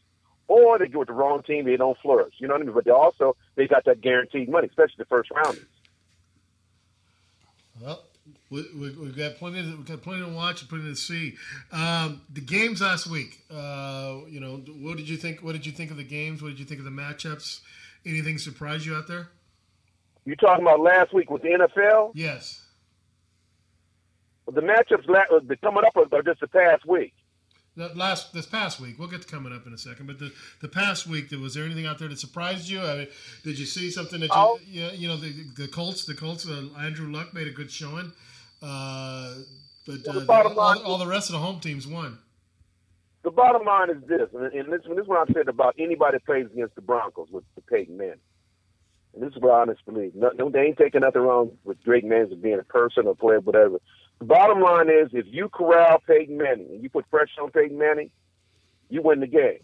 [0.46, 2.34] Or they go with the wrong team, they don't flourish.
[2.38, 2.74] You know what I mean?
[2.74, 5.64] But they also they got that guaranteed money, especially the first rounders.
[7.80, 8.02] Well,
[8.50, 9.62] we, we, we've got plenty.
[9.62, 11.36] To, we've got plenty to watch and plenty to see.
[11.72, 13.38] Um, the games last week.
[13.50, 15.40] Uh, you know, what did you think?
[15.42, 16.42] What did you think of the games?
[16.42, 17.60] What did you think of the matchups?
[18.06, 19.28] Anything surprise you out there?
[20.24, 22.12] You talking about last week with the NFL?
[22.14, 22.64] Yes.
[24.46, 27.14] Well, the matchups la- uh, coming up are, are just the past week.
[27.76, 30.06] That last this past week, we'll get to coming up in a second.
[30.06, 32.80] But the, the past week, was there anything out there that surprised you?
[32.82, 33.06] I mean,
[33.44, 34.58] did you see something that you Oh.
[34.66, 38.12] you, you know the the Colts the Colts uh, Andrew Luck made a good showing,
[38.62, 39.34] uh,
[39.86, 42.18] but Well, uh, the bottom all, line- all the rest of the home teams won.
[43.22, 46.16] The bottom line is this, and and this, this is what I said about anybody
[46.16, 48.14] that plays against the Broncos with the Peyton Manning.
[49.14, 50.14] And this is what I honestly believe.
[50.14, 53.14] No, no, they ain't taking nothing wrong with Drake Manning as being a person or
[53.14, 53.78] player, whatever.
[54.20, 58.10] Bottom line is, if you corral Peyton Manning and you put pressure on Peyton Manning,
[58.90, 59.60] you win the game.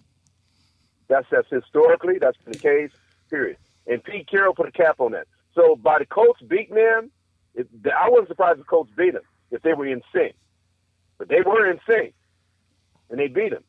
[1.09, 2.91] That's that's historically that's been the case.
[3.29, 3.57] Period.
[3.87, 5.27] and Pete Carroll put a cap on that.
[5.55, 7.11] So by the Colts beating them,
[7.59, 10.35] I wasn't surprised the Colts beat them if they were in sync,
[11.19, 12.15] but they were in sync,
[13.11, 13.65] and they beat them.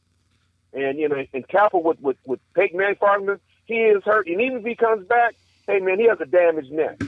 [0.73, 4.59] And you know, and Capel with with with Peyton Manning he is hurt, and even
[4.59, 5.35] if he comes back,
[5.67, 7.01] hey man, he has a damaged neck.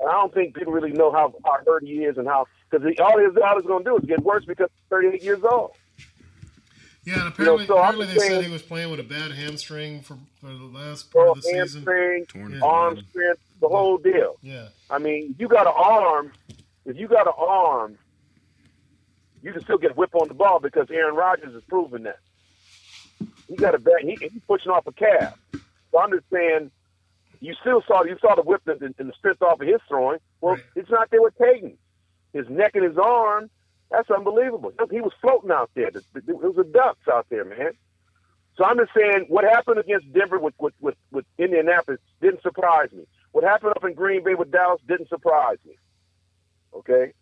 [0.00, 2.86] And I don't think people really know how, how hurt he is and how because
[3.00, 5.72] all he's all he's going to do is get worse because he's 38 years old.
[7.04, 9.30] Yeah, and apparently, so I'm apparently they saying- said he was playing with a bad
[9.32, 11.84] hamstring for, for the last part of the season.
[11.84, 12.60] hamstring, Yeah.
[12.62, 14.36] arm strength, the whole deal.
[14.42, 14.68] Yeah.
[14.88, 16.32] I mean, you got an arm.
[16.86, 17.98] If you got an arm,
[19.42, 22.18] you can still get a whip on the ball because Aaron Rodgers has proven that.
[23.48, 23.96] He got a bad.
[24.00, 25.38] He, he's pushing off a calf.
[25.92, 26.70] So I'm just saying,
[27.40, 30.18] you still saw you saw the whip and, and the strength off of his throwing.
[30.40, 31.76] Well, it's not there with Peyton.
[32.32, 33.50] His neck and his arm.
[33.90, 34.72] That's unbelievable.
[34.90, 35.88] He was floating out there.
[35.88, 37.72] It was a ducks out there, man.
[38.56, 42.90] So I'm just saying, what happened against Denver with, with, with, with Indianapolis didn't surprise
[42.92, 43.04] me.
[43.32, 45.74] What happened up in Green Bay with Dallas didn't surprise me.
[46.72, 47.12] Okay?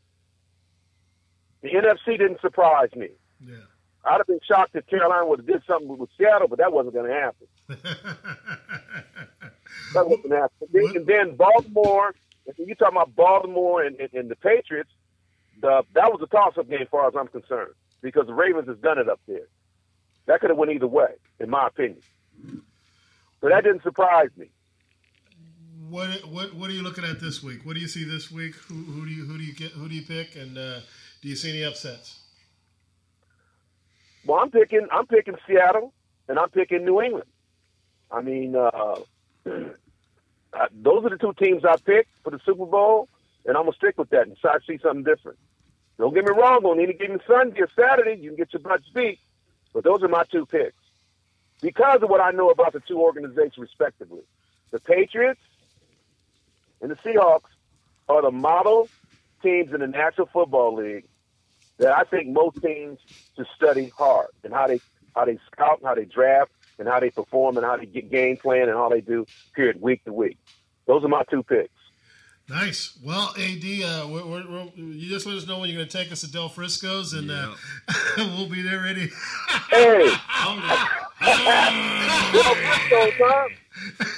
[1.62, 3.08] The NFC didn't surprise me.
[3.40, 3.56] Yeah.
[4.04, 6.94] I'd have been shocked if Carolina would have did something with Seattle, but that wasn't
[6.94, 7.46] going to happen.
[9.94, 10.48] that wasn't going.
[10.60, 12.14] And then, and then Baltimore,
[12.58, 14.90] you talking about Baltimore and, and, and the Patriots,
[15.60, 18.78] the, that was a toss-up game as far as I'm concerned because the Ravens has
[18.78, 19.46] done it up there.
[20.26, 22.02] That could have went either way, in my opinion.
[23.40, 24.50] So that didn't surprise me.
[25.88, 27.66] What what what are you looking at this week?
[27.66, 28.54] What do you see this week?
[28.54, 30.36] Who, who do you who do you get who do you pick?
[30.36, 30.80] And uh,
[31.20, 32.20] do you see any upsets?
[34.24, 34.86] Well, I'm picking.
[34.90, 35.92] I'm picking Seattle,
[36.28, 37.26] and I'm picking New England.
[38.10, 39.00] I mean, uh,
[39.46, 43.08] uh, those are the two teams I picked for the Super Bowl,
[43.46, 45.38] and I'm gonna stick with that until I see something different.
[45.98, 46.64] Don't get me wrong.
[46.64, 49.18] On any given Sunday or Saturday, you can get your butts beat,
[49.72, 50.74] but those are my two picks
[51.60, 54.22] because of what I know about the two organizations, respectively.
[54.70, 55.40] The Patriots
[56.80, 57.50] and the Seahawks
[58.08, 58.88] are the model
[59.42, 61.04] teams in the National Football League
[61.78, 62.98] that I think most teams
[63.36, 64.80] should study hard and how they
[65.14, 68.10] how they scout, and how they draft, and how they perform, and how they get
[68.10, 70.38] game plan, and how they do period week to week.
[70.86, 71.70] Those are my two picks.
[72.48, 72.98] Nice.
[73.02, 75.96] Well, AD, uh, we're, we're, we're, you just let us know when you're going to
[75.96, 77.54] take us to Del Frisco's, and uh,
[78.16, 79.10] we'll be there ready.
[79.70, 80.12] Hey,
[81.22, 82.56] Well,
[82.90, 83.48] so, Tom,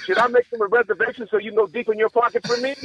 [0.04, 2.56] should I make them a reservation so you can go deep in your pocket for
[2.56, 2.74] me?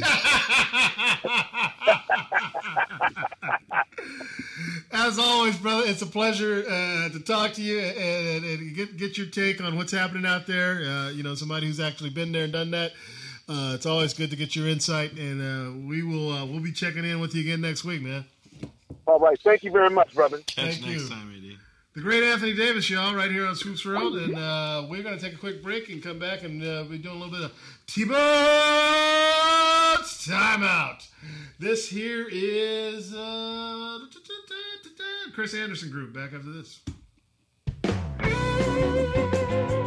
[4.92, 8.98] As always, brother, it's a pleasure uh, to talk to you and, and, and get
[8.98, 10.82] get your take on what's happening out there.
[10.82, 12.92] Uh, you know, somebody who's actually been there and done that.
[13.50, 16.72] Uh, it's always good to get your insight, and uh, we will uh, we'll be
[16.72, 18.24] checking in with you again next week, man.
[19.08, 19.40] All right.
[19.44, 20.38] Thank you very much, brother.
[20.48, 21.08] Thank you.
[21.10, 21.34] Time,
[21.96, 25.22] the great Anthony Davis y'all, right here on Swoops World, and uh, we're going to
[25.22, 27.52] take a quick break and come back and uh, be doing a little bit of
[27.88, 28.20] T-Bones
[30.28, 31.08] timeout.
[31.58, 34.00] This here is uh,
[35.34, 36.14] Chris Anderson Group.
[36.14, 36.80] Back after this.
[38.22, 39.79] This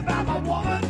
[0.00, 0.89] about my woman.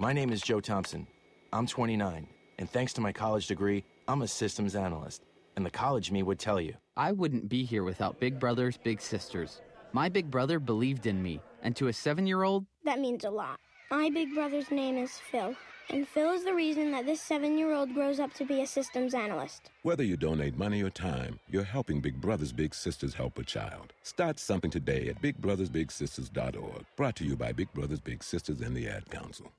[0.00, 1.08] My name is Joe Thompson.
[1.52, 2.28] I'm 29,
[2.60, 5.24] and thanks to my college degree, I'm a systems analyst.
[5.56, 6.74] And the college me would tell you.
[6.96, 9.60] I wouldn't be here without Big Brothers Big Sisters.
[9.92, 13.30] My big brother believed in me, and to a seven year old, That means a
[13.30, 13.58] lot.
[13.90, 15.56] My big brother's name is Phil,
[15.90, 18.66] and Phil is the reason that this seven year old grows up to be a
[18.68, 19.72] systems analyst.
[19.82, 23.92] Whether you donate money or time, you're helping Big Brothers Big Sisters help a child.
[24.04, 26.84] Start something today at bigbrothersbigsisters.org.
[26.94, 29.50] Brought to you by Big Brothers Big Sisters and the Ad Council.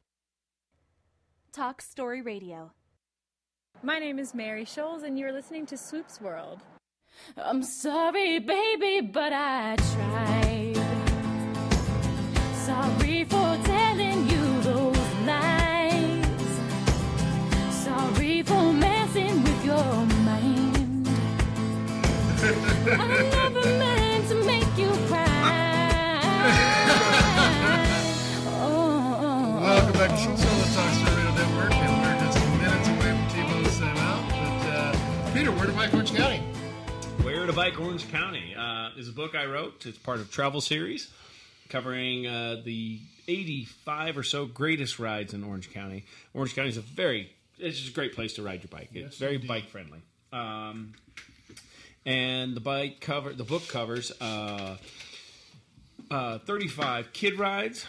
[1.52, 2.72] Talk Story Radio.
[3.82, 6.60] My name is Mary Scholes, and you're listening to Swoops World.
[7.38, 10.76] I'm sorry, baby, but I tried.
[12.54, 16.60] Sorry for telling you those lies.
[17.72, 19.96] Sorry for messing with your
[20.30, 21.08] mind.
[22.92, 25.26] I never meant to make you cry.
[28.62, 30.49] Oh, oh, oh, Welcome back to
[35.40, 36.40] Peter, where to bike Orange County?
[37.24, 39.86] Where to Bike Orange County uh, is a book I wrote.
[39.86, 41.10] It's part of travel series
[41.70, 46.04] covering uh, the 85 or so greatest rides in Orange County.
[46.34, 48.90] Orange County is a very, it's just a great place to ride your bike.
[48.94, 50.02] It's very bike friendly.
[50.34, 50.92] Um,
[52.06, 54.76] and the bike cover, the book covers uh,
[56.12, 57.86] uh, 35 kid rides,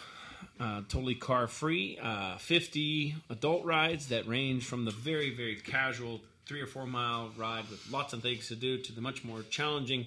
[0.60, 6.20] uh, totally car free, uh, 50 adult rides that range from the very, very casual
[6.50, 9.42] three or four mile ride with lots of things to do to the much more
[9.50, 10.04] challenging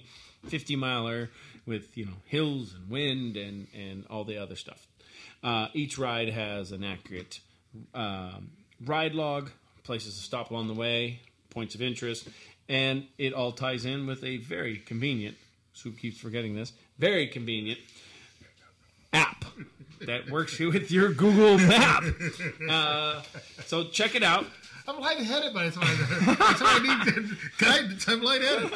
[0.48, 1.30] 50 miler
[1.64, 4.86] with you know hills and wind and and all the other stuff.
[5.42, 7.40] Uh, each ride has an accurate
[7.94, 8.50] um,
[8.84, 9.48] ride log,
[9.84, 12.28] places to stop along the way, points of interest,
[12.68, 15.38] and it all ties in with a very convenient.
[15.72, 16.74] Soup keeps forgetting this.
[16.98, 17.78] Very convenient
[19.14, 19.46] app
[20.02, 22.04] that works with your Google Map.
[22.68, 23.22] Uh,
[23.64, 24.44] so check it out.
[24.86, 28.06] I'm lightheaded by the time I, that's why I need guidance.
[28.08, 28.70] I'm lightheaded.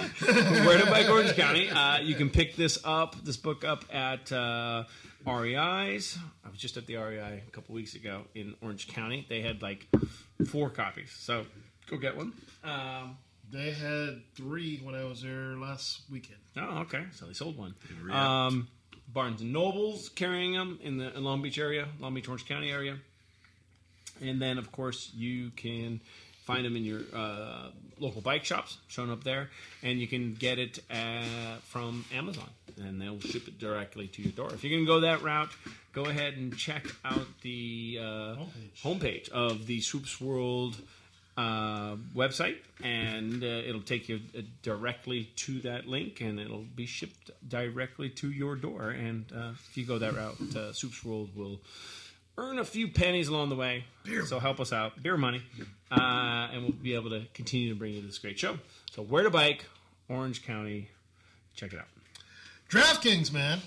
[0.66, 1.68] Where to Bike Orange County.
[1.70, 4.84] Uh, you can pick this up, this book up at uh,
[5.26, 6.18] REI's.
[6.44, 9.26] I was just at the REI a couple weeks ago in Orange County.
[9.28, 9.86] They had like
[10.50, 11.44] four copies, so
[11.90, 12.32] go get one.
[12.64, 13.18] Um,
[13.50, 16.38] They had three when I was there last weekend.
[16.56, 17.04] Oh, okay.
[17.12, 17.74] So they sold one.
[18.02, 18.18] re-upped.
[18.18, 18.68] Um,
[19.10, 22.98] Barnes and Nobles carrying them in the Long Beach area, Long Beach, Orange County area.
[24.20, 26.00] And then, of course, you can
[26.44, 27.68] find them in your uh,
[27.98, 29.50] local bike shops, shown up there,
[29.82, 34.32] and you can get it uh, from Amazon, and they'll ship it directly to your
[34.32, 34.50] door.
[34.54, 35.50] If you're going to go that route,
[35.92, 38.36] go ahead and check out the uh,
[38.82, 39.28] homepage.
[39.28, 40.76] of the Swoops World
[41.36, 46.86] uh, website, and uh, it'll take you uh, directly to that link, and it'll be
[46.86, 48.90] shipped directly to your door.
[48.90, 51.60] And uh, if you go that route, uh, Swoops World will
[52.38, 53.84] earn a few pennies along the way.
[54.26, 55.42] So help us out, beer money,
[55.90, 58.58] uh, and we'll be able to continue to bring you this great show.
[58.92, 59.66] So where to bike,
[60.08, 60.88] Orange County,
[61.54, 61.86] check it out.
[62.70, 63.60] DraftKings, man.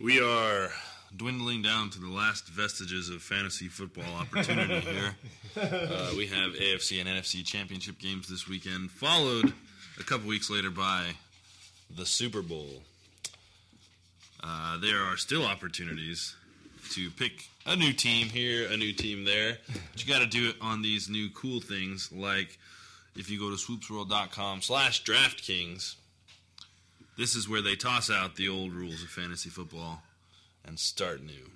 [0.00, 0.70] We are
[1.16, 5.16] dwindling down to the last vestiges of fantasy football opportunity here.
[5.56, 9.52] Uh, we have AFC and NFC championship games this weekend, followed
[9.98, 11.06] a couple weeks later by
[11.94, 12.82] the Super Bowl.
[14.42, 16.36] Uh, there are still opportunities
[16.92, 19.58] to pick a new team here, a new team there.
[19.92, 22.58] But you got to do it on these new cool things, like
[23.16, 25.96] if you go to swoopsworld.com slash DraftKings,
[27.18, 30.02] this is where they toss out the old rules of fantasy football
[30.64, 31.50] and start new.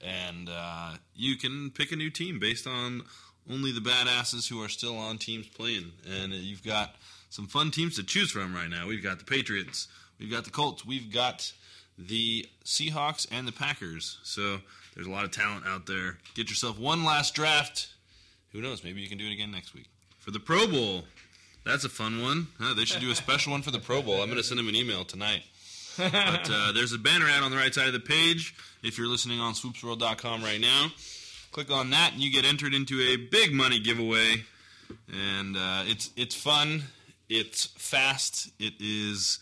[0.00, 3.02] And uh, you can pick a new team based on
[3.50, 5.92] only the badasses who are still on teams playing.
[6.08, 6.94] And you've got
[7.30, 8.86] some fun teams to choose from right now.
[8.86, 9.88] We've got the Patriots,
[10.18, 11.52] we've got the Colts, we've got
[11.96, 14.18] the Seahawks and the Packers.
[14.22, 14.58] So
[14.98, 16.18] there's a lot of talent out there.
[16.34, 17.86] Get yourself one last draft.
[18.50, 18.82] Who knows?
[18.82, 19.86] Maybe you can do it again next week.
[20.18, 21.04] For the Pro Bowl,
[21.64, 22.48] that's a fun one.
[22.58, 24.20] Huh, they should do a special one for the Pro Bowl.
[24.20, 25.44] I'm going to send them an email tonight.
[25.96, 28.56] But uh, there's a banner ad on the right side of the page.
[28.82, 30.88] If you're listening on swoopsworld.com right now,
[31.52, 34.42] click on that and you get entered into a big money giveaway.
[35.12, 36.82] And uh, it's it's fun.
[37.28, 38.50] It's fast.
[38.58, 39.38] It is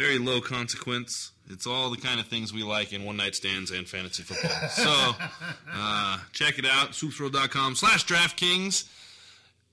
[0.00, 1.32] very low consequence.
[1.50, 4.68] It's all the kind of things we like in one night stands and fantasy football.
[4.70, 5.12] so
[5.70, 8.88] uh, check it out, swoopsworld.com slash DraftKings.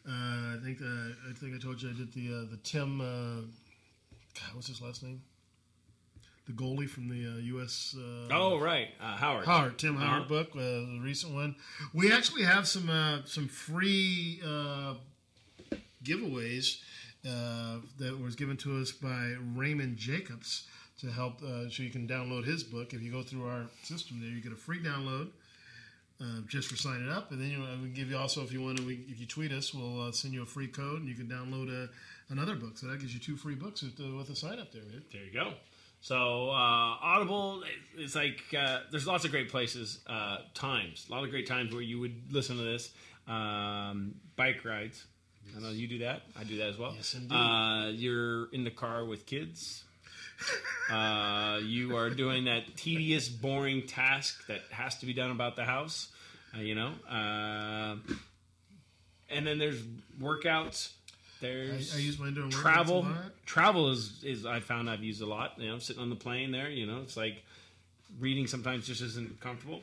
[0.07, 3.01] uh, I think uh, I think I told you I did the uh, the Tim.
[3.01, 3.41] Uh,
[4.39, 5.21] God, what's his last name?
[6.45, 7.93] The goalie from the uh, U.S.
[7.97, 8.88] Uh, Oh, right.
[9.01, 9.45] Uh, Howard.
[9.45, 10.29] Howard, Tim Howard Uh-huh.
[10.29, 11.55] book, uh, the recent one.
[11.93, 14.93] We actually have some uh, some free uh,
[16.03, 16.81] giveaways
[17.27, 20.67] uh, that was given to us by Raymond Jacobs
[21.01, 22.93] to help, uh, so you can download his book.
[22.93, 25.29] If you go through our system, there you get a free download.
[26.19, 28.60] Uh, just for signing up, and then you know, we give you also if you
[28.60, 31.07] want to, we, if you tweet us, we'll uh, send you a free code, and
[31.07, 31.88] you can download a,
[32.34, 32.76] another book.
[32.76, 35.03] So that gives you two free books with, uh, with a sign up there, man.
[35.14, 35.53] There you go.
[36.02, 37.61] So uh, Audible,
[37.95, 41.72] it's like uh, there's lots of great places, uh, times, a lot of great times
[41.72, 42.91] where you would listen to this.
[43.27, 45.06] Um, bike rides.
[45.56, 46.23] I know you do that.
[46.39, 46.94] I do that as well.
[46.95, 47.35] Yes, indeed.
[47.35, 49.84] Uh, you're in the car with kids.
[50.89, 55.65] Uh, you are doing that tedious, boring task that has to be done about the
[55.65, 56.07] house.
[56.55, 57.95] Uh, you know, uh,
[59.30, 59.81] and then there's
[60.22, 60.91] workouts.
[61.41, 63.07] There's I- I use mine during workouts travel.
[63.45, 65.53] Travel is is I found I've used a lot.
[65.59, 66.69] You know, sitting on the plane there.
[66.69, 67.43] You know, it's like
[68.19, 69.81] reading sometimes just isn't comfortable.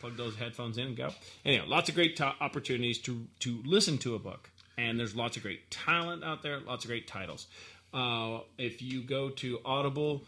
[0.00, 1.10] Plug those headphones in and go.
[1.44, 5.42] Anyhow, lots of great opportunities to to listen to a book, and there's lots of
[5.42, 6.60] great talent out there.
[6.60, 7.46] Lots of great titles.
[7.94, 10.22] Uh, if you go to Audible,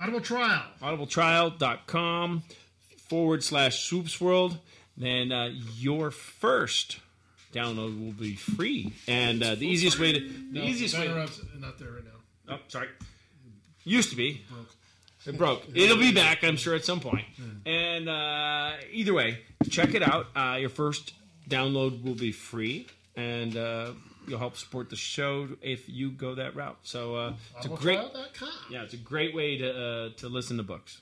[0.00, 0.64] Audible Trial.
[0.82, 2.42] audibletrial.com
[3.08, 4.58] forward slash swoops world,
[4.96, 6.98] then uh, your first
[7.52, 8.92] download will be free.
[9.06, 11.08] And uh, the easiest way to the No, easiest way.
[11.08, 12.54] ups- not there right now.
[12.54, 12.88] Oh, sorry.
[13.84, 14.42] Used to be.
[15.26, 15.62] It broke.
[15.74, 17.24] It'll be back, I'm sure, at some point.
[17.66, 20.26] And uh, either way, check it out.
[20.34, 21.12] Uh, your first
[21.48, 22.86] download will be free,
[23.16, 23.90] and uh,
[24.30, 26.78] you'll help support the show if you go that route.
[26.82, 28.00] So uh, it's a great,
[28.70, 31.00] yeah, it's a great way to uh, to listen to books.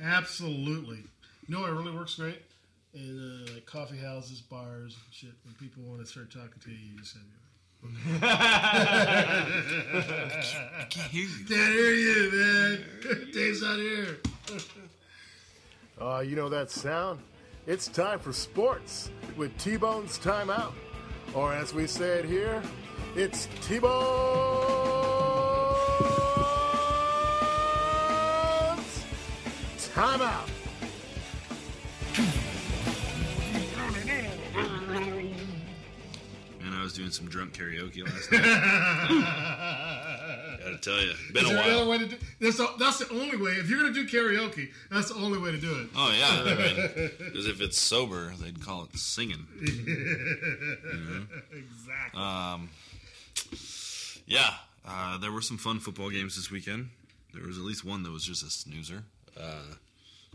[0.00, 0.98] Absolutely.
[1.46, 2.42] You know what really works great?
[2.94, 5.30] In uh, like coffee houses, bars, and shit.
[5.44, 7.30] When people want to start talking to you, you just send me.
[8.22, 9.44] I
[10.90, 11.44] can't hear you.
[11.46, 12.84] Can't hear you, man.
[13.32, 14.18] Dave's not here.
[16.00, 17.18] Uh, you know that sound?
[17.66, 20.72] It's time for sports with T-Bone's Timeout.
[21.34, 22.62] Or as we say it here,
[23.14, 23.94] it's T-Bone's
[29.94, 30.48] Timeout.
[36.60, 38.32] Man, I was doing some drunk karaoke last
[39.12, 40.04] night.
[40.78, 41.68] Gotta tell you, been Is a while.
[41.68, 43.52] another way to do that's the, that's the only way.
[43.52, 45.88] If you're going to do karaoke, that's the only way to do it.
[45.96, 46.42] Oh yeah,
[47.18, 49.46] because if it's sober, they'd call it singing.
[51.52, 52.20] Exactly.
[52.20, 52.70] Um,
[54.26, 54.50] yeah,
[54.86, 56.90] uh, there were some fun football games this weekend.
[57.34, 59.02] There was at least one that was just a snoozer.
[59.38, 59.62] Uh,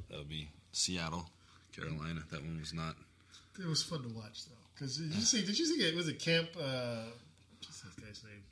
[0.09, 1.29] that would be Seattle,
[1.75, 2.21] Carolina.
[2.31, 2.95] That one was not.
[3.59, 4.55] It was fun to watch though.
[4.73, 5.45] Because did you see?
[5.45, 5.81] Did you see?
[5.87, 6.49] It was a camp.
[6.59, 7.03] Uh,
[7.61, 8.43] what's that guy's name?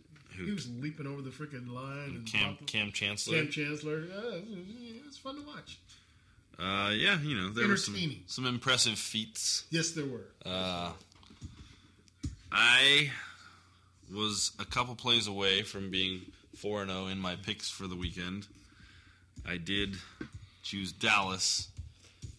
[0.42, 0.48] Who?
[0.48, 2.16] He was leaping over the freaking line.
[2.16, 3.38] And Kam Kam Chancellor.
[3.38, 4.04] Kam Chancellor.
[4.16, 4.46] Uh, it
[5.06, 5.78] was- fun to watch.
[6.58, 7.96] Uh, yeah, you know there were some
[8.28, 9.66] some impressive feats.
[9.70, 10.26] Yes, there were.
[10.46, 10.92] Uh,
[12.52, 13.12] I
[14.14, 16.22] was a couple plays away from being
[16.56, 18.48] four and zero in my picks for the weekend.
[19.46, 19.96] I did
[20.64, 21.70] choose Dallas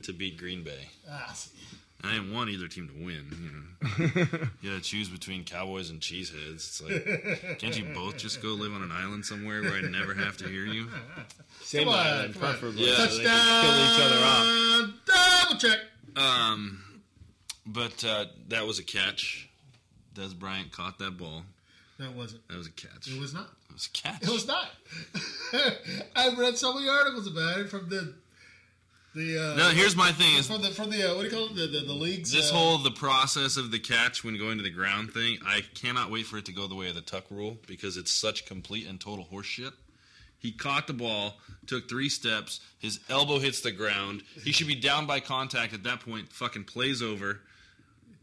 [0.02, 0.88] to beat Green Bay.
[1.10, 1.50] Ah, see.
[2.04, 3.26] I didn't want either team to win.
[3.40, 6.54] You know, you got to choose between Cowboys and Cheeseheads.
[6.54, 10.12] It's like, can't you both just go live on an island somewhere where I never
[10.14, 10.88] have to hear you?
[11.60, 12.48] Same Come on, island, come on.
[12.50, 12.88] preferably.
[12.88, 12.96] Yeah.
[13.06, 15.46] so they can kill each other off.
[15.46, 15.78] Double check.
[16.16, 16.82] Um,
[17.66, 19.48] but uh, that was a catch.
[20.14, 21.44] Dez Bryant caught that ball.
[21.98, 22.46] That wasn't.
[22.48, 23.06] That was a catch.
[23.08, 23.48] It was not.
[23.70, 24.22] It was a catch.
[24.22, 24.68] It was not.
[26.16, 28.14] I've read so many articles about it from the
[29.14, 29.52] the.
[29.52, 31.54] Uh, No, here's my thing is- from the the uh, what do you call it
[31.56, 32.32] the the, the leagues.
[32.32, 35.62] This uh, whole the process of the catch when going to the ground thing, I
[35.74, 38.46] cannot wait for it to go the way of the tuck rule because it's such
[38.46, 39.72] complete and total horseshit.
[40.38, 41.36] He caught the ball,
[41.66, 44.24] took three steps, his elbow hits the ground.
[44.42, 46.32] He should be down by contact at that point.
[46.32, 47.40] Fucking plays over.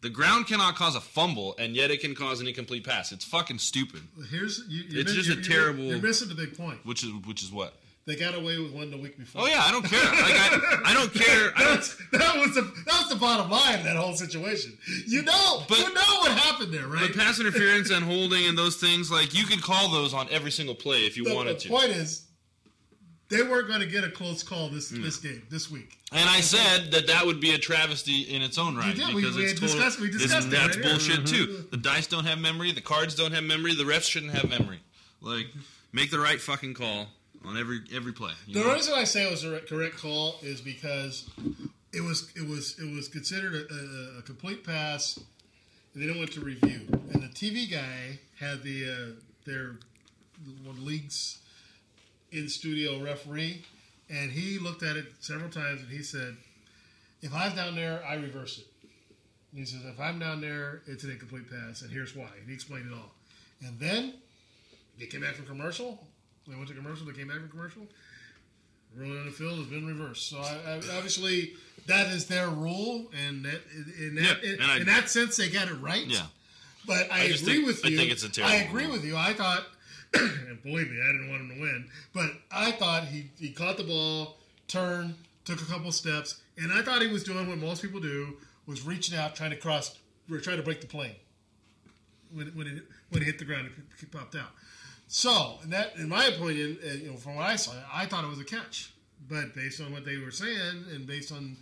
[0.01, 3.11] The ground cannot cause a fumble, and yet it can cause an incomplete pass.
[3.13, 4.01] It's fucking stupid.
[4.29, 6.85] Here's you, It's just a terrible- You're missing the big point.
[6.85, 7.73] Which is which is what?
[8.09, 9.43] They got away with one the week before.
[9.43, 10.03] Oh yeah, I don't care.
[10.03, 11.51] Like I, I don't care.
[11.55, 14.75] I don't, that was the that was the bottom line of that whole situation.
[15.05, 17.01] You know, you know what happened there, right?
[17.13, 20.49] But pass interference and holding and those things, like you could call those on every
[20.49, 21.67] single play if you the, wanted the to.
[21.67, 22.25] The point is,
[23.29, 25.99] they weren't going to get a close call this this game this week.
[26.11, 29.13] And I said that that would be a travesty in its own right did.
[29.13, 31.45] We- because we it's total, discussed- we discussed that's right bullshit too.
[31.45, 31.69] Mhm.
[31.69, 34.79] The dice don't have memory, the cards don't have memory, the refs shouldn't have memory.
[35.21, 35.45] Like,
[35.93, 37.07] make the right fucking call
[37.45, 38.31] on every every play.
[38.47, 38.73] The know?
[38.73, 41.29] reason I say it was a correct call is because
[41.93, 45.17] it was it was it was considered a, a, a complete pass,
[45.93, 46.87] and then it went to review.
[47.13, 49.77] And the TV guy had the uh, their
[50.63, 51.39] one league's
[52.31, 53.63] in studio referee,
[54.09, 56.37] and he looked at it several times, and he said,
[57.21, 58.67] "If I'm down there, I reverse it."
[59.51, 62.47] And he says, "If I'm down there, it's an incomplete pass, and here's why." And
[62.47, 63.11] he explained it all.
[63.61, 64.13] And then
[64.99, 66.07] they came back from commercial.
[66.49, 67.05] They went to commercial.
[67.05, 67.87] They came back from commercial.
[68.95, 70.29] Ruling on the field has been reversed.
[70.29, 71.53] So I, I, obviously
[71.87, 73.61] that is their rule, and that
[73.99, 76.05] in that Yeah, in, I- in that sense they got it right.
[76.07, 76.25] Yeah.
[76.87, 77.97] But I, I agree think- with I you.
[77.97, 78.93] think it's a I terrible I agree rule.
[78.93, 79.15] with you.
[79.15, 79.67] I thought,
[80.15, 83.77] and believe me, I didn't want him to win, but I thought he he caught
[83.77, 85.13] the ball, turned,
[85.45, 88.83] took a couple steps, and I thought he was doing what most people do, was
[88.85, 89.95] reaching out, trying to cross,
[90.41, 91.15] trying to break the plane
[92.33, 93.69] when when it when it hit the ground,
[94.01, 94.49] it popped out.
[95.11, 98.29] So, that, in my opinion, uh, you know, from what I saw, I thought it
[98.29, 98.93] was a catch.
[99.27, 101.57] But based on what they were saying, and based on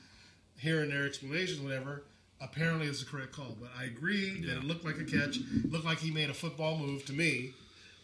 [0.57, 2.03] hearing their explanations, whatever,
[2.41, 3.55] apparently it's the correct call.
[3.59, 5.37] But I agree that it looked like a catch.
[5.37, 7.53] It looked like he made a football move to me,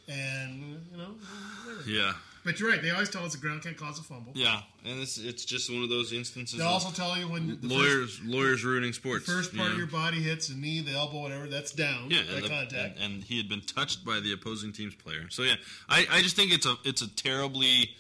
[0.08, 1.16] and you know,
[1.66, 1.90] whatever.
[1.90, 2.14] Yeah.
[2.44, 2.82] But you're right.
[2.82, 4.34] They always tell us the ground can't cause a fumble.
[4.36, 6.60] Yeah, and it's it's just one of those instances.
[6.60, 9.26] They also tell you when the lawyers lawyers ruining sports.
[9.26, 11.48] First part of your body hits the knee, the elbow, whatever.
[11.48, 12.12] That's down.
[12.12, 13.00] Yeah, and, the- contact.
[13.00, 15.30] and, and he had been touched by the opposing team's player.
[15.30, 15.56] So yeah,
[15.88, 17.92] I, I just think it's a it's a terribly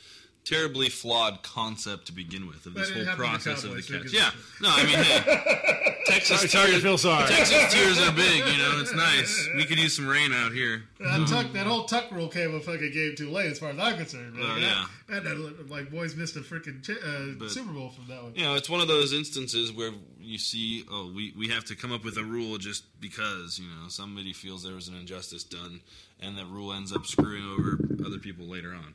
[0.45, 3.87] terribly flawed concept to begin with of this whole happened to process of the Cowboys,
[3.87, 4.13] so who catch.
[4.13, 7.27] Yeah, no, I mean, hey, Texas Sorry- sorry tears- feel sorry.
[7.29, 8.37] Texas tears are big.
[8.39, 9.49] You know, it's nice.
[9.55, 10.83] We could use some rain out here.
[10.99, 13.79] That, tuck, that whole tuck rule came a fucking game too late, as far as
[13.79, 14.33] I'm concerned.
[14.35, 14.43] man.
[14.45, 14.85] Oh, That- yeah.
[15.09, 18.33] that, that, like boys missed a freaking ch- uh, But- Super Bowl from that one.
[18.35, 21.75] You know, it's one of those instances where you see, oh, we, we have to
[21.75, 25.43] come up with a rule just because, you know, somebody feels there was an injustice
[25.45, 25.79] done,
[26.21, 28.93] and that rule ends up screwing over other people later on.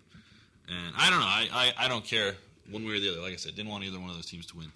[0.69, 1.27] And I don't know.
[1.27, 2.35] I, I, I don't care
[2.71, 3.21] one way or the other.
[3.21, 4.73] Like I said, didn't want either one of those teams to win.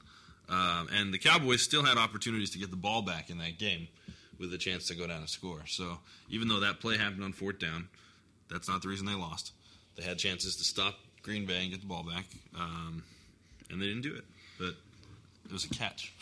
[0.49, 3.89] Um, and the Cowboys still had opportunities to get the ball back in that game
[4.39, 5.61] with a chance to go down and score.
[5.67, 5.99] So
[6.29, 7.89] even though that play happened on fourth down,
[8.51, 9.53] that's not the reason they lost.
[9.97, 12.25] They had chances to stop Green Bay and get the ball back,
[12.59, 13.03] um,
[13.71, 14.25] and they didn't do it.
[14.59, 14.75] But
[15.47, 16.13] it was a catch.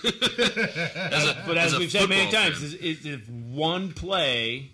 [0.04, 4.70] As a- but as, as we've said many times, is if one play,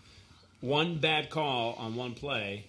[0.60, 2.64] one bad call on one play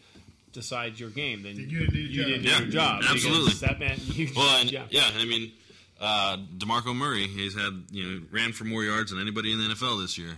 [0.54, 3.04] decides your game, then you didn't do your didn't yeah, your job.
[3.08, 3.54] Absolutely.
[3.66, 4.86] That man, you, well, and, yeah.
[4.90, 5.10] yeah.
[5.18, 5.52] I mean,
[6.00, 9.66] uh, DeMarco Murray, he's had you know ran for more yards than anybody in the
[9.74, 10.38] NFL this year.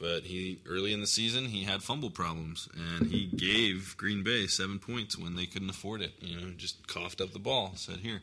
[0.00, 4.46] But he early in the season he had fumble problems, and he gave Green Bay
[4.46, 6.12] seven points when they couldn't afford it.
[6.20, 8.20] You know, just coughed up the ball, said, "Here,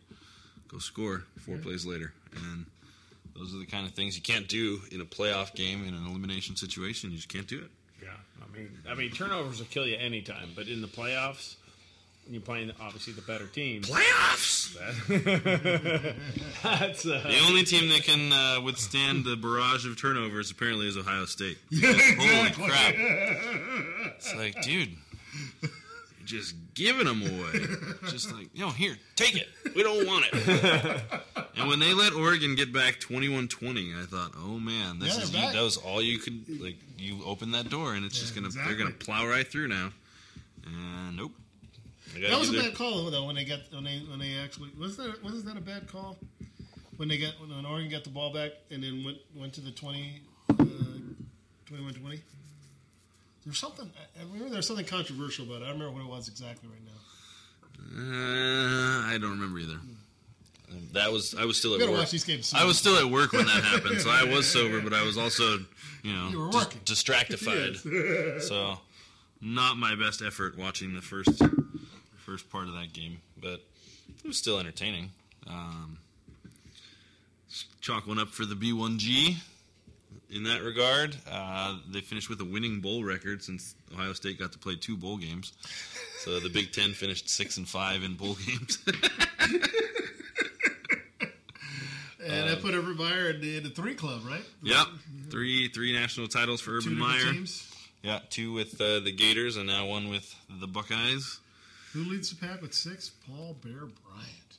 [0.69, 1.61] go score." Four Yeah.
[1.64, 2.66] plays later, and
[3.35, 6.06] those are the kind of things you can't do in a playoff game in an
[6.08, 7.11] elimination situation.
[7.11, 7.72] You just can't do it.
[8.56, 11.56] Yeah, I mean, I mean, turnovers will kill you anytime, but in the playoffs,
[12.30, 14.74] you're playing obviously the better team, Playoffs.
[15.08, 16.16] that-
[16.64, 20.98] that's uh, The only team that can uh, withstand the barrage of turnovers apparently is
[20.98, 21.58] Ohio State.
[21.69, 22.95] Yeah, Holy crap!
[24.17, 24.90] It's like, dude,
[25.61, 25.69] you're
[26.26, 27.66] just giving them away.
[28.10, 29.48] Just like, yo, here, take it.
[29.76, 31.02] We don't want it.
[31.58, 35.34] and when they let Oregon get back 21-20, I thought, oh man, this Yeah, is
[35.34, 36.76] you, that was all you could like.
[36.98, 39.92] You open that door, and it's just gonna they're gonna plow right through now.
[40.66, 41.32] And nope.
[42.20, 43.26] That was a bad call though.
[43.26, 46.18] When they got when they when they actually was that wasn't that a bad call?
[46.98, 49.72] when they got when Oregon got the ball back and then went went to the
[49.72, 50.54] 20, uh,
[51.66, 52.22] 21 20?
[53.45, 53.90] There's something.
[54.19, 55.65] I remember there's something controversial about it.
[55.65, 56.91] I don't remember what it was exactly right now.
[57.98, 59.77] Uh, I don't remember either.
[60.93, 61.91] That was I was still at work.
[61.99, 64.82] watch these games I was still at work when that happened, so I was sober,
[64.82, 65.59] but I was also,
[66.03, 66.82] you know, You working.
[66.85, 68.41] distractified.
[68.41, 68.80] So,
[69.41, 71.41] not my best effort watching the first
[72.17, 73.61] first part of that game, but
[74.24, 75.11] it was still entertaining.
[75.48, 75.99] Um,
[77.82, 79.35] chalk one up for the B1G.
[80.32, 84.52] In that regard, uh, they finished with a winning bowl record since Ohio State got
[84.54, 85.54] to play two bowl games.
[86.20, 88.80] So the Big Ten finished six and five in bowl games.
[92.28, 94.42] And I put Urban Meyer in the, in the three club, right?
[94.64, 94.88] Yep,
[95.30, 97.32] three three national titles for Urban different Meyer.
[97.34, 97.72] teams?
[98.02, 101.40] Yeah, two with uh, the Gators and now one with the Buckeyes.
[101.94, 103.10] Who leads the pack with six?
[103.28, 104.58] Paul Bear Bryant.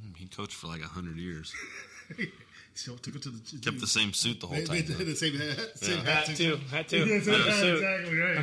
[0.00, 1.52] Hmm, He coached for like hundred years.
[2.74, 4.76] So took it to the Kept the same suit the whole They- time.
[4.76, 4.98] they though.
[4.98, 6.04] did the same hat, same Yeah.
[6.04, 7.04] hat, Hat too, hat too.
[7.06, 8.42] Yes, Had a exactly right.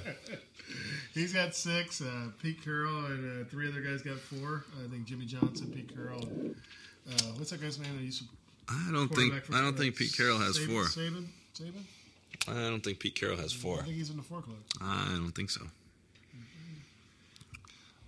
[1.14, 2.00] He's got six.
[2.00, 4.64] Uh, Pete Carroll and uh, three other guys got four.
[4.82, 6.22] I think Jimmy Johnson, Pete Carroll.
[7.10, 7.96] Uh, what's that guy's name?
[7.96, 8.26] That used to
[8.68, 10.84] I don't think I don't think Pete Carroll has Saban- four.
[10.84, 11.26] Saban?
[11.58, 11.84] Saban?
[12.48, 13.80] I don't think Pete Carroll has four.
[13.80, 14.56] I think he's in the four club.
[14.80, 15.66] I don't think so.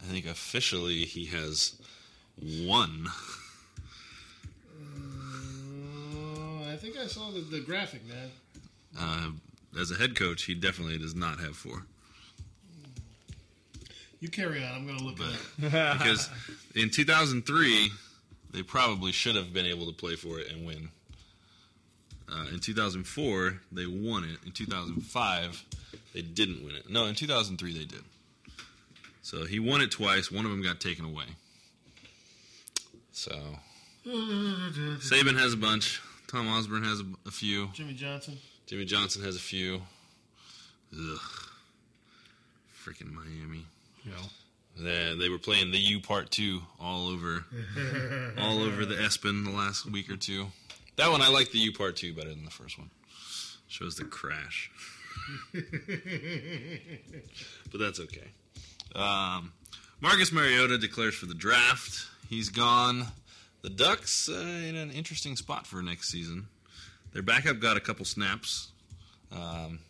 [0.00, 1.74] I think officially he has
[2.40, 3.06] one.
[4.76, 8.30] Uh, I think I saw the, the graphic, man.
[8.98, 9.30] Uh,
[9.80, 11.84] as a head coach, he definitely does not have four.
[14.20, 14.72] You carry on.
[14.72, 16.30] I'm going to look But it because
[16.76, 17.90] in 2003,
[18.52, 20.90] they probably should have been able to play for it and win.
[22.30, 24.38] Uh, in 2004, they won it.
[24.46, 25.64] In 2005,
[26.14, 26.88] they didn't win it.
[26.88, 28.02] No, in 2003 they did.
[29.22, 30.30] So he won it twice.
[30.30, 31.24] One of them got taken away.
[33.12, 33.32] So
[34.06, 36.00] Saban has a bunch.
[36.28, 37.68] Tom Osborne has a, a few.
[37.74, 38.38] Jimmy Johnson.
[38.66, 39.82] Jimmy Johnson has a few.
[40.94, 41.18] Ugh.
[42.84, 43.66] Freaking Miami.
[44.04, 44.12] Yeah.
[44.78, 47.44] They, they were playing the U Part Two all over,
[48.38, 50.46] all over the ESPN the last week or two.
[50.96, 52.90] That one I like the U Part Two better than the first one.
[53.68, 54.70] Shows the crash,
[55.52, 55.62] but
[57.78, 58.28] that's okay.
[58.94, 59.52] Um,
[60.00, 62.06] Marcus Mariota declares for the draft.
[62.32, 63.08] He's gone.
[63.60, 66.46] The Ducks uh, in an interesting spot for next season.
[67.12, 68.68] Their backup got a couple snaps
[69.30, 69.80] um,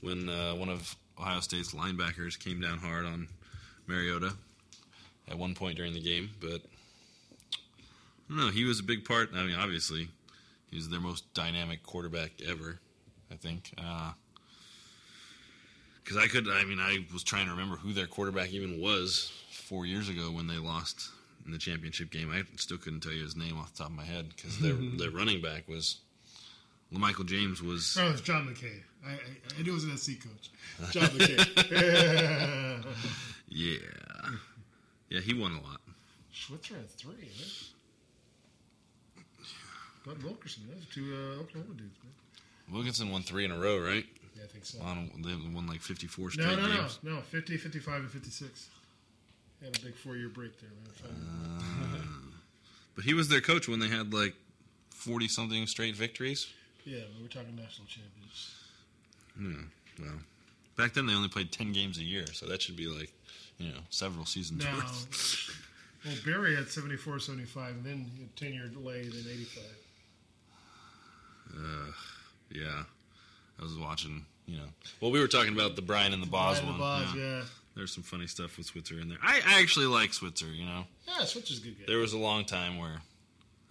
[0.00, 3.28] when uh, one of Ohio State's linebackers came down hard on
[3.86, 4.32] Mariota
[5.28, 6.62] at one point during the game, but
[7.52, 8.48] I don't know.
[8.48, 9.28] He was a big part.
[9.34, 10.08] I mean, obviously,
[10.70, 12.80] he was their most dynamic quarterback ever.
[13.30, 13.74] I think
[16.02, 16.48] because I could.
[16.48, 20.30] I mean, I was trying to remember who their quarterback even was four years ago
[20.30, 21.10] when they lost
[21.44, 22.30] in the championship game.
[22.30, 24.72] I still couldn't tell you his name off the top of my head because their
[24.98, 25.98] their running back was.
[26.90, 28.80] Michael James was Oh, it's John McKay.
[29.04, 29.14] I, I,
[29.58, 30.50] I knew it was an SC coach.
[30.92, 32.84] John McKay.
[33.48, 33.78] yeah,
[35.08, 35.80] yeah, he won a lot.
[36.32, 37.14] Switzer had three,
[39.16, 39.24] right?
[40.06, 40.64] Bud Wilkinson.
[40.72, 42.12] Those two uh, Oklahoma dudes, man.
[42.72, 44.04] Wilkinson won three in a row, right?
[44.36, 44.80] Yeah, I think so.
[44.82, 46.76] On, they won like 54 straight No, no, no.
[46.76, 46.98] games.
[47.02, 48.68] No, 50, 55, and 56.
[49.64, 51.16] Had a big four year break there, man.
[51.92, 51.98] Uh,
[52.94, 54.34] but he was their coach when they had like
[54.90, 56.48] 40 something straight victories.
[56.84, 58.56] yeah, but we're talking national champions.
[59.40, 60.18] Yeah, well,
[60.76, 63.10] back then they only played 10 games a year, so that should be like,
[63.58, 64.72] you know, several seasons No.
[64.74, 65.60] worth.
[66.04, 69.62] Well, Barry had 74, 75, and then he had 10 year delay, then 85.
[71.56, 71.92] Uh,
[72.50, 72.82] yeah,
[73.58, 74.26] I was watching.
[74.46, 74.64] You know,
[75.00, 77.00] well, we were talking about the Brian and the Boz Brian one.
[77.00, 77.42] the Boz, yeah.
[77.76, 79.18] There's some funny stuff with Switzer in there.
[79.22, 80.46] I, I actually like Switzer.
[80.46, 81.84] You know, Yeah, Switzer's a good guy.
[81.88, 83.02] there was a long time where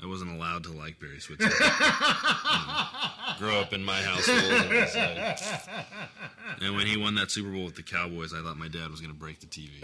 [0.01, 1.45] I wasn't allowed to like Barry Switzer.
[1.45, 3.37] You mm.
[3.39, 5.39] grow up in my household, and, like-
[6.61, 8.99] and when he won that Super Bowl with the Cowboys, I thought my dad was
[8.99, 9.79] going to break the TV.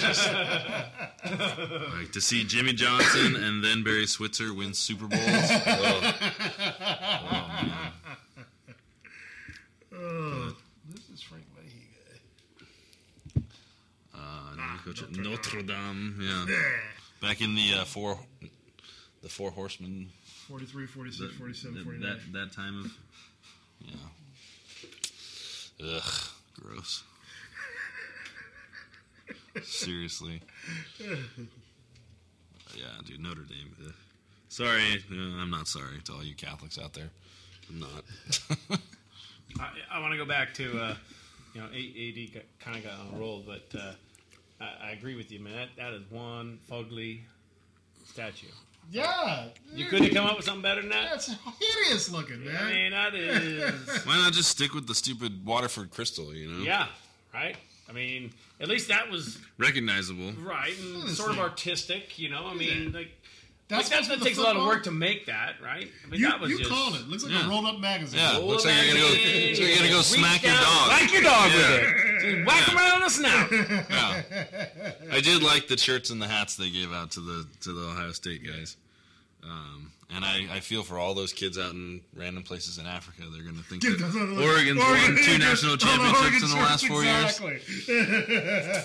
[0.00, 0.32] Just-
[1.92, 5.20] like to see Jimmy Johnson and then Barry Switzer win Super Bowls.
[5.66, 6.14] Oh,
[7.30, 7.92] oh man.
[9.96, 10.54] Oh,
[10.90, 11.88] this is Frank Leahy
[13.34, 13.40] guy.
[14.86, 16.18] Now coach at Notre Dame.
[16.20, 16.46] Yeah,
[17.26, 18.18] back in the uh, four,
[19.22, 20.08] the four horsemen.
[20.48, 22.08] 43, 46, that- 47, that, 49.
[22.32, 22.92] That, that time of,
[25.80, 25.96] yeah.
[25.96, 26.28] Ugh,
[26.60, 27.02] gross.
[29.62, 30.42] Seriously.
[32.76, 33.74] Yeah, dude, Notre Dame.
[33.86, 33.92] ugh.
[34.48, 37.08] Sorry, uh, I'm not sorry to all you Catholics out there.
[37.70, 38.04] I'm not.
[39.60, 40.94] I, I want to go back to, uh,
[41.54, 43.92] you know, A- AD kind of got on a roll, but uh,
[44.60, 45.54] I, I agree with you, man.
[45.54, 47.20] That that is one fugly
[48.04, 48.46] statue.
[48.90, 49.46] Yeah.
[49.74, 51.08] You couldn't come up with something better than that.
[51.10, 51.26] That's
[51.58, 52.56] hideous looking, man.
[52.56, 54.04] I mean, that is.
[54.06, 56.34] Why not just stick with the stupid Waterford crystal?
[56.34, 56.62] You know.
[56.64, 56.88] Yeah,
[57.32, 57.56] right.
[57.88, 60.32] I mean, at least that was Recognizable.
[60.42, 62.18] right and sort of artistic.
[62.18, 63.08] You know, I mean, like.
[63.68, 65.24] That's That's, supposed like that, to be that takes a lot of work to make
[65.26, 65.88] that, right?
[66.04, 67.08] I mean, You, that was you just, called it.
[67.08, 67.46] Looks like Yeah.
[67.46, 68.20] a rolled up magazine.
[68.20, 69.08] Yeah, Roll looks the like you're gonna go.
[69.14, 70.86] magazine, Looks like you're gonna go reach smack your dog.
[70.90, 71.56] smack your dog Yeah.
[71.56, 72.36] with it.
[72.36, 73.52] Just whack him around the snout.
[73.90, 75.16] Yeah.
[75.16, 77.88] I did like the shirts and the hats they gave out to the to the
[77.88, 78.76] Ohio State guys.
[79.44, 83.22] Um, and I, I feel for all those kids out in random places in Africa.
[83.32, 86.84] They're going to think that Oregon's Oregon- won two national the championships in the last
[86.84, 88.78] shirts, four years.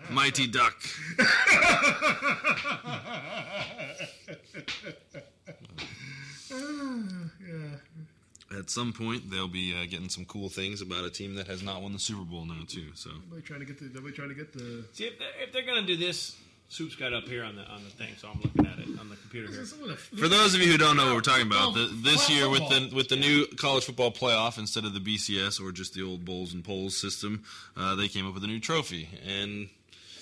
[0.10, 0.74] Mighty Duck.
[6.50, 8.58] yeah.
[8.58, 11.62] At some point, they'll be uh, getting some cool things about a team that has
[11.62, 12.86] not won the Super Bowl now too.
[12.94, 13.90] So Nobody trying to get the.
[13.92, 14.84] Nobody trying to get the.
[14.92, 16.36] See, if they're, if they're gonna do this,
[16.68, 19.08] Soup's got up here on the on the thing, so I'm looking at it on
[19.08, 19.64] the computer here.
[19.64, 22.68] For those of you who don't know what we're talking about, the, this year with
[22.68, 26.24] the with the new college football playoff instead of the BCS or just the old
[26.24, 27.44] bowls and polls system,
[27.76, 29.68] uh, they came up with a new trophy, and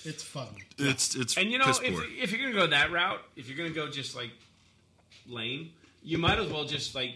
[0.03, 0.47] It's fun.
[0.77, 3.57] it's it's and you know, piss if, if you're gonna go that route, if you're
[3.57, 4.31] gonna go just like
[5.27, 5.71] lame,
[6.03, 7.15] you might as well just like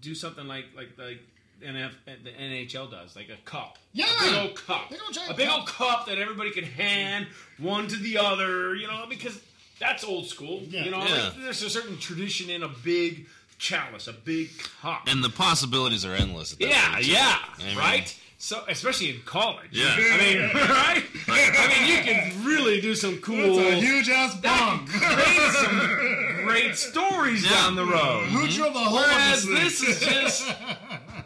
[0.00, 1.18] do something like like like
[1.62, 3.78] NF, uh, the NHL does, like a cup.
[3.92, 4.06] Yeah!
[4.18, 5.58] a big old cup, Big old giant a big cup.
[5.58, 7.26] old cup that everybody can hand
[7.58, 8.74] one to the other.
[8.74, 9.40] You know, because
[9.78, 10.60] that's old school.
[10.62, 11.24] You know, Yeah.
[11.26, 13.26] like, there's a certain tradition in a big
[13.58, 14.50] chalice, a big
[14.82, 15.02] cup.
[15.06, 16.52] and the possibilities are endless.
[16.54, 18.16] At that Yeah, point, yeah, I mean, right.
[18.42, 19.68] So, especially in college.
[19.70, 19.94] Yeah.
[19.98, 21.04] I mean, right?
[21.28, 23.56] I mean, you can really do some cool.
[23.56, 24.86] That's a huge ass bong.
[24.86, 28.28] create some great stories down the road.
[28.28, 30.46] Who drilled the hole in Whereas this this is just,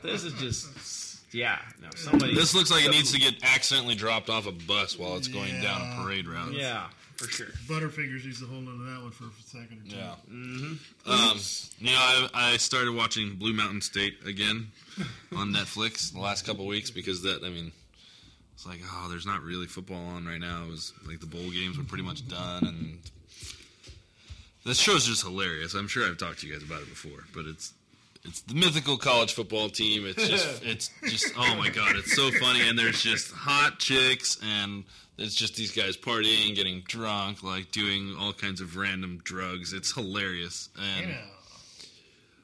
[0.04, 1.58] this is just, yeah.
[1.82, 2.34] No, somebody.
[2.34, 5.60] This looks like it needs to get accidentally dropped off a bus while it's going
[5.60, 6.52] down a parade route.
[6.52, 7.48] Yeah, for sure.
[7.66, 9.96] Butterfingers needs to hold on to that one for a second or two.
[9.96, 10.14] Yeah.
[10.30, 11.10] Mm-hmm.
[11.10, 11.38] Um,
[11.78, 14.68] you know, I, I started watching Blue Mountain State again
[15.36, 17.72] on Netflix the last couple weeks because that, I mean,
[18.54, 20.64] it's like, oh, there's not really football on right now.
[20.64, 22.98] It was like the bowl games were pretty much done, and
[24.64, 25.74] this show's just hilarious.
[25.74, 27.74] I'm sure I've talked to you guys about it before, but it's
[28.24, 30.06] it's the mythical college football team.
[30.06, 34.38] It's just it's just oh my god, it's so funny, and there's just hot chicks
[34.42, 34.84] and.
[35.16, 39.72] It's just these guys partying, getting drunk, like doing all kinds of random drugs.
[39.72, 41.14] It's hilarious, and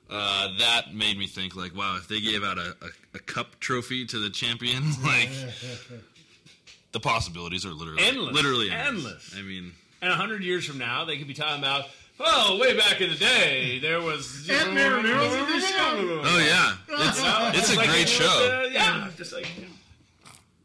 [0.08, 3.58] uh, that made me think like, wow, if they gave out a, a, a cup
[3.58, 5.30] trophy to the champion, like
[6.92, 8.34] the possibilities are literally Endless.
[8.34, 9.34] literally Endless.
[9.36, 11.86] I mean, And a hundred years from now, they could be talking about.
[12.22, 14.48] Oh, way back in the day, there was.
[14.48, 16.20] Ed Marinaro was in this show.
[16.24, 16.76] oh yeah,
[17.08, 18.62] it's You it's a like great it was, show.
[18.64, 19.48] uh, yeah, just like.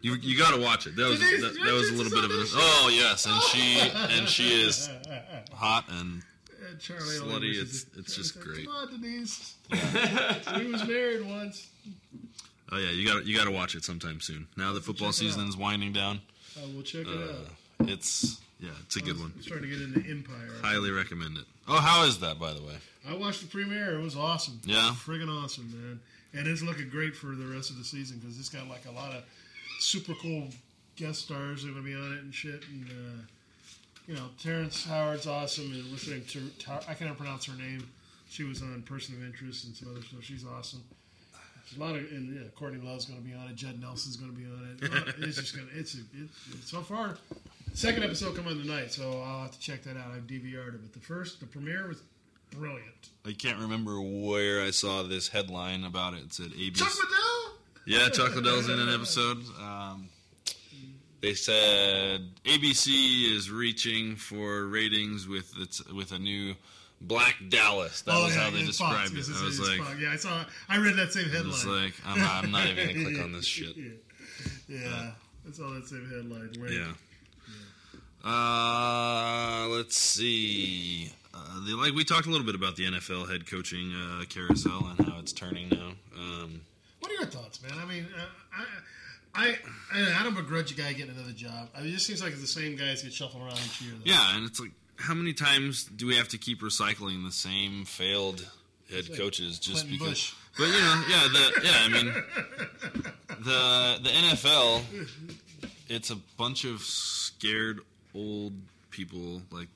[0.02, 0.96] You you got to watch it.
[0.96, 3.80] That was that, that was a little bit of a oh yes, and she
[4.16, 4.90] and she is
[5.54, 6.22] hot and
[6.70, 7.56] And Charlie slutty.
[7.62, 8.66] It's it's just great.
[8.66, 9.56] Come on, Denise.
[9.72, 11.68] he was married once.
[12.72, 14.46] Oh yeah, you got you got to watch it sometime soon.
[14.58, 16.20] Now that football season is winding down,
[16.74, 17.90] We'll check it uh, out.
[17.90, 19.32] it's yeah, it's a good one.
[19.36, 20.50] I'm starting to get into Empire.
[20.62, 21.46] Highly recommend it.
[21.68, 22.76] Oh, how is that by the way?
[23.08, 24.00] I watched the premiere.
[24.00, 24.60] It was awesome.
[24.66, 24.96] Yeah?
[25.06, 26.00] friggin' awesome, man.
[26.34, 28.92] And it's looking great for the rest of the season because it's got like a
[28.92, 29.24] lot of
[29.80, 30.48] super cool
[30.96, 32.64] guest stars that are gonna be on it and shit.
[32.72, 33.22] And uh,
[34.08, 35.72] you know, Terrence Howard's awesome.
[35.72, 36.26] And what's her name?
[36.28, 37.88] Ter- Ter- I can't pronounce her name.
[38.30, 40.24] She was on Person of Interest and some other stuff.
[40.24, 40.84] She's awesome.
[41.66, 43.56] There's a lot of and yeah, Courtney Love's going to be on it.
[43.56, 45.16] Judd Nelson's going to be on it.
[45.20, 45.80] It's just going to.
[45.80, 47.18] It's, it's so far.
[47.76, 50.08] Second episode coming tonight, so I'll have to check that out.
[50.16, 52.02] I've DVR'd it, but the first, the premiere was
[52.52, 53.10] brilliant.
[53.26, 56.22] I can't remember where I saw this headline about it.
[56.24, 56.78] It said ABC.
[56.78, 57.54] Chuck Liddell?
[57.86, 59.40] Yeah, Chuck Liddell's in an episode.
[59.62, 60.08] Um,
[61.22, 66.56] they said ABC is reaching for ratings with its with a new
[67.02, 68.02] Black Dallas.
[68.04, 69.36] That Oh, was yeah, how they yeah, described Fox, it.
[69.36, 70.00] I was like, Fox.
[70.02, 70.46] yeah, I saw.
[70.70, 71.48] I read that same I headline.
[71.48, 73.76] was like, I'm not, I'm not even gonna click on this shit.
[74.70, 75.12] Yeah,
[75.44, 76.52] that's all that same headline.
[76.72, 76.94] Yeah.
[78.26, 81.12] Uh, let's see.
[81.34, 84.88] Uh, the, like we talked a little bit about the NFL head coaching uh, carousel
[84.98, 85.92] and how it's turning now.
[86.18, 86.62] Um,
[87.00, 87.74] What are your thoughts, man?
[87.80, 88.64] I mean, uh,
[89.36, 89.58] I,
[89.94, 91.70] I, I, don't begrudge a guy getting another job.
[91.76, 93.94] I mean, it just seems like the same guys get shuffled around each year.
[93.94, 94.12] though.
[94.12, 97.86] yeah, and it's like, how many times do we have to keep recycling the same
[97.86, 98.48] failed
[98.90, 100.10] head like coaches just Clinton because?
[100.10, 100.34] Bush.
[100.58, 102.14] But you know, yeah, the yeah, I mean,
[103.44, 104.84] the the NFL,
[105.90, 107.82] it's a bunch of scared
[108.16, 108.54] old
[108.92, 109.68] people like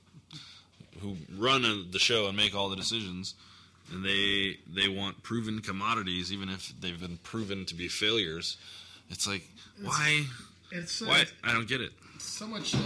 [1.01, 3.35] who run a, the show and make all the decisions,
[3.92, 8.58] and they they want proven commodities, even if they've been proven to be failures.
[9.09, 9.43] It's like
[9.82, 10.26] why
[10.72, 11.26] It's uh, Why?
[11.43, 11.92] I don't get it.
[12.19, 12.76] so much.
[12.76, 12.80] Uh,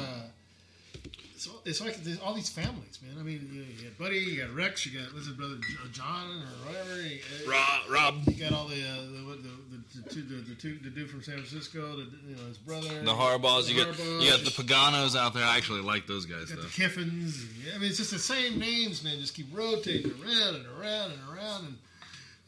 [1.45, 3.15] it's, it's like there's all these families, man.
[3.19, 5.55] I mean, you, you got Buddy, you got Rex, you got what's his brother
[5.91, 7.01] John or whatever.
[7.01, 8.15] You, uh, Rob- Rob.
[8.27, 10.89] You got all the uh, the, what, the, the, the, two, the, the two the
[10.89, 14.30] dude from San Francisco, the, you know his brother, The Harbaughs, you got Harbaughs, you
[14.31, 15.43] got the Paganos out there.
[15.43, 16.61] I actually like those guys got though.
[16.63, 17.41] the Kiffins.
[17.41, 19.19] and- I mean, it's just the same names, man.
[19.19, 21.77] Just keep rotating around and around and around, and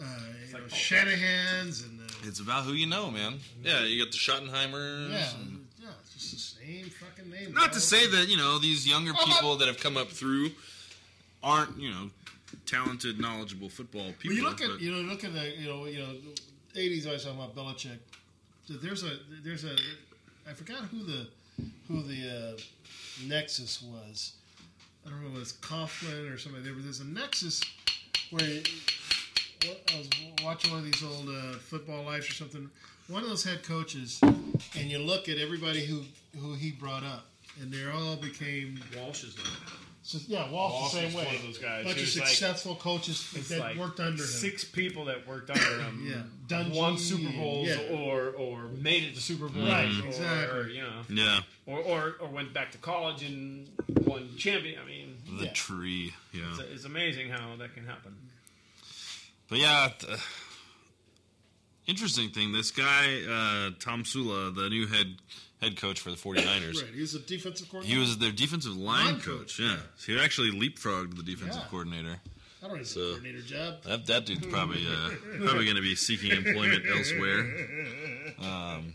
[0.01, 0.05] uh,
[0.47, 3.35] you know, Shanahan's and uh, It's about who you know, man.
[3.63, 5.09] Yeah, you got the Schottenheimers.
[5.11, 5.64] yeah, and- yeah, it's
[6.17, 7.53] just the same fucking name.
[7.53, 10.51] Not to say that you know these younger people that have come up through
[11.43, 12.09] aren't you know
[12.65, 14.29] talented, knowledgeable football people.
[14.29, 16.13] Well, you look but- at you know look at the you know you know
[16.75, 17.97] eighties I was talking about Belichick.
[18.69, 19.11] There's a
[19.43, 19.75] there's a
[20.49, 21.27] I forgot who the
[21.87, 22.61] who the uh,
[23.27, 24.33] Nexus was.
[25.05, 26.63] I don't know if it was Coughlin or somebody.
[26.63, 27.61] There was a Nexus
[28.31, 28.41] where
[29.63, 30.09] I was
[30.43, 32.69] watching one of these old uh, football lives or something.
[33.07, 36.01] One of those head coaches, and you look at everybody who
[36.39, 37.25] who he brought up,
[37.61, 39.45] and they all became Walsh's name.
[40.01, 41.25] So, yeah, Walsh, Walsh the same is way.
[41.25, 44.27] one of those guys Bunch of who's like- successful coaches that like worked under him.
[44.27, 46.05] Six people that worked under him.
[46.07, 46.21] Yeah.
[46.47, 47.77] Dungy, won Super Bowls yeah.
[47.91, 49.67] or or made it to Super Bowls.
[49.69, 50.59] Right, or, exactly.
[50.59, 51.01] Or, you know.
[51.09, 51.39] Yeah.
[51.65, 53.67] Or, or or went back to college and
[54.05, 54.79] won champion.
[54.83, 56.13] I mean, the tree.
[56.33, 56.41] Yeah.
[56.51, 58.15] it's, it's amazing how that can happen.
[59.49, 60.19] But yeah, th-
[61.87, 62.51] interesting thing.
[62.51, 65.15] This guy, uh, Tomsula, the new head
[65.61, 66.81] head coach for the 49ers.
[66.83, 67.95] Right, he was a defensive coordinator.
[67.95, 69.57] He was their defensive line, Line coach.
[69.57, 69.77] coach, Yeah.
[69.97, 71.69] So he actually leapfrogged the defensive Yeah.
[71.69, 72.19] coordinator.
[72.61, 73.83] I don't need So- a coordinator job.
[73.83, 75.11] That that dude's probably uh,
[75.45, 77.41] probably going to be seeking employment elsewhere.
[78.39, 78.93] Um,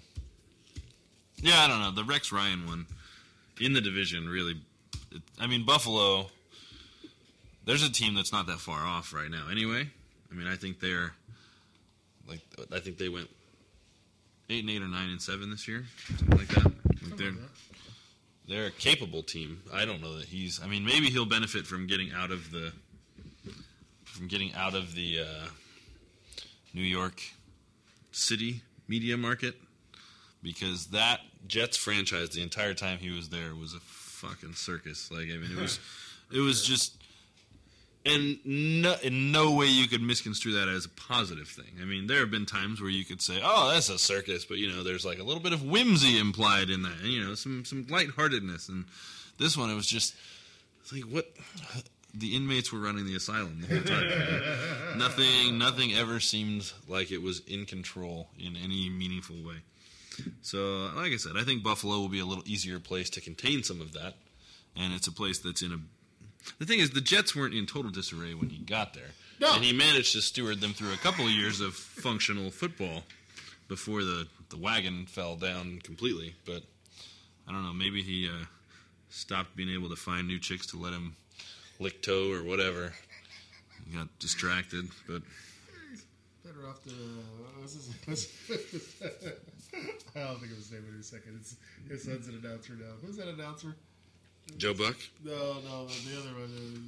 [1.39, 1.91] yeah, I don't know.
[1.93, 2.86] The Rex Ryan one
[3.60, 4.57] in the division really.
[5.12, 6.31] It, I mean, Buffalo.
[7.65, 9.49] There's a team that's not that far off right now.
[9.51, 9.89] Anyway,
[10.31, 11.12] I mean, I think they're
[12.31, 12.41] like
[12.73, 13.28] I think they went
[14.49, 15.84] eight and eight or nine and seven this year,
[16.17, 16.65] something like that.
[16.65, 17.33] Like they're
[18.49, 19.62] they're a capable team.
[19.73, 20.60] I don't know that he's.
[20.62, 22.73] I mean, maybe he'll benefit from getting out of the
[24.05, 25.49] from getting out of the uh,
[26.75, 27.23] New York
[28.12, 29.55] City media market
[30.42, 35.10] because that Jets franchise the entire time he was there was a fucking circus.
[35.10, 35.78] Like I mean, it was
[36.33, 36.97] it was just.
[38.05, 41.73] And no, in no way you could misconstrue that as a positive thing.
[41.83, 44.57] I mean, there have been times where you could say, "Oh, that's a circus," but
[44.57, 47.35] you know, there's like a little bit of whimsy implied in that, and, you know,
[47.35, 48.70] some some lightheartedness.
[48.70, 48.87] And
[49.39, 50.15] this one, it was just
[50.81, 51.27] it's like what
[52.15, 54.99] the inmates were running the asylum the whole time.
[54.99, 59.57] nothing, nothing ever seemed like it was in control in any meaningful way.
[60.43, 63.62] So, like I said, I think Buffalo will be a little easier place to contain
[63.62, 64.15] some of that,
[64.77, 65.79] and it's a place that's in a.
[66.59, 69.10] The thing is, the Jets weren't in total disarray when he got there,
[69.41, 69.55] No.
[69.55, 73.05] and he managed to steward them through a couple of years of functional football
[73.69, 76.35] before the the wagon fell down completely.
[76.44, 76.62] But
[77.49, 78.44] I don't know, maybe he uh,
[79.10, 81.15] stopped being able to find new chicks to let him
[81.78, 82.93] lick toe or whatever.
[83.89, 85.23] He got distracted, but
[86.44, 86.91] Better off to.
[87.60, 88.27] What's his, what's,
[90.17, 91.36] I don't think of his name in a second.
[91.41, 91.55] It's,
[91.89, 92.93] his son's an announcer now.
[93.05, 93.77] Who's that announcer?
[94.59, 94.97] Joe Buck.
[95.25, 96.53] No, no, the other one.
[96.55, 96.79] Uh,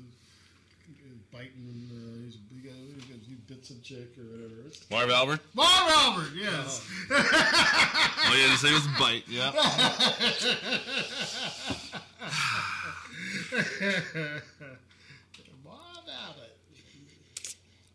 [1.32, 1.89] biting.
[1.91, 4.68] Uh, he's, he, got, he, he bit some chick or whatever.
[4.91, 5.41] Marv Albert.
[5.55, 6.82] Marv Albert, yes.
[7.10, 9.24] Oh yeah, to say was bite.
[9.28, 9.52] Yeah.
[15.65, 16.57] Marv Albert.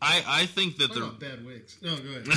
[0.02, 1.78] I I think that Talk the bad wigs.
[1.82, 2.28] No, go ahead.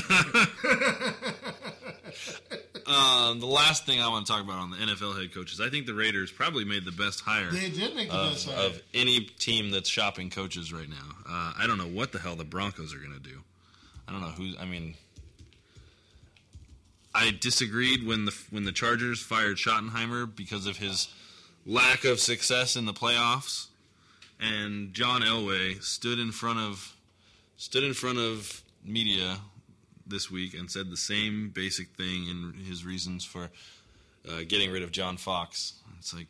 [2.89, 5.69] um, the last thing I want to talk about on the NFL head coaches, I
[5.69, 7.51] think the Raiders probably made the best hire.
[7.51, 8.67] They did make the of, best hire.
[8.67, 11.17] of any team that's shopping coaches right now.
[11.29, 13.41] Uh, I don't know what the hell the Broncos are going to do.
[14.09, 14.53] I don't know who.
[14.59, 14.95] I mean,
[17.15, 21.09] I disagreed when the when the Chargers fired Schottenheimer because of his
[21.67, 23.67] lack of success in the playoffs,
[24.41, 26.97] and John Elway stood in front of
[27.57, 29.39] stood in front of media
[30.11, 33.51] this week and said the same basic thing in his reasons for
[34.29, 35.75] uh, getting rid of John Fox.
[35.99, 36.27] It's like,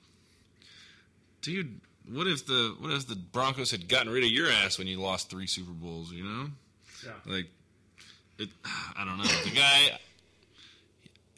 [1.42, 4.86] dude, what if the what if the Broncos had gotten rid of your ass when
[4.86, 6.12] you lost three Super Bowls?
[6.12, 6.47] You know,
[7.05, 7.12] Yeah.
[7.33, 7.47] like
[8.39, 8.49] it.
[8.97, 9.25] I don't know.
[9.25, 9.99] The guy.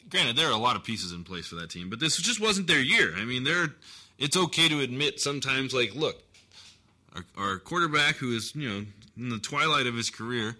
[0.09, 2.39] Granted, there are a lot of pieces in place for that team, but this just
[2.39, 3.13] wasn't their year.
[3.17, 3.69] I mean, they're.
[4.19, 6.21] It's okay to admit sometimes, like, look,
[7.15, 8.85] our, our quarterback, who is you know
[9.17, 10.55] in the twilight of his career,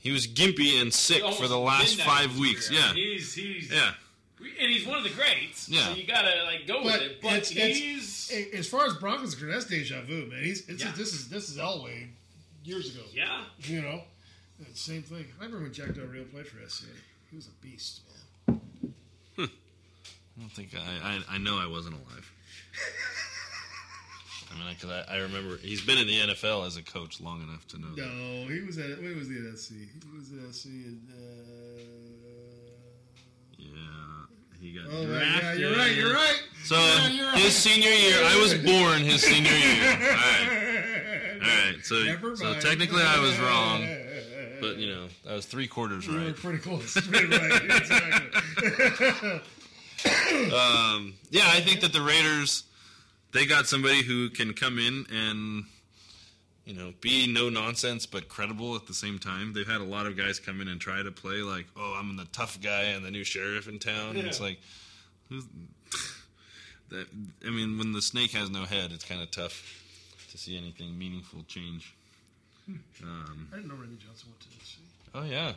[0.00, 2.68] he was gimpy and sick for the last five weeks.
[2.68, 2.80] career.
[2.80, 3.92] Yeah, he's he's yeah.
[4.40, 5.68] and he's one of the greats.
[5.68, 5.86] Yeah.
[5.86, 7.20] so you gotta like go with it.
[7.22, 10.42] But it's, it's, he's a- as far as Broncos are that's deja vu, man.
[10.42, 10.92] He's it's Yeah.
[10.96, 12.08] this is this is Elway
[12.64, 13.04] years ago.
[13.12, 13.44] Yeah.
[13.60, 14.02] you know,
[14.74, 15.26] same thing.
[15.40, 16.86] I remember when Jack Del Rio played for SCA.
[17.30, 18.00] He was a beast,
[18.48, 18.60] man.
[19.36, 19.44] Hmm.
[19.44, 21.16] I don't think I.
[21.30, 22.32] I, I know I wasn't alive.
[24.50, 27.42] I mean, because I, I remember he's been in the NFL as a coach long
[27.42, 27.94] enough to know.
[27.94, 28.06] that.
[28.06, 29.70] No, he was at where was he at SC?
[29.72, 31.82] He was at SC and uh,
[33.58, 33.70] Yeah,
[34.60, 35.42] he got Oh, drafted.
[35.42, 36.42] yeah, you're right, you're right.
[36.64, 37.52] So Yeah, you're his right.
[37.52, 39.92] senior year, I was born his senior year.
[39.92, 41.84] All right, all right.
[41.84, 43.86] So so technically I was wrong,
[44.60, 46.36] but you know I was three quarters you were right.
[46.36, 46.94] pretty close.
[47.06, 49.40] Pretty right, exactly.
[50.52, 52.64] um, yeah, I think that the Raiders
[53.32, 55.64] they got somebody who can come in and
[56.64, 59.52] you know be no nonsense but credible at the same time.
[59.52, 62.16] They've had a lot of guys come in and try to play like, oh, I'm
[62.16, 64.16] the tough guy and the new sheriff in town.
[64.16, 64.24] Yeah.
[64.24, 64.58] It's like,
[65.30, 67.06] that,
[67.46, 69.76] I mean, when the snake has no head, it's kind of tough
[70.30, 71.94] to see anything meaningful change.
[73.02, 74.78] Um, I didn't know Randy Johnson went to SC.
[75.14, 75.52] oh yeah.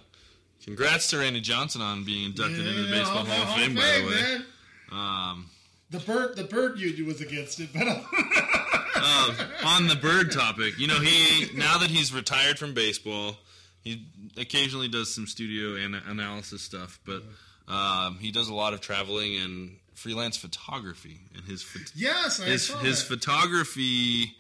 [0.63, 4.07] Congrats to Randy Johnson on being inducted into the Baseball Hall of Fame, by the
[4.07, 4.45] way.
[4.91, 5.49] Um,
[5.89, 10.87] The bird, the bird, you was against it, but um, on the bird topic, you
[10.87, 13.35] know, he now that he's retired from baseball,
[13.81, 14.05] he
[14.37, 17.21] occasionally does some studio and analysis stuff, but
[17.67, 21.19] um, he does a lot of traveling and freelance photography.
[21.35, 23.15] And his pho- Yes, I his his that.
[23.19, 24.35] photography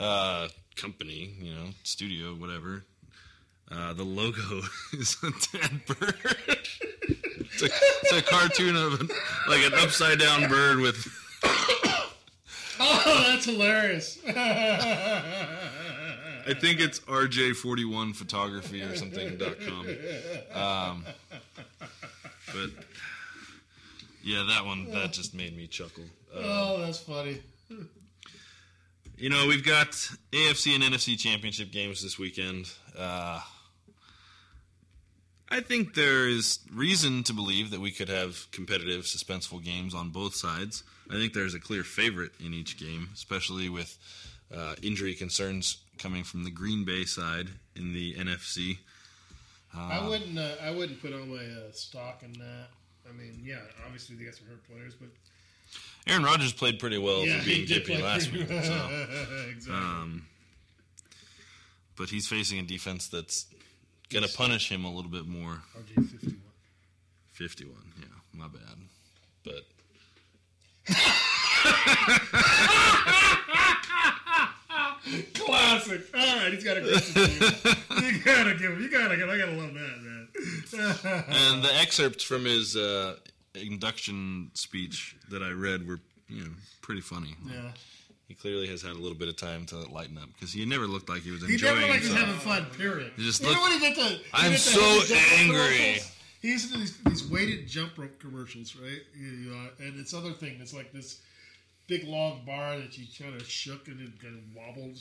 [0.00, 2.84] uh, company, you know, studio, whatever.
[3.70, 4.60] Uh, the logo
[4.92, 6.68] is a dead bird.
[7.62, 7.66] It's, a,
[8.02, 9.08] it's a cartoon of an,
[9.48, 11.06] like an upside down bird with
[12.80, 14.18] oh, that's hilarious.
[16.48, 19.88] I think it's RJ41 photography or something dot com.
[20.54, 21.04] Um,
[22.52, 22.70] but
[24.22, 26.04] yeah, that one that just made me chuckle.
[26.34, 27.40] Uh, oh, that's funny.
[29.16, 29.90] you know, we've got
[30.32, 32.70] AFC and NFC championship games this weekend.
[32.96, 33.40] Uh,
[35.48, 40.10] I think there is reason to believe that we could have competitive, suspenseful games on
[40.10, 40.82] both sides.
[41.08, 43.96] I think there's a clear favorite in each game, especially with
[44.54, 48.78] uh, injury concerns coming from the Green Bay side in the NFC.
[49.76, 50.36] Uh, I wouldn't.
[50.38, 52.68] Uh, I wouldn't put all my uh, stock in that.
[53.08, 55.08] I mean, yeah, obviously they got some hurt players, but
[56.08, 58.48] Aaron Rodgers played pretty well Yeah, for being jippy last week.
[58.48, 58.54] So.
[59.50, 59.74] Exactly.
[59.74, 60.26] um,
[61.96, 63.46] but he's facing a defense that's
[64.10, 65.62] to punish him a little bit more.
[65.76, 66.36] RJ
[67.32, 67.72] fifty one.
[67.76, 68.78] 51, yeah, my bad.
[69.44, 69.64] But
[75.34, 76.02] Classic.
[76.14, 77.14] All right, he's got a great
[78.12, 78.82] You gotta give him.
[78.82, 79.28] You gotta give.
[79.28, 80.28] I gotta love that, man.
[81.28, 83.16] and the excerpts from his uh,
[83.54, 86.50] induction speech that I read were, you know,
[86.82, 87.36] pretty funny.
[87.48, 87.70] Yeah.
[88.28, 90.86] He clearly has had a little bit of time to lighten up because he never
[90.86, 92.28] looked like he was He enjoying never like he's himself.
[92.28, 92.78] having fun.
[92.78, 93.12] Period.
[93.16, 94.02] He just you know looked- when he did the?
[94.08, 95.76] he I'm did the so heavy jump rope angry.
[95.76, 96.12] commercials?
[96.42, 99.00] He's in these, these weighted jump rope commercials, right?
[99.18, 100.58] You know, uh, and it's other thing.
[100.60, 101.20] It's like this
[101.86, 104.98] big long bar that you kind of shook and it kind of wobbled.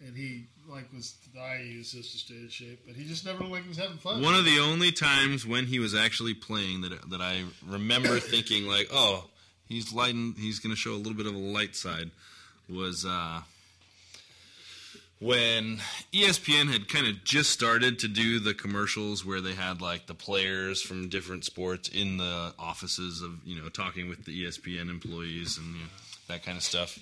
[0.00, 3.38] And he like was I used this to stay in shape, but he just never
[3.40, 4.20] looked like he was having fun.
[4.22, 8.66] One of the only times when he was actually playing that that I remember thinking
[8.66, 9.24] like, oh,
[9.66, 12.10] he's lighting, he's going to show a little bit of a light side,
[12.68, 13.42] was uh,
[15.20, 15.78] when
[16.12, 20.14] ESPN had kind of just started to do the commercials where they had like the
[20.14, 25.58] players from different sports in the offices of you know talking with the ESPN employees
[25.58, 25.88] and you know,
[26.28, 26.98] that kind of stuff.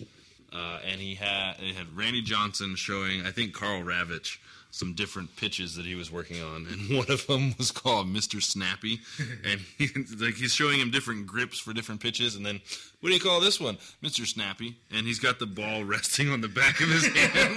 [0.52, 4.39] Uh, and he had it had Randy Johnson showing, I think Karl Ravech,
[4.74, 8.42] some different pitches that he was working on, and one of them was called Mr.
[8.42, 8.98] Snappy,
[9.44, 9.88] and he,
[10.18, 12.60] like he's showing him different grips for different pitches, and then
[13.00, 14.26] what do you call this one, Mr.
[14.26, 14.76] Snappy?
[14.90, 17.56] And he's got the ball resting on the back of his hand.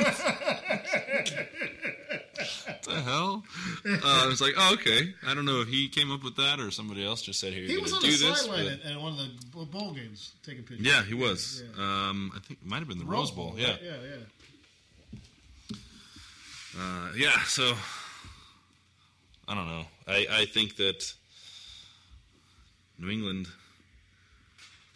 [2.65, 3.43] what the hell?
[3.83, 5.13] Uh, I was like, oh, okay.
[5.25, 7.63] I don't know if he came up with that or somebody else just said, here,
[7.63, 8.41] he was going on the do this.
[8.41, 10.85] sideline at, at one of the bowl games taking pictures.
[10.85, 11.63] yeah, he was.
[11.79, 13.55] Um, I think it might have been the Rose Bowl.
[13.57, 13.75] Yeah.
[13.81, 14.15] yeah, yeah.
[16.75, 17.73] Uh, yeah, so
[19.47, 19.85] I don't know.
[20.07, 21.13] I, I think that
[22.99, 23.47] New England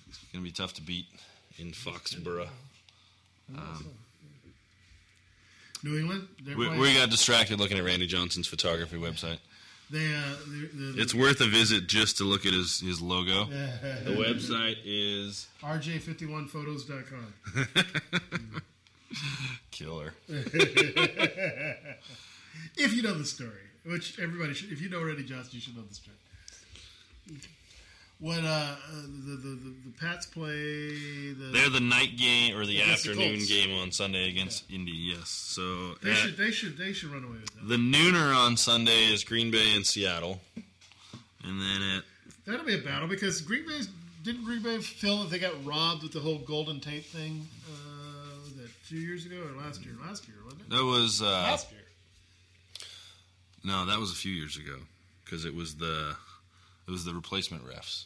[0.09, 1.05] is going to be tough to beat
[1.57, 2.49] in Foxborough.
[3.55, 3.85] Um,
[5.83, 6.27] New England.
[6.45, 9.39] we, we got distracted looking at Randy Johnson's photography website.
[9.89, 13.45] They, uh, the, the, It's worth a visit just to look at his, his logo.
[14.05, 17.33] the website is RJ51photos.com.
[19.71, 20.13] killer.
[22.77, 23.49] if you know the story,
[23.85, 24.71] which everybody should.
[24.71, 26.17] If you know Randy Johnson, you should know the story.
[28.19, 32.79] When uh, the, the the the Pats play the They're the night game or the
[32.79, 33.49] Against the afternoon Colts.
[33.49, 34.91] game on Sunday against Indy.
[34.91, 37.67] Yes, so They at- should they should they should run away with that.
[37.67, 42.03] The nooner on Sunday is Green Bay and Seattle, and then at
[42.45, 43.87] That'll be a battle because Green Bay's
[44.23, 47.47] didn't Green Bay feel that they got robbed with the whole Golden Tate thing?
[47.67, 47.90] Uh,
[48.91, 49.95] was that a few years ago or last year?
[50.05, 50.69] Last year, wasn't it?
[50.69, 51.81] That was uh, last year.
[53.63, 54.77] No, that was a few years ago
[55.23, 56.15] because it was the
[56.87, 58.05] it was the replacement refs.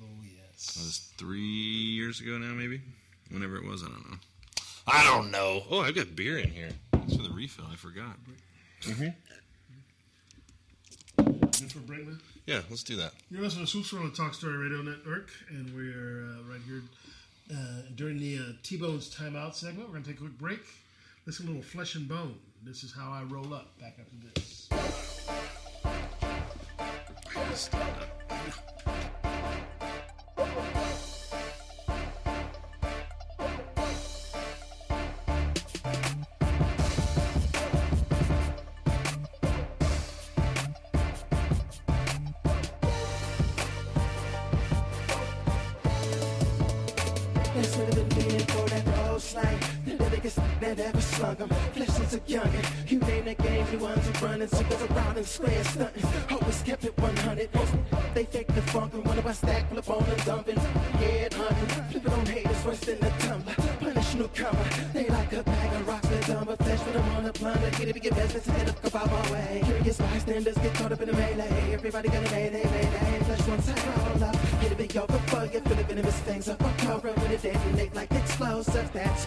[0.00, 0.74] Oh yes.
[0.74, 2.80] That was three years ago now, maybe.
[3.30, 4.16] Whenever it was, I don't know.
[4.86, 5.62] I don't know.
[5.70, 6.70] Oh, I've got beer in here.
[6.92, 7.66] Thanks for the refill.
[7.72, 8.16] I forgot.
[8.82, 9.08] Mm-hmm.
[11.16, 12.20] Good for Brinkman.
[12.46, 13.12] Yeah, let's do that.
[13.30, 16.82] You're listening to Swoops World on Talk Story Radio Network, and we're uh, right here
[17.54, 19.88] uh, during the uh, T Bones timeout segment.
[19.88, 20.60] We're going to take a quick break.
[21.26, 22.38] Listen a little flesh and bone.
[22.62, 23.78] This is how I roll up.
[23.78, 24.68] Back after this.
[52.34, 52.90] Youngin'.
[52.90, 56.04] You name the game, the ones who running circles around and square stunting.
[56.30, 57.48] Always kept it 100.
[58.14, 60.56] They fake the funk and one of us stack flip on them dumpin'.
[60.56, 63.54] Head hunting, flip it on haters worse than the tumbler.
[63.80, 64.64] Punish newcomer.
[64.92, 67.70] They like a bag of rocks, they're dumb, but flesh for them on the plunder.
[67.70, 69.62] Get it, best, let's head up, go out my way.
[69.64, 71.72] Curious bystanders get caught up in the melee.
[71.72, 73.24] Everybody gonna mayday, mayday.
[73.24, 74.36] Flesh once I roll up.
[74.60, 76.62] Get it big over for you, feel the venomous things up.
[76.62, 78.92] I'm covering when it detonate like explosive.
[78.92, 79.24] That's.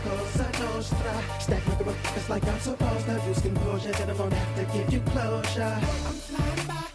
[1.47, 1.66] Stack like a book,
[2.16, 3.17] it's like I'm supposed to.
[3.27, 5.64] Lose composure, then I won't have to give you closure.
[5.64, 6.86] I'm flying by,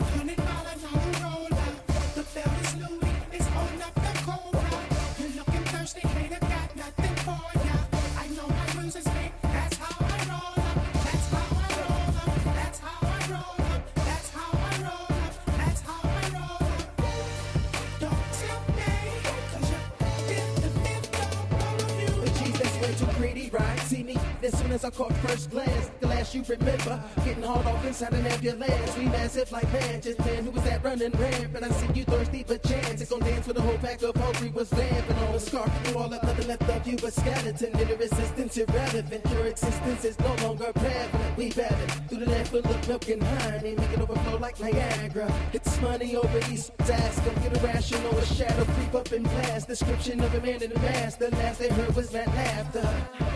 [24.72, 25.91] as I caught first glance.
[26.32, 28.96] You remember, getting hauled off inside an ambulance.
[28.96, 29.70] We massive like
[30.00, 31.62] just man, who was that running rampant?
[31.62, 33.02] I see you thirsty for chance.
[33.02, 35.70] It's gonna dance with a whole pack of hungry was vamping on a scarf.
[35.88, 37.78] You all up, nothing left of you but skeleton.
[37.78, 39.26] In the resistance irrelevant.
[39.30, 41.36] Your existence is no longer prevalent.
[41.36, 41.76] We battle
[42.08, 45.30] through the land full of milk and honey, make it overflow like Niagara.
[45.52, 49.68] It's money over these ask them, get irrational, a shadow creep up and blast.
[49.68, 51.18] Description of a man in a mask.
[51.18, 52.88] The last they heard was that laughter.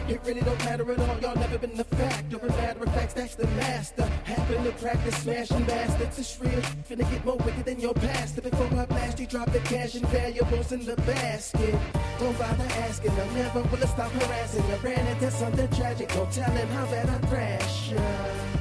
[0.09, 1.19] It really don't matter at all.
[1.21, 2.37] Y'all never been the factor.
[2.37, 4.05] A of facts, that's the master.
[4.25, 6.19] Happen to practice smashing bastards.
[6.19, 6.61] It's real.
[6.89, 8.43] Finna get more wicked than your pastor.
[8.43, 11.75] Before I blast, you drop the cash and valuables in the basket.
[12.19, 13.13] Don't bother asking.
[13.13, 14.65] I never will stop harassing.
[14.65, 16.09] I ran into something tragic.
[16.09, 18.56] Don't tell him how bad I crash.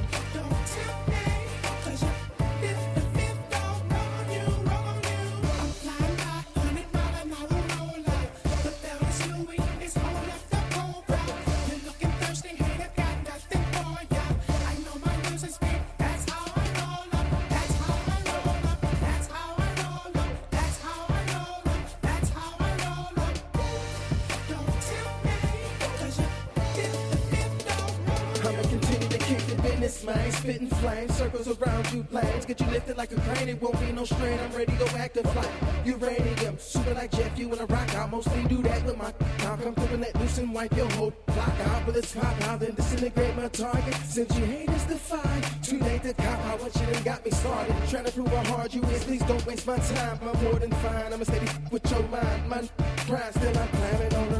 [30.96, 32.46] Circles around you, lanes.
[32.46, 34.38] Get you lifted like a crane, it won't be no strain.
[34.40, 35.48] I'm ready to go active like
[35.84, 36.58] uranium.
[36.58, 37.94] Super like Jeff, you in a rock.
[37.94, 39.12] I mostly do that with my.
[39.40, 42.40] I'll come through and let loose and wipe your whole block out with its pop
[42.48, 43.94] out, then disintegrate my target.
[44.06, 47.30] Since you hate is defined, too late to cop out what you done got me
[47.30, 47.76] started.
[47.88, 50.18] Trying to prove how hard you is, please don't waste my time.
[50.22, 52.48] I'm more than fine, I'ma steady with your mind.
[52.48, 52.68] My
[53.06, 54.35] grind, still I'm climbing on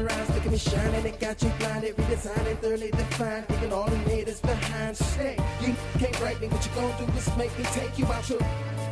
[0.57, 1.95] me shining, it got you blinded.
[1.97, 3.45] Redesigning, thoroughly defined.
[3.51, 4.97] Even all the haters behind.
[4.97, 6.47] Stay, you can't write me.
[6.47, 8.39] What you gon' do is make me take you out your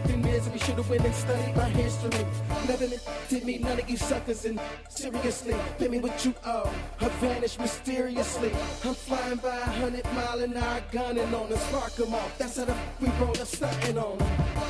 [0.09, 0.59] in misery.
[0.59, 2.25] Should've went and studied my history.
[2.67, 2.87] Never
[3.29, 4.45] did me, none of you suckers.
[4.45, 6.71] And seriously, pay me what you owe.
[7.01, 8.51] I vanished mysteriously.
[8.83, 12.37] I'm flying by a hundred mile an hour, gunning on the spark 'em off.
[12.37, 14.17] That's how the we roll a something on.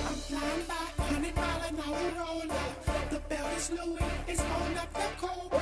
[0.10, 2.06] I'm flying by hundred mile an hour.
[3.10, 5.62] The belt is Louis, it's on up the cobra.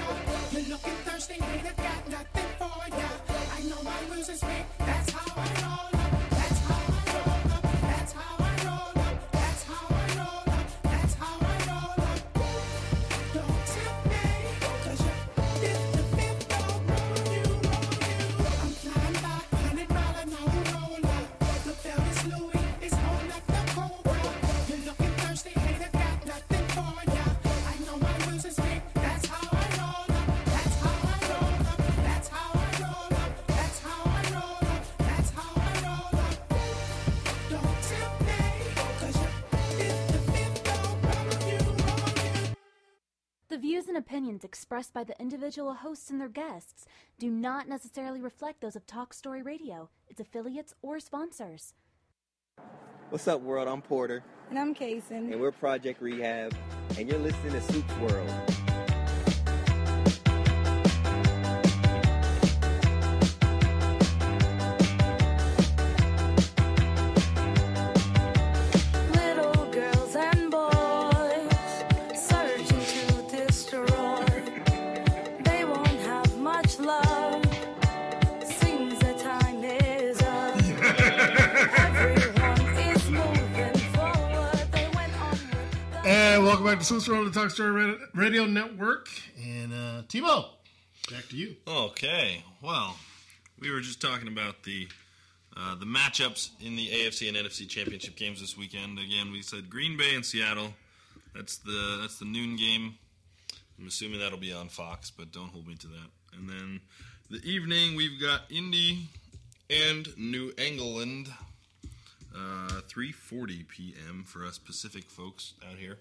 [0.52, 3.10] You're looking thirsty, hater, got nothing for ya.
[3.56, 5.73] I know my is big, that's how I roll
[43.74, 46.86] views and opinions expressed by the individual hosts and their guests
[47.18, 51.74] do not necessarily reflect those of Talk Story Radio, its affiliates, or sponsors.
[53.10, 53.68] What's up, world?
[53.68, 55.32] I'm Porter, And I'm Kason.
[55.32, 56.54] and we're Project Rehab,
[57.00, 58.63] and you're listening to Swoop's World.
[86.26, 89.10] And welcome back to Swoops World, the Talk Story Radio- Radio Network.
[89.44, 90.46] And uh, Timo,
[91.12, 91.58] back to you.
[91.68, 92.96] Okay, well,
[93.60, 94.88] we were just talking about the
[95.58, 99.00] uh, the matchups in the AFC and NFC championship games this weekend.
[99.00, 100.74] Again, we said Green Bay and Seattle.
[101.36, 102.96] That's the that's the noon game.
[103.78, 106.10] I'm assuming that'll be on Fox, but don't hold me to that.
[106.38, 106.80] And then
[107.30, 109.10] the evening we've got Indy
[109.70, 111.28] and New England.
[112.34, 114.24] Uh, 3:40 p.m.
[114.26, 115.98] for us Pacific folks out here.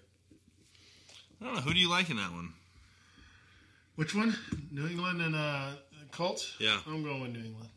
[1.41, 1.61] I don't know.
[1.61, 2.53] Who do you like in that one?
[3.95, 4.35] Which one?
[4.71, 5.71] New England and uh,
[6.11, 6.55] Colts?
[6.59, 6.79] Yeah.
[6.87, 7.69] I'm going with New England.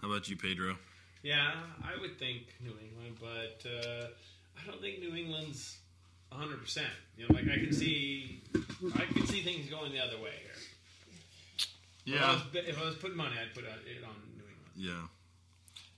[0.00, 0.76] How about you, Pedro?
[1.22, 1.50] Yeah,
[1.84, 4.06] I would think New England, but uh,
[4.56, 5.78] I don't think New England's
[6.30, 6.60] 100.
[6.62, 8.42] percent You know, like I can see,
[8.94, 10.54] I can see things going the other way here.
[12.06, 12.32] If I Yeah.
[12.34, 14.72] was, if I was putting money, I'd put it on New England.
[14.76, 15.08] Yeah.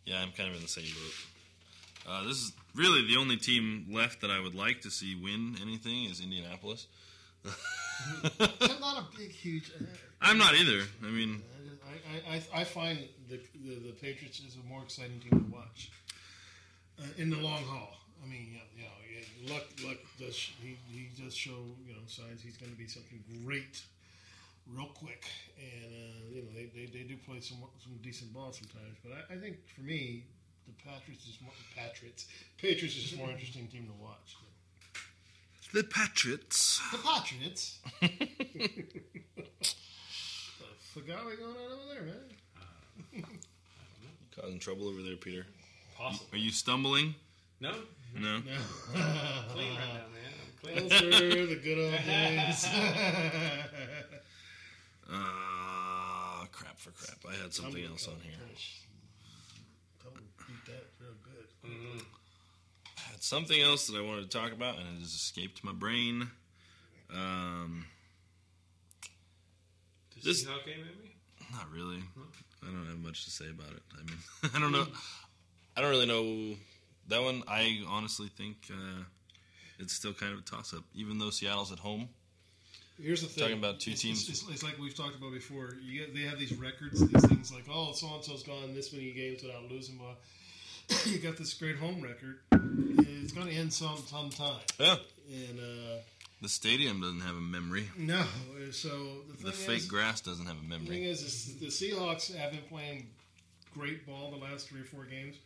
[0.07, 1.15] Yeah, I'm kind of in the same boat.
[2.10, 5.56] Uh, this is really the only team left that I would like to see win
[5.62, 6.89] anything is Indianapolis.
[7.44, 7.52] I'm
[8.80, 9.70] not a big, huge.
[9.70, 9.84] Uh,
[10.20, 10.82] I'm not either.
[11.05, 11.40] I mean,
[11.86, 12.98] I, I, I, I find
[13.28, 15.92] the, the the Patriots is a more exciting team to watch
[16.98, 17.97] uh, in the long haul.
[18.24, 21.94] I mean, you know, you know yeah, Luck, Luck does he, he does show you
[21.94, 23.82] know signs he's going to be something great
[24.66, 25.24] real quick,
[25.58, 28.98] and uh, you know they, they, they do play some some decent ball sometimes.
[29.05, 30.24] But I, I think for me,
[30.70, 32.26] the Patriots is more Patriots
[32.58, 34.36] Patriots is just more interesting team to watch.
[35.73, 36.81] the Patriots.
[36.92, 37.78] The Patriots.
[40.94, 43.24] Forgot what going on over there, man.
[44.36, 45.47] Causing trouble over there, Peter.
[45.97, 46.26] Possible.
[46.32, 47.15] Are you stumbling?
[47.60, 47.73] No.
[48.18, 48.40] No.
[48.42, 50.32] clean right now, man.
[50.34, 50.89] I'm clean.
[50.89, 52.66] Those were the good old days.
[55.12, 57.18] uh, crap for crap.
[57.28, 58.34] I had something else on here.
[58.34, 58.89] Tumble beat that real
[61.74, 62.02] good.
[62.99, 65.73] I had something else that I wanted to talk about, and it has escaped my
[65.73, 66.31] brain.
[67.12, 67.86] Um,
[70.23, 71.15] This- Seahawk game, maybe.
[71.52, 72.02] Not really.
[72.62, 73.82] I don't have much to say about it.
[73.99, 74.18] I mean,
[74.55, 74.86] I don't know.
[75.76, 76.57] I don't really know
[77.08, 77.42] that one.
[77.49, 79.02] I honestly think uh,
[79.78, 82.08] it's still kind of a toss-up, even though Seattle's at home.
[83.02, 83.42] Here's the thing.
[83.44, 84.28] Talking about two It's- teams.
[84.28, 85.74] It's, it's, it's like we've talked about before.
[85.82, 88.92] You get, they have these records, these things like, oh, so and so's gone this
[88.92, 89.97] many games without losing.
[89.97, 90.20] But
[91.06, 92.38] you got this great home record.
[92.52, 94.60] It's going to end some sometime.
[94.78, 94.96] Yeah.
[95.30, 96.00] And uh,
[96.42, 97.88] The stadium doesn't have a memory.
[97.96, 98.24] no,
[98.72, 98.88] so
[99.28, 101.04] the, thing The fake is, grass doesn't have a The thing memory.
[101.10, 103.06] is, is, the Seahawks have been playing
[103.74, 105.36] great ball the last three or four games,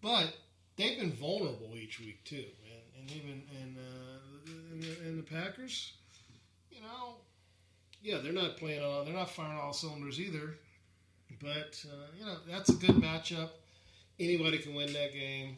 [0.00, 0.34] but
[0.76, 2.80] they've been vulnerable each week too, man.
[3.00, 5.92] And even and uh, and, the, and the Packers,
[6.72, 7.16] you know,
[8.02, 10.54] yeah, they're not playing all, they're not firing all cylinders either.
[11.42, 13.50] But uh, you know, that's a good matchup.
[14.20, 15.56] Anybody can win that game.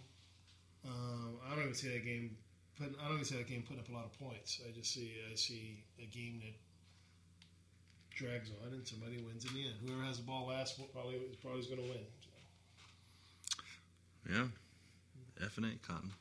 [0.84, 2.36] Um, I don't even see that game.
[2.78, 4.60] Putting, I don't even see that game putting up a lot of points.
[4.66, 6.54] I just see I see a game that
[8.14, 9.74] drags on and somebody wins in the end.
[9.86, 12.06] Whoever has the ball last probably is probably going to win.
[14.30, 14.46] Yeah.
[15.44, 16.12] F and A cotton.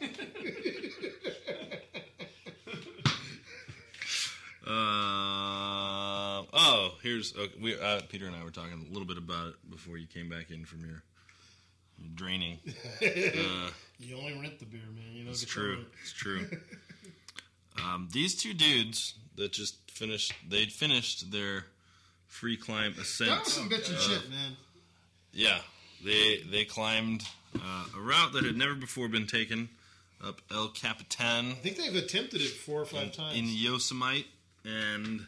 [4.66, 7.78] Uh, oh, here's okay, we.
[7.78, 10.50] Uh, Peter and I were talking a little bit about it before you came back
[10.50, 11.04] in from your
[12.14, 12.58] draining.
[13.02, 15.04] Uh, you only rent the beer, man.
[15.14, 15.84] You know it's true.
[16.02, 16.46] It's true.
[17.82, 21.64] um, these two dudes that just finished, they'd finished their
[22.26, 23.30] free climb ascent.
[23.30, 24.56] That was some bitchin' uh, shit, man.
[25.32, 25.58] Yeah,
[26.04, 29.68] they they climbed uh, a route that had never before been taken
[30.24, 33.38] up El Capitan I think they've attempted it four or five in, times.
[33.38, 34.26] in Yosemite,
[34.64, 35.26] and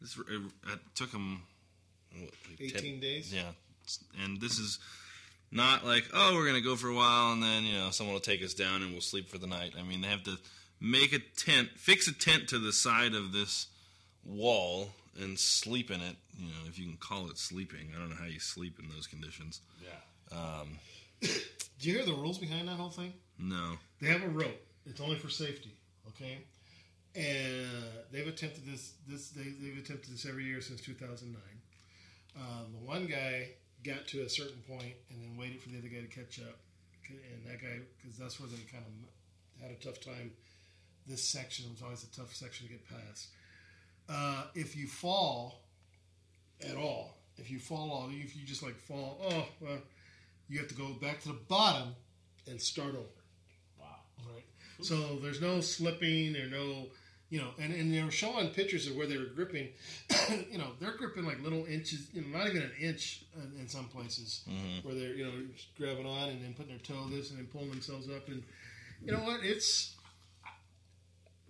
[0.00, 0.40] this it,
[0.72, 1.42] it took them
[2.12, 3.32] what, like 18 days?
[3.32, 3.52] Yeah,
[4.22, 4.78] and this is
[5.54, 8.20] not like oh we're gonna go for a while and then you know someone will
[8.20, 9.72] take us down and we'll sleep for the night.
[9.78, 10.36] I mean they have to
[10.80, 13.68] make a tent, fix a tent to the side of this
[14.24, 16.16] wall and sleep in it.
[16.36, 17.92] You know if you can call it sleeping.
[17.94, 19.60] I don't know how you sleep in those conditions.
[19.82, 20.36] Yeah.
[20.38, 20.78] Um,
[21.22, 23.12] Do you hear the rules behind that whole thing?
[23.38, 23.78] no.
[24.00, 24.60] They have a rope.
[24.86, 25.72] It's only for safety.
[26.08, 26.38] Okay.
[27.14, 28.92] and uh, they've attempted this.
[29.08, 31.40] This they, they've attempted this every year since 2009.
[32.36, 33.48] Um, the one guy
[33.84, 36.56] got to a certain point and then waited for the other guy to catch up,
[37.08, 40.32] and that guy because that's where they kind of had a tough time.
[41.06, 43.28] This section was always a tough section to get past.
[44.08, 45.60] Uh, if you fall
[46.66, 49.78] at all, if you fall off, if you just like fall, oh well,
[50.48, 51.94] you have to go back to the bottom
[52.46, 53.22] and start over.
[53.80, 53.86] Wow.
[54.32, 54.44] Right.
[54.80, 56.86] So there's no slipping or no,
[57.30, 59.68] you know, and, and they were showing pictures of where they were gripping.
[60.50, 63.68] you know, they're gripping like little inches, you know, not even an inch in, in
[63.68, 64.84] some places Mhm.
[64.84, 65.32] where they're, you know,
[65.78, 68.28] grabbing on and then putting their toe this and then pulling themselves up.
[68.28, 68.42] And
[69.04, 69.40] you know what?
[69.42, 69.93] It's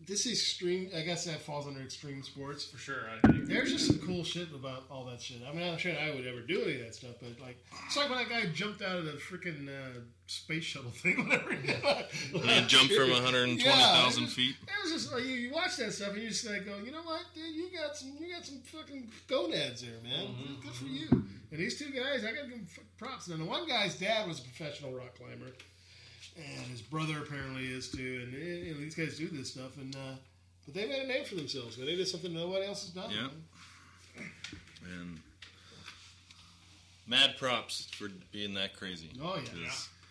[0.06, 0.90] this is extreme.
[0.96, 3.04] I guess that falls under extreme sports for sure.
[3.24, 5.38] There's just some cool shit about all that shit.
[5.48, 7.56] I mean, I'm not sure I would ever do any of that stuff, but like,
[7.86, 11.52] it's like when that guy jumped out of the freaking uh, space shuttle thing, whatever.
[11.54, 12.68] he did.
[12.68, 14.56] Jumped from 120,000 Yeah, feet.
[14.62, 16.92] It was just like you, you watch that stuff and you just like go, you
[16.92, 20.26] know what, dude, you got some, you got some fucking gonads there, man.
[20.28, 20.60] Mm-hmm.
[20.62, 21.08] Good for you.
[21.10, 22.66] And these two guys, I got to give them
[22.98, 23.28] props.
[23.28, 25.52] And the one guy's dad was a professional rock climber,
[26.36, 28.22] and his brother apparently is too.
[28.24, 30.14] And eh, you know, these guys do this stuff, and uh,
[30.64, 31.76] but they made a name for themselves.
[31.78, 31.86] Man.
[31.86, 33.10] They did something nobody else has done.
[33.10, 33.28] Yeah.
[34.16, 34.30] man.
[35.00, 35.20] And
[37.06, 39.10] mad props for being that crazy.
[39.22, 39.70] Oh yeah.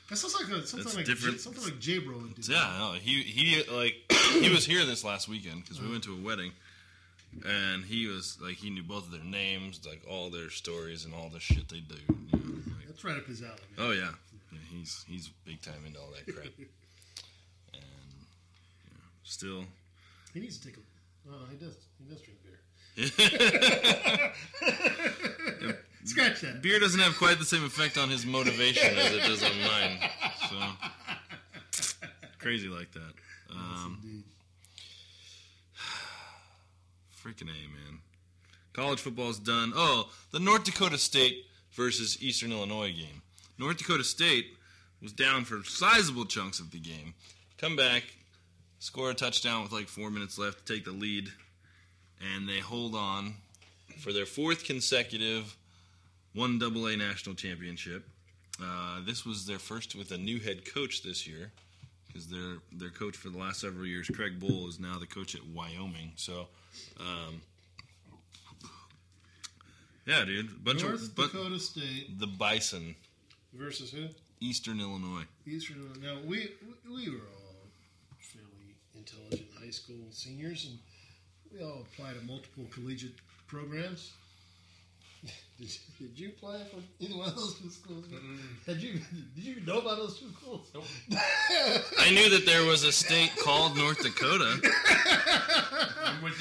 [0.10, 1.40] That sounds like a, something like different.
[1.40, 2.52] Something like J Bro would do.
[2.52, 3.95] Yeah, no, he he like
[4.34, 6.52] he was here this last weekend because we went to a wedding,
[7.48, 11.14] and he was like he knew both of their names, like all their stories and
[11.14, 11.95] all the shit they do.
[12.08, 13.53] You know, like, That's right up his alley.
[13.80, 14.11] oh yeah.
[14.54, 16.64] Yeah, he's he's big time into all that crap, and
[17.74, 19.66] you know, still.
[20.34, 20.82] He needs to take a.
[21.30, 21.76] Oh, he does.
[22.00, 22.60] He does drink beer.
[26.06, 26.62] Scratch that.
[26.62, 30.00] Beer doesn't have quite the same effect on his motivation as it does on mine.
[30.50, 30.56] So
[32.40, 33.14] crazy like that.
[33.50, 34.24] Um,
[37.26, 38.00] freaking a man.
[38.74, 39.72] College football's done.
[39.76, 43.23] Oh, the North Dakota State versus Eastern Illinois game.
[43.58, 44.48] North Dakota State
[45.02, 47.14] was down for sizable chunks of the game.
[47.58, 48.04] Come back,
[48.80, 51.30] score a touchdown with like four minutes left to take the lead,
[52.34, 53.36] and they hold on
[54.00, 55.56] for their fourth consecutive
[56.34, 58.08] one A national championship.
[58.62, 61.52] Uh, this was their first with a new head coach this year
[62.08, 65.36] because their their coach for the last several years, Craig Bohl, is now the coach
[65.36, 66.12] at Wyoming.
[66.16, 66.48] So,
[67.00, 67.42] um,
[70.06, 72.96] yeah, dude, bunch North of Dakota State the Bison,
[73.54, 74.08] versus who?
[74.40, 75.24] Eastern Illinois.
[75.46, 75.78] Eastern.
[75.78, 76.16] Illinois.
[76.16, 76.52] Now we
[76.90, 77.68] we were all
[78.20, 80.78] fairly intelligent high school seniors, and
[81.52, 83.16] we all applied to multiple collegiate
[83.48, 84.12] programs.
[85.58, 88.06] Did you, did you apply for either one of those two schools?
[88.66, 89.00] Did you
[89.36, 90.70] did you know about those two schools?
[92.00, 94.60] I knew that there was a state called North Dakota.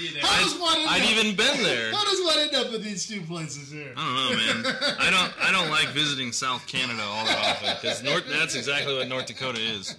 [0.03, 0.31] I'm with you there.
[0.31, 1.93] How does one end I'd up- even been there.
[1.93, 3.93] How does one end up with these two places here?
[3.97, 4.97] I don't know, man.
[4.99, 5.33] I don't.
[5.49, 8.25] I don't like visiting South Canada all that often because North.
[8.29, 9.97] That's exactly what North Dakota is.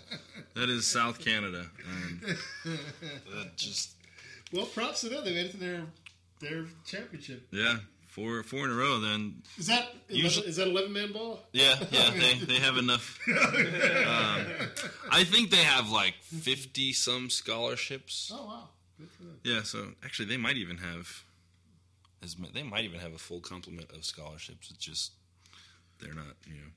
[0.55, 3.91] That is South Canada, and that just
[4.51, 5.23] Well, props to them.
[5.25, 5.83] They made it to their
[6.39, 7.47] their championship.
[7.51, 8.99] yeah, four four in a row.
[8.99, 11.41] Then Is that Usually- is that eleven man ball?
[11.53, 13.19] yeah, yeah, they they have enough.
[14.03, 14.45] Um,
[15.11, 18.31] I think they have like fifty some scholarships.
[18.33, 18.69] Oh wow,
[19.03, 19.39] good for them.
[19.43, 21.23] Yeah, so actually they might even have
[22.23, 24.69] as they might even have a full complement of scholarships.
[24.71, 25.11] It's just
[25.99, 26.67] they're not, you know.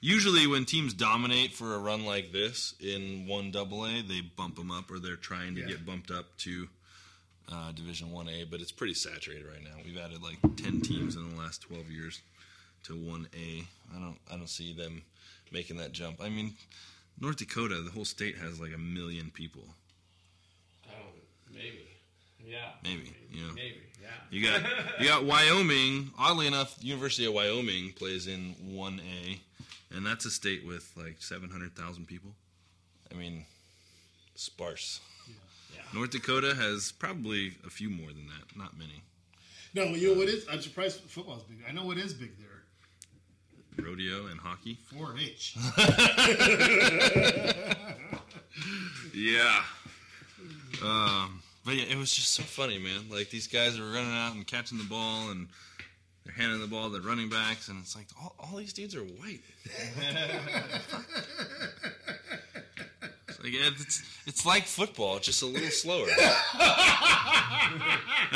[0.00, 4.56] Usually when teams dominate for a run like this in one double A, they bump
[4.56, 5.68] them up or they're trying to Yeah.
[5.68, 6.68] get bumped up to
[7.50, 9.76] uh, Division One A, but it's pretty saturated right now.
[9.84, 12.20] We've added like ten teams in the last twelve years
[12.84, 13.64] to one A.
[13.94, 15.02] I don't I don't see them
[15.52, 16.20] making that jump.
[16.22, 16.54] I mean,
[17.20, 19.64] North Dakota, the whole state has like a million people.
[21.54, 21.86] Maybe.
[22.44, 22.70] Yeah.
[22.82, 23.54] Maybe, you know.
[23.54, 24.08] Maybe, yeah.
[24.30, 24.62] You got
[25.00, 26.10] you got Wyoming.
[26.18, 29.40] Oddly enough, University of Wyoming plays in one A,
[29.94, 32.32] and that's a state with like seven hundred thousand people.
[33.10, 33.44] I mean,
[34.34, 35.00] sparse.
[35.72, 35.80] Yeah.
[35.94, 38.56] North Dakota has probably a few more than that.
[38.56, 39.02] Not many.
[39.74, 40.46] No, you know what is?
[40.50, 41.58] I'm surprised football's big.
[41.68, 43.84] I know what is big there.
[43.84, 44.78] Rodeo and hockey.
[44.94, 45.56] 4-H.
[49.14, 49.62] Yeah.
[50.82, 53.08] Um, but yeah, it was just so funny, man.
[53.10, 55.48] Like these guys are running out and catching the ball, and
[56.24, 58.94] they're handing the ball to the running backs, and it's like all, all these dudes
[58.94, 59.40] are white.
[63.28, 66.06] It's like it's it's like football, just a little slower.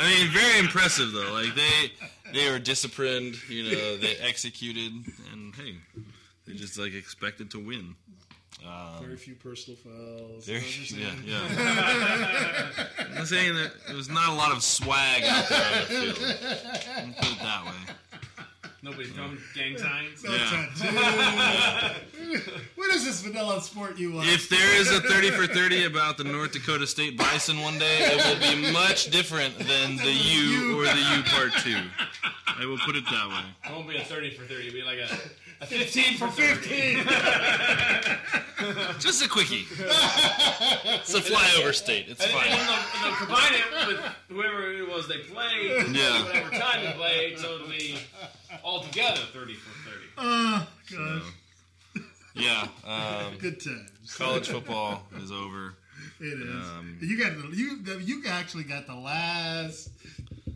[0.01, 1.31] I mean, very impressive though.
[1.31, 1.91] Like they
[2.33, 4.91] they were disciplined, you know, they executed,
[5.31, 5.75] and hey,
[6.45, 7.95] they just like expected to win.
[8.65, 10.45] Um, Very few personal fouls.
[10.45, 12.87] Very, yeah, yeah.
[13.17, 16.19] I'm saying that there was not a lot of swag out there on the field.
[16.21, 17.93] Let me put it that way.
[18.81, 20.23] Nobody throwing gang signs.
[20.23, 20.67] Yeah.
[22.75, 24.29] what is this vanilla sport you want?
[24.29, 27.97] If there is a 30 for 30 about the North Dakota State Bison one day,
[27.99, 31.75] it will be much different than the U or the U Part 2.
[32.47, 33.43] I will put it that way.
[33.65, 34.67] It won't be a 30 for 30.
[34.67, 36.97] It'll be like a, a 15 for 15.
[38.99, 39.65] Just a quickie.
[39.71, 42.05] It's a flyover state.
[42.09, 42.47] It's and, fine.
[42.49, 46.23] And then they'll, they'll combine it with whoever it was they played, Yeah.
[46.25, 47.97] whatever time they played, so it'll be
[48.63, 50.05] altogether 30 for 30.
[50.17, 51.21] Oh, God.
[52.35, 52.67] Yeah.
[52.85, 54.15] Um, Good times.
[54.17, 55.75] College football is over.
[56.21, 56.49] It is.
[56.65, 59.89] Um, you got the, you you actually got the last.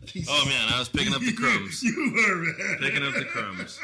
[0.06, 0.26] piece.
[0.30, 1.82] Oh man, I was picking up the crumbs.
[1.82, 2.78] you were man.
[2.80, 3.78] Picking up the crumbs.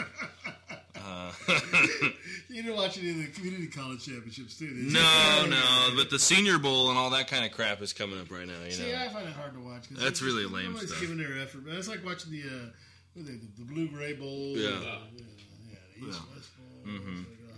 [2.49, 4.91] You didn't watch any of the community college championships, too, did you?
[4.93, 8.29] no, no, but the Senior Bowl and all that kind of crap is coming up
[8.31, 8.55] right now.
[8.65, 9.89] You See, know, I find it hard to watch.
[9.89, 11.01] 'cause That's really just- lame stuff.
[11.01, 11.77] giving their effort, man.
[11.77, 12.71] It's like watching the uh,
[13.15, 14.57] what are they, the, the Blue Gray Bowl.
[14.57, 14.69] Yeah.
[14.71, 15.23] uh, yeah,
[15.71, 16.35] yeah, the East Yeah.
[16.35, 16.93] West Bowl.
[16.93, 17.19] Mhm.
[17.19, 17.53] Like, oh,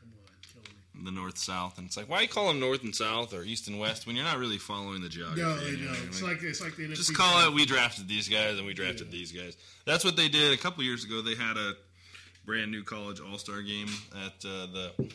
[0.00, 3.34] come on, the North South, and it's like, why you call them North and South
[3.34, 5.42] or East and West when you're not really following the geography?
[5.42, 5.94] No, they don't.
[6.06, 6.94] It's like it's like the NFC.
[6.96, 7.52] Just call it.
[7.52, 9.58] We drafted these guys, and we drafted these guys.
[9.84, 11.20] That's what they did a couple years ago.
[11.20, 11.74] They had a
[12.48, 13.88] brand new college all star game
[14.24, 15.10] at uh, the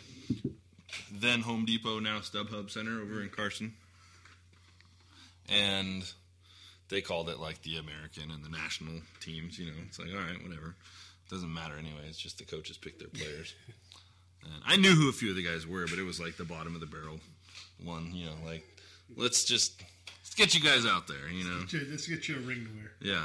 [1.11, 3.73] then Home Depot, now StubHub Center over in Carson,
[5.49, 6.03] and
[6.89, 9.57] they called it like the American and the national teams.
[9.57, 10.75] You know, it's like all right, whatever.
[11.31, 12.05] Doesn't matter anyway.
[12.07, 13.53] It's just the coaches pick their players.
[14.45, 16.43] And I knew who a few of the guys were, but it was like the
[16.43, 17.21] bottom of the barrel
[17.81, 18.11] one.
[18.13, 18.65] You know, like
[19.15, 19.81] let's just
[20.37, 21.29] let's get you guys out there.
[21.31, 22.91] You know, Let's get you- Let's get you a ring to wear.
[23.01, 23.23] yeah.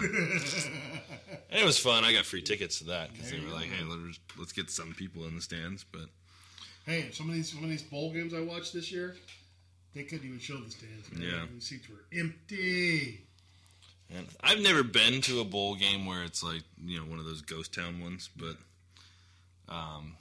[1.51, 2.05] And it was fun.
[2.05, 3.77] I got free tickets to that because they were like, go.
[3.77, 6.07] "Hey, let's let's get some people in the stands." But
[6.87, 9.17] Hey, some of these some of these bowl games I watched this year,
[9.95, 11.11] they couldn't even show the stands.
[11.13, 11.23] Man.
[11.23, 11.45] Yeah.
[11.55, 13.21] the seats were empty.
[14.15, 17.25] and I've never been to a bowl game where it's like you know one of
[17.25, 18.57] those ghost town ones, but
[19.69, 20.15] um,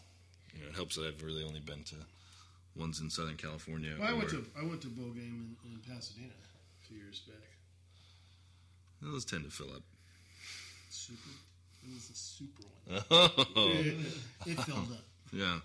[0.55, 1.95] you know it helps that I've really only been to
[2.75, 3.93] ones in Southern California.
[3.99, 6.31] Well, I went to I went to a bowl game in, in Pasadena
[6.87, 7.47] a few years back.
[9.01, 9.83] those tend to fill up.
[10.89, 11.29] Super.
[11.87, 13.01] It was a super one.
[13.11, 13.69] Oh.
[13.73, 13.95] it,
[14.45, 15.03] it filled up.
[15.33, 15.59] Yeah.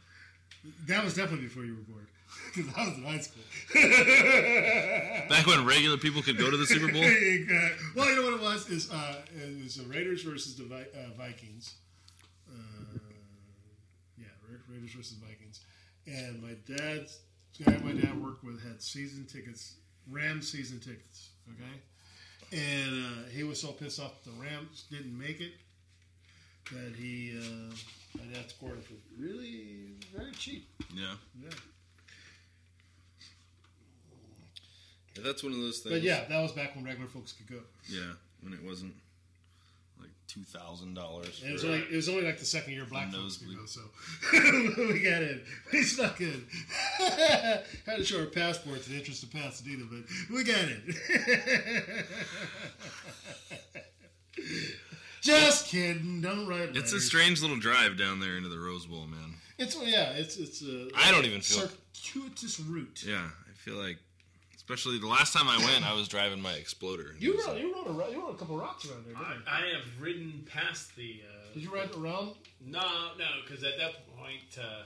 [0.86, 2.06] That was definitely before you were born,
[2.54, 3.42] because I was in high school.
[5.28, 7.02] Back when regular people could go to the Super Bowl.
[7.02, 7.86] Exactly.
[7.96, 10.86] Well, you know what it was is uh, it was the Raiders versus the Vi-
[10.94, 11.74] uh, Vikings.
[12.48, 12.98] Uh,
[14.18, 14.26] yeah,
[14.68, 15.60] Raiders versus Vikings,
[16.06, 17.18] and my dad's
[17.64, 19.74] guy my dad worked with had season tickets,
[20.10, 21.30] Rams season tickets.
[21.50, 25.52] Okay, and uh, he was so pissed off the Rams didn't make it
[26.70, 27.74] that he uh,
[28.18, 30.68] my dad scored for really very cheap.
[30.94, 31.14] Yeah.
[31.42, 31.50] Yeah.
[35.16, 35.94] Yeah, That's one of those things.
[35.94, 37.60] But yeah, that was back when regular folks could go.
[37.88, 39.01] Yeah, when it wasn't like
[40.32, 41.40] two thousand dollars.
[41.42, 43.58] And it was only it was only like the second year black folks could nosebleed.
[43.58, 43.80] go, so
[44.92, 45.42] we got in.
[45.72, 46.46] We snuck in.
[46.98, 50.04] Had to show our passports in the interest of Pasadena, but
[50.34, 50.94] we got in.
[55.20, 56.20] Just kidding.
[56.20, 56.74] Don't write.
[56.76, 59.34] It's a strange little drive down there into the Rose Bowl, man.
[59.58, 60.12] It's yeah.
[60.12, 60.88] It's it's a.
[60.96, 63.04] I don't even feel- circuitous route.
[63.06, 63.98] Yeah, I feel like,
[64.62, 67.16] especially the last time I went, I was driving my Exploder.
[67.18, 69.42] You rode you rode a you rode a couple rocks around there, didn't you?
[69.46, 71.20] I have ridden past the.
[71.28, 72.36] Uh, Did you ride around?
[72.64, 74.84] No, no, because at that point uh,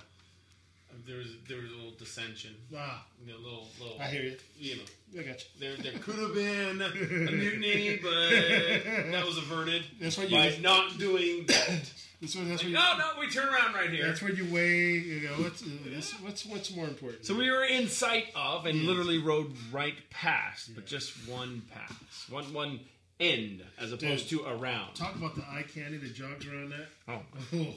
[1.07, 2.55] there was there was a little dissension.
[2.77, 3.05] Ah.
[3.25, 3.97] you know, little little.
[4.01, 4.37] I hear you.
[4.59, 5.47] You know, I got you.
[5.61, 10.57] There there could have been a mutiny, but that was averted That's what you- by
[10.61, 11.91] not doing that.
[12.21, 14.07] That's what, that's Like, you, no, no, we turn around right here.
[14.07, 14.93] That's where you weigh.
[14.93, 17.27] You know what's uh, this, what's what's more important.
[17.27, 22.27] So we were in sight of and literally rode right past, but just one pass,
[22.31, 22.81] one one
[23.21, 24.95] end as opposed Dude, to around.
[24.95, 26.89] Talk about the eye candy that jogs around that.
[27.09, 27.23] Oh.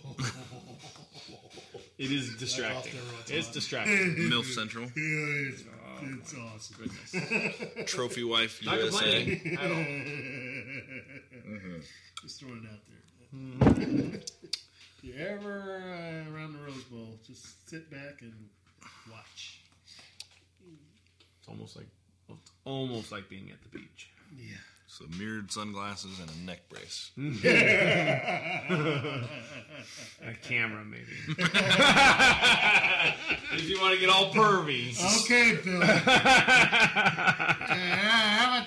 [1.98, 2.76] It is distracting.
[2.76, 4.16] Like off there once It's a distracting.
[4.32, 4.86] MILF Central.
[4.86, 5.64] Yeah, it's,
[6.02, 6.78] Oh, it's awesome.
[6.78, 7.86] Goodness.
[7.92, 9.26] Trophy wife Not USA.
[9.26, 9.78] complaining at all.
[11.52, 11.80] Mm-hmm.
[12.22, 13.04] Just throwing it out there.
[13.36, 14.16] Mm-hmm.
[14.16, 14.24] if
[15.04, 18.34] you're ever uh, around the Rose Bowl, just sit back and
[19.12, 19.62] watch.
[21.40, 21.88] It's almost like
[22.30, 24.10] it's almost like being at the beach.
[24.38, 24.56] Yeah.
[24.92, 27.12] So mirrored sunglasses and a neck brace.
[30.26, 31.04] a camera, maybe.
[33.54, 34.98] if you want to get all pervy.
[35.24, 35.84] Okay, Bill.
[35.84, 36.00] Uh, have,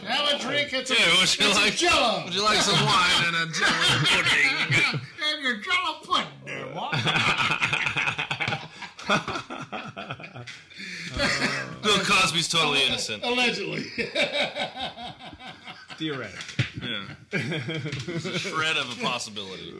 [0.01, 0.73] a, have a drink.
[0.73, 2.23] It's a, Yeah, would you it's like- a jello.
[2.25, 5.01] would you like some wine and a jello pudding?
[5.35, 6.93] and your jello pudding there, what?
[11.83, 13.25] Bill Cosby's totally innocent.
[13.25, 13.87] Allegedly.
[16.03, 16.65] Theoretically.
[16.83, 17.05] Yeah.
[17.31, 19.73] There's a shred of a possibility.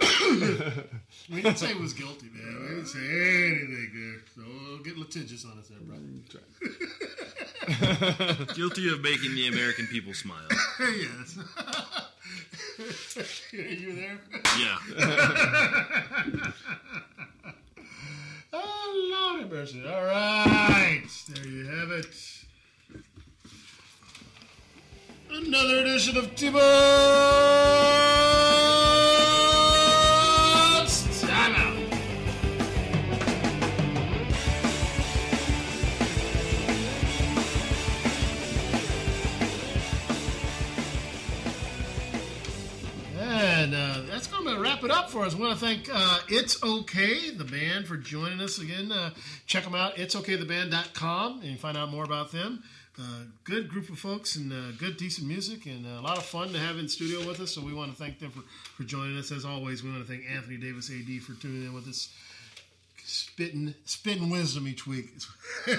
[1.29, 2.63] we didn't say he was guilty, man.
[2.63, 4.21] We didn't say anything there.
[4.37, 6.05] So we'll get litigious on us there, brother.
[8.55, 10.47] Guilty of making the American people smile.
[10.79, 11.39] yes.
[13.53, 14.21] Are you there?
[14.61, 14.79] Yeah.
[18.53, 19.85] oh, Lord have mercy.
[19.85, 21.03] All right.
[21.31, 22.15] There you have it.
[25.35, 26.61] Another edition of T-Bones
[31.23, 31.77] Time Out.
[43.19, 45.35] And uh, that's going to wrap it up for us.
[45.35, 48.93] I want to thank uh, It's Okay, the band, for joining us again.
[48.93, 49.13] Uh,
[49.47, 52.63] check them out, itsokaytheband.com, and you find out more about them.
[53.45, 56.53] Good group of folks and uh, good, decent music, and uh, a lot of fun
[56.53, 57.51] to have in studio with us.
[57.53, 58.41] So we want to thank them for,
[58.77, 59.33] for joining us.
[59.33, 62.09] As always, we want to thank Anthony Davis, AD, for tuning in with us,
[63.23, 65.11] spitting, spitting wisdom each week.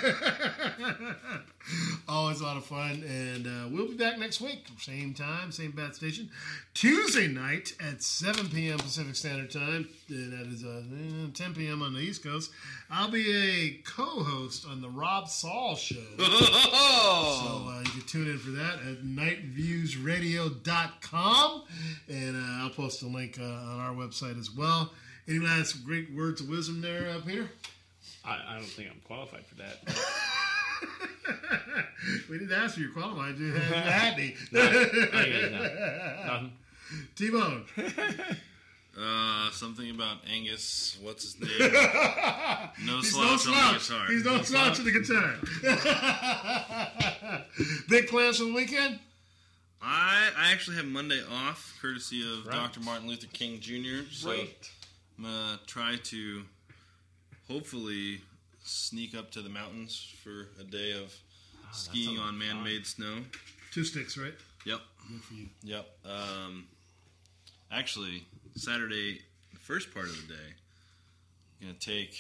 [2.08, 5.72] Always a lot of fun, and uh, we'll be back next week, same time, same
[5.72, 6.30] bat station,
[6.74, 8.80] Tuesday night at 7 p.m.
[8.80, 9.88] Pacific Standard Time.
[10.10, 10.84] And that is uh,
[11.34, 11.82] 10 p.m.
[11.82, 12.52] on the East Coast.
[12.90, 15.96] I'll be a co-host on the Rob Saul Show.
[16.18, 21.64] so uh, you can tune in for that at nightviewsradio.com,
[22.10, 24.92] and uh, I'll post a link uh, on our website as well.
[25.28, 27.50] Any last great words of wisdom there, uh, Peter?
[28.26, 29.80] I, I don't think I'm qualified for that.
[32.30, 33.38] we didn't ask if you're qualified.
[33.38, 34.36] You had, me.
[34.52, 36.26] No, I guess not.
[36.26, 36.52] Nothing.
[37.16, 37.64] T-Bone.
[39.00, 40.98] Uh, something about Angus.
[41.02, 41.50] What's his name?
[42.86, 43.90] No He's slouch no on the slouch.
[43.90, 44.06] guitar.
[44.08, 45.36] He's no, slouch on the guitar.
[47.90, 49.00] Big plans for the weekend?
[49.82, 52.54] I I actually have Monday off, courtesy of Right.
[52.56, 52.82] Dr.
[52.82, 54.04] Martin Luther King Jr.
[54.12, 54.70] So Right.
[55.24, 56.44] I'm gonna try to
[57.48, 58.22] hopefully
[58.64, 61.14] sneak up to the mountains for a day of
[61.72, 63.20] skiing on man-made snow.
[63.72, 64.34] Two sticks, right?
[64.66, 64.80] Yep.
[65.10, 65.48] Good for you.
[65.64, 65.88] Yep.
[66.06, 66.66] Um,
[67.72, 69.22] actually, Saturday,
[69.54, 70.50] the first part of the day,
[71.62, 72.18] I'm gonna take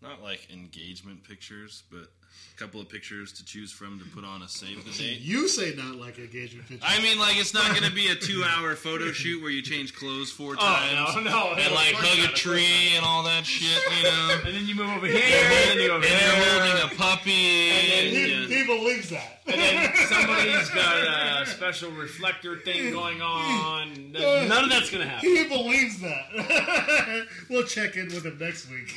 [0.00, 2.19] not like engagement pictures, but a
[2.56, 5.20] couple of pictures to choose from to put on a save the date.
[5.20, 6.86] You say not like engagement pictures.
[6.86, 9.94] I mean, like it's not going to be a two-hour photo shoot where you change
[9.94, 13.22] clothes four oh, times no, no, and of like course hug a tree and all
[13.22, 14.40] that shit, you know.
[14.50, 16.54] And then you move over here, and and then you go over and there.
[16.54, 17.70] you're holding a puppy.
[17.70, 19.40] And then and, he, he believes that.
[19.46, 24.12] And then somebody's got a special reflector thing going on.
[24.12, 25.28] None of that's going to happen.
[25.28, 27.26] He believes that.
[27.50, 28.96] we'll check in with him next week.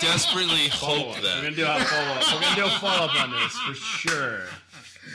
[0.00, 1.42] desperately hope that.
[1.42, 2.34] We're going to do a follow up.
[2.34, 4.38] We're going to do a follow up on this for sure.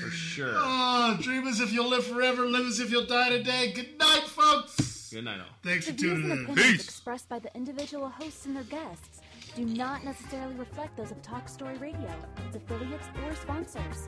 [0.03, 0.53] For sure.
[0.55, 3.71] oh, dream as if you'll live forever, live as if you'll die today.
[3.73, 5.09] Good night, folks.
[5.11, 5.45] Good night, all.
[5.63, 6.45] Thanks The for tuning in.
[6.45, 9.21] opinions expressed by the individual hosts and their guests
[9.55, 12.09] do not necessarily reflect those of Talk Story Radio,
[12.47, 14.07] its affiliates, or sponsors.